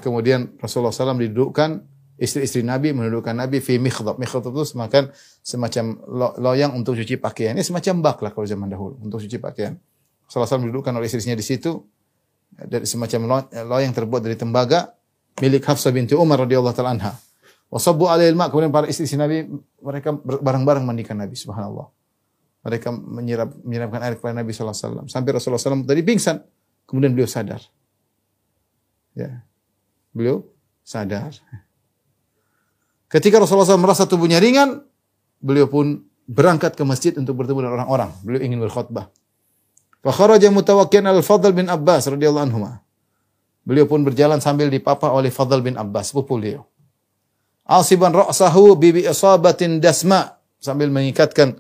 Kemudian 0.01 0.57
Rasulullah 0.57 0.95
SAW 0.95 1.19
didudukkan 1.19 1.83
istri-istri 2.21 2.61
Nabi 2.65 2.93
menundukkan 2.97 3.33
Nabi 3.37 3.61
fi 3.61 3.77
mikhdab. 3.77 4.17
Mikhdab 4.17 4.53
itu 4.53 4.77
semacam 4.77 5.03
semacam 5.41 5.85
loyang 6.41 6.73
untuk 6.77 6.97
cuci 6.97 7.21
pakaian. 7.21 7.53
Ini 7.57 7.65
semacam 7.65 7.95
bak 8.05 8.19
lah 8.25 8.31
kalau 8.33 8.47
zaman 8.49 8.69
dahulu 8.69 8.97
untuk 9.01 9.21
cuci 9.21 9.37
pakaian. 9.41 9.77
Rasulullah 10.29 10.49
SAW 10.49 10.69
didudukkan 10.69 10.93
oleh 10.95 11.09
istrinya 11.11 11.35
di 11.35 11.43
situ 11.43 11.75
dari 12.55 12.87
semacam 12.87 13.49
loyang 13.67 13.93
terbuat 13.93 14.23
dari 14.23 14.37
tembaga 14.39 14.95
milik 15.41 15.65
Hafsah 15.65 15.91
binti 15.91 16.13
Umar 16.15 16.45
radhiyallahu 16.45 16.77
taala. 16.77 17.17
Wasabbu 17.71 18.11
alaihi 18.11 18.35
ma 18.35 18.51
kemudian 18.51 18.75
para 18.75 18.91
istri 18.91 19.07
Nabi 19.15 19.47
mereka 19.79 20.11
bareng-bareng 20.19 20.83
mandikan 20.83 21.15
Nabi 21.15 21.39
subhanallah. 21.39 21.87
Mereka 22.67 22.91
menyirap 22.93 23.55
menyiramkan 23.63 24.01
air 24.05 24.15
kepada 24.19 24.35
Nabi 24.37 24.51
sallallahu 24.51 24.75
alaihi 24.75 24.91
wasallam 24.91 25.07
sampai 25.07 25.31
Rasulullah 25.33 25.63
SAW 25.63 25.87
tadi 25.87 26.03
pingsan. 26.03 26.43
Kemudian 26.85 27.15
beliau 27.15 27.31
sadar. 27.31 27.63
Ya. 29.15 29.47
Beliau 30.11 30.43
sadar. 30.83 31.31
Ketika 33.07 33.39
Rasulullah 33.39 33.65
SAW 33.65 33.79
merasa 33.79 34.03
tubuhnya 34.05 34.43
ringan, 34.43 34.83
beliau 35.39 35.71
pun 35.71 36.03
berangkat 36.27 36.75
ke 36.75 36.83
masjid 36.83 37.15
untuk 37.15 37.39
bertemu 37.39 37.71
dengan 37.71 37.75
orang-orang. 37.81 38.11
Beliau 38.27 38.43
ingin 38.43 38.59
berkhutbah. 38.67 39.15
Fa 40.03 40.11
kharaja 40.11 40.51
mutawakkian 40.51 41.07
al-Fadl 41.07 41.55
bin 41.55 41.71
Abbas 41.71 42.11
radhiyallahu 42.11 42.45
anhu. 42.51 42.67
Beliau 43.63 43.87
pun 43.87 44.03
berjalan 44.03 44.43
sambil 44.43 44.67
dipapa 44.67 45.15
oleh 45.15 45.31
Fadl 45.31 45.63
bin 45.63 45.79
Abbas, 45.79 46.11
sepupu 46.11 46.35
beliau 46.35 46.70
asiban 47.71 48.11
ra'sahu 48.11 48.75
bi 48.75 49.07
isabatin 49.07 49.79
dasma 49.79 50.43
sambil 50.59 50.91
mengikatkan 50.91 51.55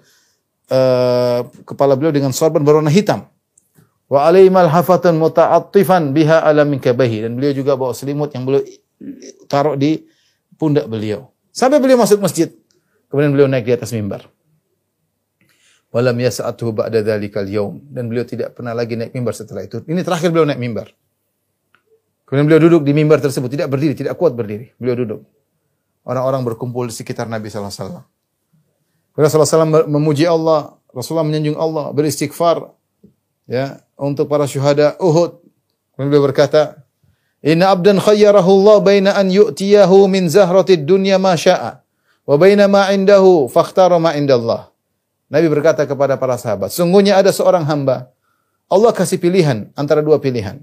uh, 0.66 1.46
kepala 1.62 1.94
beliau 1.94 2.11
dengan 2.11 2.34
sorban 2.34 2.66
berwarna 2.66 2.90
hitam. 2.90 3.30
Wa 4.11 4.26
alaihi 4.26 4.50
hafatan 4.50 5.22
muta'attifan 5.22 6.11
biha 6.11 6.42
ala 6.42 6.66
min 6.66 6.82
kabahi 6.82 7.30
dan 7.30 7.38
beliau 7.38 7.54
juga 7.54 7.78
bawa 7.78 7.94
selimut 7.94 8.34
yang 8.34 8.42
beliau 8.42 8.66
taruh 9.46 9.78
di 9.78 10.02
pundak 10.58 10.90
beliau. 10.90 11.30
Sampai 11.54 11.78
beliau 11.78 12.02
masuk 12.02 12.18
masjid. 12.18 12.50
Kemudian 13.06 13.30
beliau 13.30 13.46
naik 13.46 13.70
di 13.70 13.74
atas 13.74 13.94
mimbar. 13.94 14.26
Walam 15.90 16.14
yas'atuhu 16.22 16.70
ba'da 16.70 17.02
dzalikal 17.02 17.46
yaum 17.50 17.82
dan 17.90 18.06
beliau 18.06 18.22
tidak 18.22 18.54
pernah 18.54 18.70
lagi 18.74 18.94
naik 18.94 19.14
mimbar 19.14 19.34
setelah 19.34 19.66
itu. 19.66 19.82
Ini 19.86 20.02
terakhir 20.06 20.30
beliau 20.30 20.46
naik 20.46 20.58
mimbar. 20.62 20.90
Kemudian 22.26 22.46
beliau 22.46 22.62
duduk 22.62 22.86
di 22.86 22.94
mimbar 22.94 23.18
tersebut, 23.18 23.50
tidak 23.50 23.66
berdiri, 23.66 23.98
tidak 23.98 24.14
kuat 24.14 24.38
berdiri. 24.38 24.70
Beliau 24.78 25.02
duduk. 25.02 25.20
Orang-orang 26.07 26.42
berkumpul 26.42 26.88
di 26.88 26.94
sekitar 26.96 27.28
Nabi 27.28 27.53
sallallahu 27.53 27.70
alaihi 27.70 27.84
wasallam. 27.84 28.05
Rasulullah 29.20 29.66
SAW 29.68 29.84
memuji 29.90 30.24
Allah, 30.24 30.80
Rasulullah 30.94 31.26
menyanjung 31.28 31.59
Allah, 31.61 31.92
beristighfar 31.92 32.72
ya 33.44 33.84
untuk 33.98 34.30
para 34.30 34.48
syuhada 34.48 34.96
Uhud. 34.96 35.42
Kemudian 35.98 36.24
berkata, 36.24 36.80
Inna 37.44 37.72
abdan 37.72 38.01
khayyarahu 38.01 38.48
Allah 38.64 38.76
baina 38.80 39.11
an 39.16 39.28
yu'tiyahu 39.28 40.09
min 40.09 40.28
zahratid 40.28 40.88
dunya 40.88 41.16
ma 41.16 41.36
sya'a 41.36 41.80
wa 42.24 42.36
baina 42.36 42.68
ma 42.68 42.88
indahu 42.92 43.48
fakhtara 43.48 43.96
ma 44.01 44.16
indallah. 44.16 44.72
Nabi 45.30 45.46
berkata 45.46 45.84
kepada 45.84 46.16
para 46.16 46.36
sahabat, 46.40 46.72
sungguhnya 46.72 47.20
ada 47.20 47.30
seorang 47.30 47.64
hamba 47.68 48.11
Allah 48.70 48.94
kasih 48.94 49.18
pilihan 49.18 49.70
antara 49.74 50.01
dua 50.01 50.22
pilihan. 50.22 50.62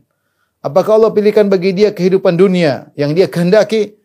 Apakah 0.63 0.97
Allah 0.97 1.11
pilihkan 1.13 1.47
bagi 1.51 1.75
dia 1.75 1.93
kehidupan 1.93 2.33
dunia 2.35 2.89
yang 2.97 3.13
dia 3.13 3.29
kehendaki 3.29 3.99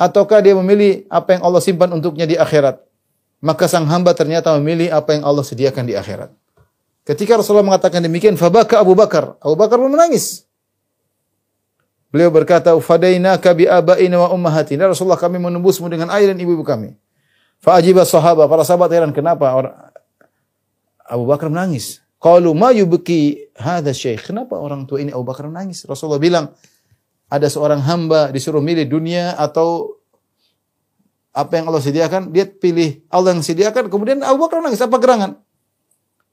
ataukah 0.00 0.40
dia 0.40 0.56
memilih 0.56 1.04
apa 1.12 1.36
yang 1.36 1.44
Allah 1.44 1.60
simpan 1.60 1.92
untuknya 1.92 2.24
di 2.24 2.40
akhirat? 2.40 2.80
Maka 3.44 3.68
sang 3.68 3.84
hamba 3.84 4.16
ternyata 4.16 4.56
memilih 4.56 4.88
apa 4.88 5.12
yang 5.12 5.28
Allah 5.28 5.44
sediakan 5.44 5.84
di 5.84 5.92
akhirat. 5.92 6.32
Ketika 7.04 7.36
Rasulullah 7.36 7.64
mengatakan 7.64 8.00
demikian, 8.00 8.36
fabaka 8.40 8.80
Abu 8.80 8.96
Bakar. 8.96 9.36
Abu 9.40 9.56
Bakar 9.56 9.76
pun 9.76 9.92
menangis. 9.92 10.48
Beliau 12.12 12.28
berkata, 12.32 12.74
"Fadainaka 12.76 13.54
bi 13.54 13.64
abaina 13.68 14.20
wa 14.20 14.28
ummahatina." 14.34 14.88
Rasulullah 14.90 15.20
kami 15.20 15.40
menembusmu 15.40 15.86
dengan 15.88 16.10
air 16.12 16.32
dan 16.32 16.38
ibu-ibu 16.40 16.66
kami. 16.66 16.96
Fa 17.60 17.76
ajiba 17.76 18.04
sahabat, 18.08 18.48
para 18.48 18.64
sahabat 18.64 18.88
heran 18.92 19.12
kenapa 19.12 19.52
orang 19.52 19.76
Abu 21.06 21.24
Bakar 21.28 21.52
menangis. 21.52 22.00
Qalu 22.20 22.52
ma 22.52 22.72
yubki 22.72 23.48
hadha 23.56 23.96
syekh. 23.96 24.28
Kenapa 24.28 24.60
orang 24.60 24.84
tua 24.84 25.00
ini 25.00 25.12
Abu 25.12 25.24
Bakar 25.24 25.48
menangis? 25.48 25.88
Rasulullah 25.88 26.20
bilang, 26.20 26.52
ada 27.30 27.46
seorang 27.46 27.78
hamba 27.86 28.34
disuruh 28.34 28.58
milih 28.58 28.90
dunia 28.90 29.38
atau 29.38 29.96
apa 31.30 31.62
yang 31.62 31.70
Allah 31.70 31.78
sediakan, 31.78 32.34
dia 32.34 32.42
pilih 32.42 33.06
Allah 33.06 33.38
yang 33.38 33.46
sediakan, 33.46 33.86
kemudian 33.86 34.18
Abu 34.26 34.42
Bakar 34.42 34.58
menangis. 34.58 34.82
Apa 34.82 34.98
gerangan? 34.98 35.38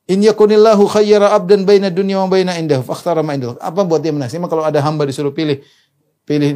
In 0.10 0.26
yakunillahu 0.26 0.90
khayyara 0.90 1.38
abdan 1.38 1.70
baina 1.70 1.94
dunya 1.94 2.18
wa 2.18 2.26
baina 2.26 2.58
indahu 2.58 2.82
fakhtara 2.82 3.22
ma 3.22 3.38
indahu. 3.38 3.62
Apa 3.62 3.86
buat 3.86 4.02
dia 4.02 4.10
menangis? 4.10 4.34
Memang 4.42 4.50
kalau 4.50 4.66
ada 4.66 4.82
hamba 4.82 5.06
disuruh 5.06 5.30
pilih 5.30 5.62
pilih 6.28 6.52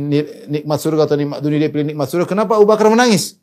nikmat 0.51 0.79
surga 0.83 1.07
atau 1.07 1.15
nikmat 1.15 1.39
dunia 1.39 1.59
dia 1.61 1.71
pilih 1.71 1.93
nikmat 1.93 2.09
surga, 2.09 2.25
kenapa 2.25 2.57
Abu 2.57 2.65
Bakar 2.65 2.89
menangis? 2.89 3.37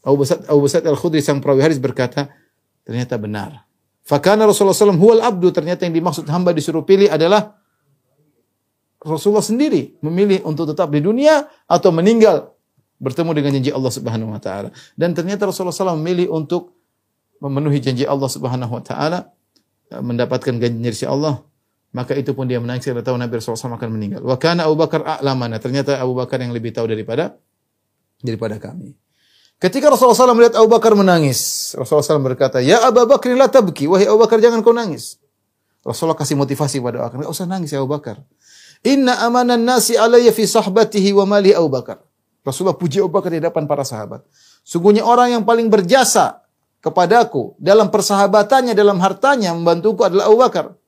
Abu 0.00 0.24
Bakar 0.24 0.42
Abu 0.48 0.60
Bakar 0.64 0.80
Al-Khudri 0.88 1.20
sang 1.20 1.44
perawi 1.44 1.60
hadis 1.60 1.78
berkata, 1.78 2.32
ternyata 2.88 3.20
benar. 3.20 3.68
Fakana 4.06 4.46
Rasulullah 4.46 4.74
SAW 4.74 4.94
huwal 4.94 5.20
abdu, 5.20 5.50
ternyata 5.50 5.82
yang 5.82 5.92
dimaksud 5.92 6.24
hamba 6.30 6.54
disuruh 6.54 6.86
pilih 6.86 7.10
adalah 7.10 7.58
Rasulullah 9.06 9.44
sendiri 9.44 9.94
memilih 10.02 10.42
untuk 10.42 10.66
tetap 10.66 10.90
di 10.90 10.98
dunia 10.98 11.46
atau 11.70 11.94
meninggal 11.94 12.52
bertemu 12.98 13.30
dengan 13.32 13.50
janji 13.60 13.70
Allah 13.70 13.92
Subhanahu 13.92 14.30
wa 14.34 14.40
taala. 14.42 14.68
Dan 14.98 15.14
ternyata 15.14 15.46
Rasulullah 15.46 15.74
SAW 15.74 16.00
memilih 16.00 16.32
untuk 16.34 16.74
memenuhi 17.38 17.78
janji 17.78 18.04
Allah 18.04 18.26
Subhanahu 18.26 18.72
wa 18.76 18.82
taala 18.82 19.30
eh, 19.92 20.02
mendapatkan 20.02 20.58
janji 20.58 21.06
Allah 21.06 21.46
maka 21.96 22.12
itu 22.12 22.36
pun 22.36 22.44
dia 22.44 22.60
menangis 22.60 22.84
karena 22.84 23.00
tahu 23.00 23.16
Nabi 23.16 23.40
Rasulullah 23.40 23.72
SAW 23.72 23.80
akan 23.80 23.90
meninggal. 23.96 24.20
Wa 24.20 24.36
kana 24.36 24.68
Abu 24.68 24.76
Bakar 24.76 25.00
a'lamana. 25.00 25.56
Ternyata 25.56 25.96
Abu 25.96 26.12
Bakar 26.12 26.44
yang 26.44 26.52
lebih 26.52 26.68
tahu 26.76 26.92
daripada 26.92 27.40
daripada 28.20 28.60
kami. 28.60 28.92
Ketika 29.56 29.88
Rasulullah 29.88 30.12
SAW 30.12 30.36
melihat 30.36 30.60
Abu 30.60 30.68
Bakar 30.68 30.92
menangis, 30.92 31.72
Rasulullah 31.72 32.04
SAW 32.04 32.20
berkata, 32.20 32.60
Ya 32.60 32.84
Abu 32.84 33.08
Bakar 33.08 33.32
la 33.32 33.48
tabki. 33.48 33.88
Wahai 33.88 34.04
Abu 34.04 34.20
Bakar 34.20 34.44
jangan 34.44 34.60
kau 34.60 34.76
nangis. 34.76 35.16
Rasulullah 35.80 36.20
kasih 36.20 36.36
motivasi 36.36 36.84
pada 36.84 37.00
Abu 37.00 37.04
Bakar. 37.08 37.16
Tidak 37.24 37.32
usah 37.32 37.46
nangis 37.48 37.72
ya 37.72 37.80
Abu 37.80 37.88
Bakar. 37.88 38.20
Inna 38.86 39.18
amanan 39.26 39.66
nasi 39.66 39.98
alayya 39.98 40.30
fi 40.30 40.46
sahbatihi 40.46 41.10
wa 41.10 41.26
mali 41.26 41.50
Abu 41.50 41.66
Bakar. 41.66 41.98
Rasulullah 42.46 42.78
puji 42.78 43.02
Abu 43.02 43.10
Bakar 43.10 43.34
di 43.34 43.42
hadapan 43.42 43.66
para 43.66 43.82
sahabat. 43.82 44.22
Sungguhnya 44.62 45.02
orang 45.02 45.34
yang 45.34 45.42
paling 45.42 45.66
berjasa 45.66 46.46
kepadaku 46.78 47.58
dalam 47.58 47.90
persahabatannya, 47.90 48.78
dalam 48.78 49.02
hartanya 49.02 49.50
membantuku 49.58 50.06
adalah 50.06 50.30
Abu 50.30 50.38
Bakar. 50.38 50.78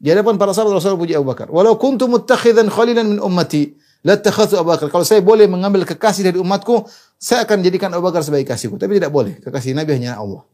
Di 0.00 0.08
hadapan 0.08 0.40
para 0.40 0.56
sahabat 0.56 0.80
Rasulullah 0.80 1.04
puji 1.04 1.12
Abu 1.12 1.28
Bakar. 1.28 1.52
Walau 1.52 1.76
kuntu 1.76 2.08
muttakhidan 2.08 2.72
khalilan 2.72 3.04
min 3.04 3.18
ummati, 3.20 3.76
la 4.08 4.16
takhadhu 4.16 4.56
Abu 4.56 4.72
Bakar. 4.72 4.88
Kalau 4.88 5.04
saya 5.04 5.20
boleh 5.20 5.44
mengambil 5.44 5.84
kekasih 5.84 6.32
dari 6.32 6.40
umatku, 6.40 6.88
saya 7.20 7.44
akan 7.44 7.60
jadikan 7.60 7.92
Abu 7.92 8.08
Bakar 8.08 8.24
sebagai 8.24 8.48
kasihku. 8.48 8.80
Tapi 8.80 8.96
tidak 8.96 9.12
boleh. 9.12 9.36
Kekasih 9.44 9.76
Nabi 9.76 10.00
hanya 10.00 10.16
Allah. 10.16 10.48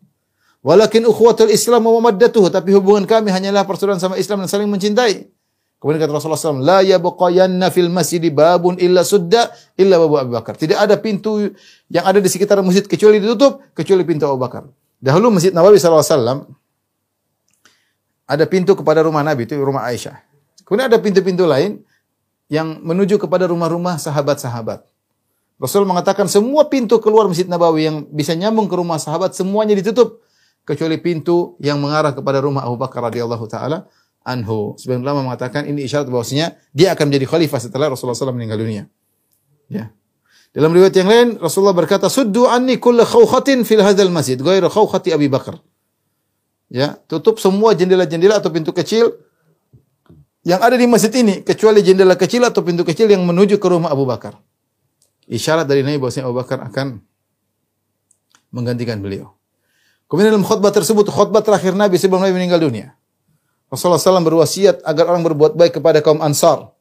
Walakin 0.67 1.07
ukhuwatul 1.07 1.55
Islam 1.55 1.87
wa 1.87 2.03
mawaddatuhu, 2.03 2.51
tapi 2.51 2.75
hubungan 2.75 3.07
kami 3.07 3.31
hanyalah 3.31 3.63
persaudaraan 3.63 4.03
sama 4.03 4.19
Islam 4.19 4.43
dan 4.43 4.51
saling 4.51 4.67
mencintai. 4.67 5.38
Kemudian 5.79 6.03
kata 6.03 6.11
Rasulullah 6.11 6.43
SAW, 6.43 6.59
La 6.59 6.83
yabqayanna 6.83 7.71
fil 7.71 7.87
masjid 7.87 8.19
babun 8.35 8.75
illa 8.83 9.07
sudda 9.07 9.55
illa 9.79 9.95
babu 9.95 10.19
Abu 10.19 10.35
Bakar. 10.35 10.59
Tidak 10.59 10.75
ada 10.75 10.99
pintu 10.99 11.55
yang 11.87 12.03
ada 12.03 12.19
di 12.19 12.27
sekitar 12.27 12.59
masjid 12.67 12.83
kecuali 12.83 13.23
ditutup, 13.23 13.63
kecuali 13.79 14.03
pintu 14.03 14.27
Abu 14.27 14.43
Bakar. 14.43 14.67
Dahulu 14.99 15.39
Masjid 15.39 15.55
Nabawi 15.55 15.79
SAW, 15.79 16.51
ada 18.27 18.45
pintu 18.51 18.75
kepada 18.75 19.07
rumah 19.07 19.23
Nabi, 19.23 19.47
itu 19.47 19.55
rumah 19.55 19.87
Aisyah. 19.87 20.19
Kemudian 20.67 20.91
ada 20.91 20.99
pintu-pintu 20.99 21.47
lain 21.47 21.87
yang 22.51 22.83
menuju 22.83 23.15
kepada 23.23 23.47
rumah-rumah 23.47 24.03
sahabat-sahabat. 24.03 24.83
Rasul 25.63 25.87
mengatakan 25.87 26.27
semua 26.27 26.67
pintu 26.67 26.99
keluar 26.99 27.31
Masjid 27.31 27.47
Nabawi 27.47 27.87
yang 27.87 27.97
bisa 28.11 28.35
nyambung 28.35 28.67
ke 28.67 28.75
rumah 28.75 28.99
sahabat 28.99 29.35
semuanya 29.35 29.79
ditutup 29.79 30.23
kecuali 30.63 30.99
pintu 31.03 31.59
yang 31.63 31.83
mengarah 31.83 32.15
kepada 32.15 32.39
rumah 32.43 32.63
Abu 32.63 32.79
Bakar 32.79 33.11
radhiyallahu 33.11 33.49
taala 33.51 33.89
anhu. 34.27 34.75
Sebagian 34.79 35.03
ulama 35.05 35.27
mengatakan 35.27 35.67
ini 35.67 35.85
isyarat 35.87 36.09
bahwasanya 36.09 36.59
dia 36.75 36.95
akan 36.95 37.11
menjadi 37.11 37.27
khalifah 37.31 37.61
setelah 37.63 37.93
Rasulullah 37.93 38.19
SAW 38.19 38.35
meninggal 38.35 38.59
dunia. 38.61 38.85
Ya. 39.69 39.93
Dalam 40.53 40.73
riwayat 40.73 40.97
yang 40.97 41.09
lain 41.09 41.29
Rasulullah 41.39 41.77
berkata, 41.77 42.09
"Suddu 42.09 42.49
anni 42.49 42.81
kulla 42.81 43.05
khawkhatin 43.05 43.63
fil 43.69 43.85
hadzal 43.85 44.09
masjid, 44.09 44.41
ghairu 44.41 44.67
khawkhati 44.73 45.13
Abi 45.13 45.29
Bakar." 45.29 45.61
Ya, 46.69 47.01
tutup 47.09 47.41
semua 47.41 47.73
jendela-jendela 47.73 48.41
atau 48.41 48.53
pintu 48.53 48.77
kecil 48.77 49.17
yang 50.45 50.61
ada 50.61 50.77
di 50.77 50.85
masjid 50.85 51.13
ini 51.17 51.41
kecuali 51.41 51.81
jendela 51.81 52.17
kecil 52.17 52.45
atau 52.45 52.61
pintu 52.61 52.85
kecil 52.85 53.09
yang 53.09 53.25
menuju 53.25 53.57
ke 53.57 53.67
rumah 53.69 53.89
Abu 53.89 54.05
Bakar. 54.05 54.37
Isyarat 55.29 55.69
dari 55.69 55.85
Nabi 55.85 56.01
bahwasanya 56.01 56.29
Abu 56.29 56.37
Bakar 56.37 56.61
akan 56.65 57.01
menggantikan 58.53 59.01
beliau. 59.01 59.37
Kemudian 60.09 60.33
dalam 60.33 60.45
khutbah 60.45 60.73
tersebut, 60.73 61.09
khutbah 61.13 61.45
terakhir 61.45 61.77
Nabi 61.77 62.01
sebelum 62.01 62.25
Nabi 62.25 62.33
meninggal 62.35 62.65
dunia. 62.65 62.98
Rasulullah 63.69 64.01
SAW 64.01 64.25
berwasiat 64.25 64.81
agar 64.81 65.13
orang 65.13 65.25
berbuat 65.29 65.53
baik 65.53 65.77
kepada 65.81 66.01
kaum 66.01 66.25
Ansar. 66.25 66.73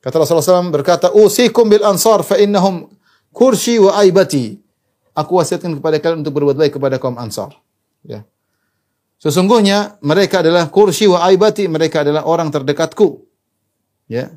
Kata 0.00 0.22
Rasulullah 0.22 0.64
SAW 0.64 0.72
berkata, 0.72 1.12
Usikum 1.12 1.68
bil 1.68 1.84
Ansar 1.84 2.24
fa 2.24 2.40
innahum 2.40 2.88
kursi 3.36 3.76
wa 3.76 4.00
aibati. 4.00 4.56
Aku 5.12 5.40
wasiatkan 5.40 5.76
kepada 5.76 6.00
kalian 6.00 6.24
untuk 6.24 6.40
berbuat 6.40 6.56
baik 6.56 6.80
kepada 6.80 6.96
kaum 6.96 7.16
Ansar. 7.20 7.52
Ya. 8.04 8.24
Sesungguhnya 9.16 9.96
mereka 10.04 10.44
adalah 10.44 10.68
kursi 10.68 11.08
wa 11.08 11.24
aibati, 11.24 11.68
mereka 11.68 12.04
adalah 12.04 12.24
orang 12.28 12.52
terdekatku. 12.52 13.24
Ya. 14.08 14.32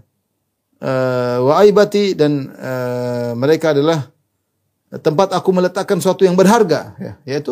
Uh, 0.79 1.51
wa 1.51 1.53
aibati 1.59 2.15
dan 2.15 2.55
uh, 2.55 3.35
mereka 3.35 3.75
adalah 3.75 4.07
tempat 4.97 5.35
aku 5.35 5.49
meletakkan 5.51 5.99
sesuatu 5.99 6.23
yang 6.23 6.33
berharga, 6.33 6.95
ya, 6.97 7.13
yaitu 7.27 7.51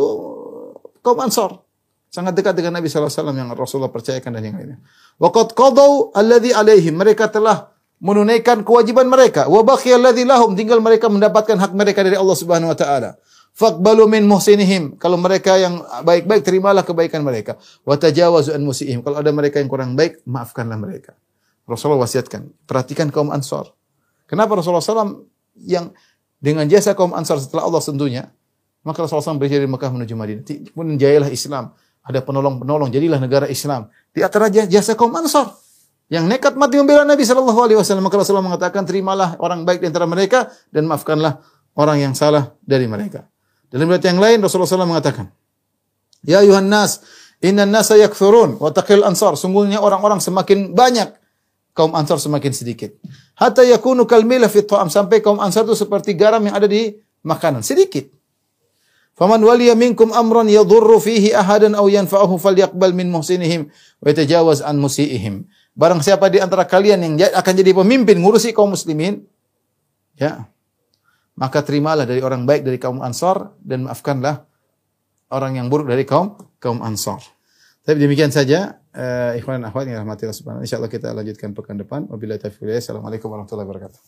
kaum 1.03 1.19
Ansar. 1.19 1.59
Sangat 2.17 2.33
dekat 2.33 2.57
dengan 2.57 2.81
Nabi 2.81 2.89
SAW 2.89 3.29
yang 3.29 3.53
Rasulullah 3.53 3.93
percayakan 3.93 4.33
dan 4.33 4.41
yang 4.41 4.57
lainnya. 4.57 4.81
Waqad 5.21 5.53
qadau 5.53 6.09
alladhi 6.17 6.49
alaihim. 6.49 6.97
Mereka 6.97 7.29
telah 7.29 7.77
menunaikan 8.01 8.65
kewajiban 8.65 9.05
mereka. 9.05 9.45
Wa 9.45 9.61
baqiya 9.61 10.01
alladhi 10.01 10.25
lahum. 10.25 10.57
Tinggal 10.57 10.81
mereka 10.81 11.13
mendapatkan 11.13 11.53
hak 11.53 11.77
mereka 11.77 12.01
dari 12.01 12.17
Allah 12.17 12.33
Subhanahu 12.33 12.73
wa 12.73 12.77
taala. 12.77 13.21
Faqbalu 13.53 14.09
min 14.09 14.25
muhsinihim. 14.25 14.97
Kalau 14.97 15.21
mereka 15.21 15.61
yang 15.61 15.85
baik-baik 16.01 16.41
terimalah 16.41 16.81
kebaikan 16.81 17.21
mereka. 17.21 17.61
Wa 17.85 18.01
tajawazu 18.01 18.57
an 18.57 18.65
musihim. 18.65 19.05
Kalau 19.05 19.21
ada 19.21 19.29
mereka 19.29 19.61
yang 19.61 19.69
kurang 19.69 19.93
baik, 19.93 20.25
maafkanlah 20.25 20.73
mereka. 20.81 21.13
Rasulullah 21.69 22.01
wasiatkan, 22.01 22.49
perhatikan 22.65 23.13
kaum 23.13 23.29
Ansar. 23.29 23.69
Kenapa 24.25 24.57
Rasulullah 24.57 24.81
SAW 24.81 25.21
yang 25.53 25.93
dengan 26.41 26.65
jasa 26.65 26.97
kaum 26.97 27.13
Ansar 27.13 27.37
setelah 27.37 27.69
Allah 27.69 27.77
tentunya, 27.77 28.33
maka 28.81 29.05
Rasulullah 29.05 29.37
SAW 29.37 29.37
berhijrah 29.37 29.61
dari 29.61 29.69
Mekah 29.69 29.91
menuju 29.93 30.13
Madinah. 30.17 30.43
Kemudian 30.73 30.97
jayalah 30.97 31.29
Islam 31.29 31.77
ada 32.07 32.19
penolong-penolong, 32.23 32.87
jadilah 32.87 33.19
negara 33.19 33.45
Islam. 33.51 33.91
Di 34.15 34.23
antara 34.23 34.47
jasa 34.47 34.95
kaum 34.95 35.11
Ansar 35.11 35.51
yang 36.07 36.23
nekat 36.23 36.55
mati 36.55 36.79
membela 36.79 37.03
Nabi 37.03 37.27
sallallahu 37.27 37.59
alaihi 37.59 37.77
wasallam. 37.79 38.07
Maka 38.07 38.23
Rasulullah 38.23 38.47
mengatakan, 38.47 38.87
"Terimalah 38.87 39.35
orang 39.43 39.67
baik 39.67 39.83
di 39.83 39.87
antara 39.91 40.07
mereka 40.07 40.47
dan 40.71 40.87
maafkanlah 40.87 41.43
orang 41.75 41.99
yang 41.99 42.13
salah 42.15 42.55
dari 42.63 42.87
mereka." 42.87 43.27
Dalam 43.67 43.91
riwayat 43.91 44.07
yang 44.07 44.19
lain 44.23 44.39
Rasulullah 44.39 44.71
SAW 44.71 44.87
mengatakan, 44.87 45.27
"Ya 46.23 46.39
ayuhan 46.39 46.71
nas, 46.71 47.03
inna 47.43 47.67
nasa 47.67 47.99
yakthurun 47.99 48.55
wa 48.55 48.71
taqil 48.71 49.03
ansar." 49.03 49.35
Sungguhnya 49.35 49.83
orang-orang 49.83 50.23
semakin 50.23 50.71
banyak, 50.71 51.11
kaum 51.77 51.93
Ansar 51.93 52.17
semakin 52.17 52.57
sedikit. 52.57 52.97
Hatta 53.37 53.61
yakunu 53.61 54.09
kalmila 54.09 54.49
fit 54.49 54.65
ta'am 54.65 54.89
sampai 54.89 55.21
kaum 55.21 55.37
Ansar 55.37 55.61
itu 55.69 55.77
seperti 55.77 56.17
garam 56.17 56.41
yang 56.41 56.57
ada 56.57 56.65
di 56.65 56.97
makanan, 57.21 57.61
sedikit. 57.61 58.16
Faman 59.17 59.41
waliya 59.41 59.73
minkum 59.73 60.13
amran 60.13 60.45
yadurru 60.45 61.01
fihi 61.01 61.33
ahadan 61.33 61.73
aw 61.73 61.89
yanfa'uhu 61.89 62.37
falyaqbal 62.37 62.93
min 62.93 63.09
muhsinihim 63.09 63.73
wa 63.97 64.05
yatajawaz 64.13 64.61
an 64.61 64.77
musiihim. 64.77 65.49
Barang 65.73 66.05
siapa 66.05 66.29
di 66.29 66.37
antara 66.37 66.69
kalian 66.69 67.01
yang 67.01 67.13
akan 67.33 67.53
jadi 67.57 67.73
pemimpin 67.73 68.21
ngurusi 68.21 68.53
kaum 68.53 68.77
muslimin, 68.77 69.25
ya, 70.21 70.45
maka 71.33 71.65
terimalah 71.65 72.05
dari 72.05 72.21
orang 72.21 72.45
baik 72.45 72.61
dari 72.61 72.77
kaum 72.77 73.01
Ansar 73.01 73.57
dan 73.61 73.89
maafkanlah 73.89 74.45
orang 75.33 75.57
yang 75.57 75.69
buruk 75.69 75.89
dari 75.89 76.05
kaum 76.05 76.37
kaum 76.61 76.85
Ansar. 76.85 77.17
Tapi 77.81 77.97
demikian 77.97 78.29
saja 78.29 78.77
uh, 78.93 79.33
ikhwan 79.33 79.65
akhwat 79.65 79.89
yang 79.89 80.01
rahmati 80.01 80.29
Allah 80.29 80.37
subhanahu. 80.37 80.61
Insyaallah 80.61 80.91
kita 80.91 81.09
lanjutkan 81.15 81.57
pekan 81.57 81.79
depan. 81.79 82.05
Wabillahi 82.05 82.37
taufiq. 82.37 82.69
Assalamualaikum 82.69 83.31
warahmatullahi 83.33 83.65
wabarakatuh. 83.65 84.01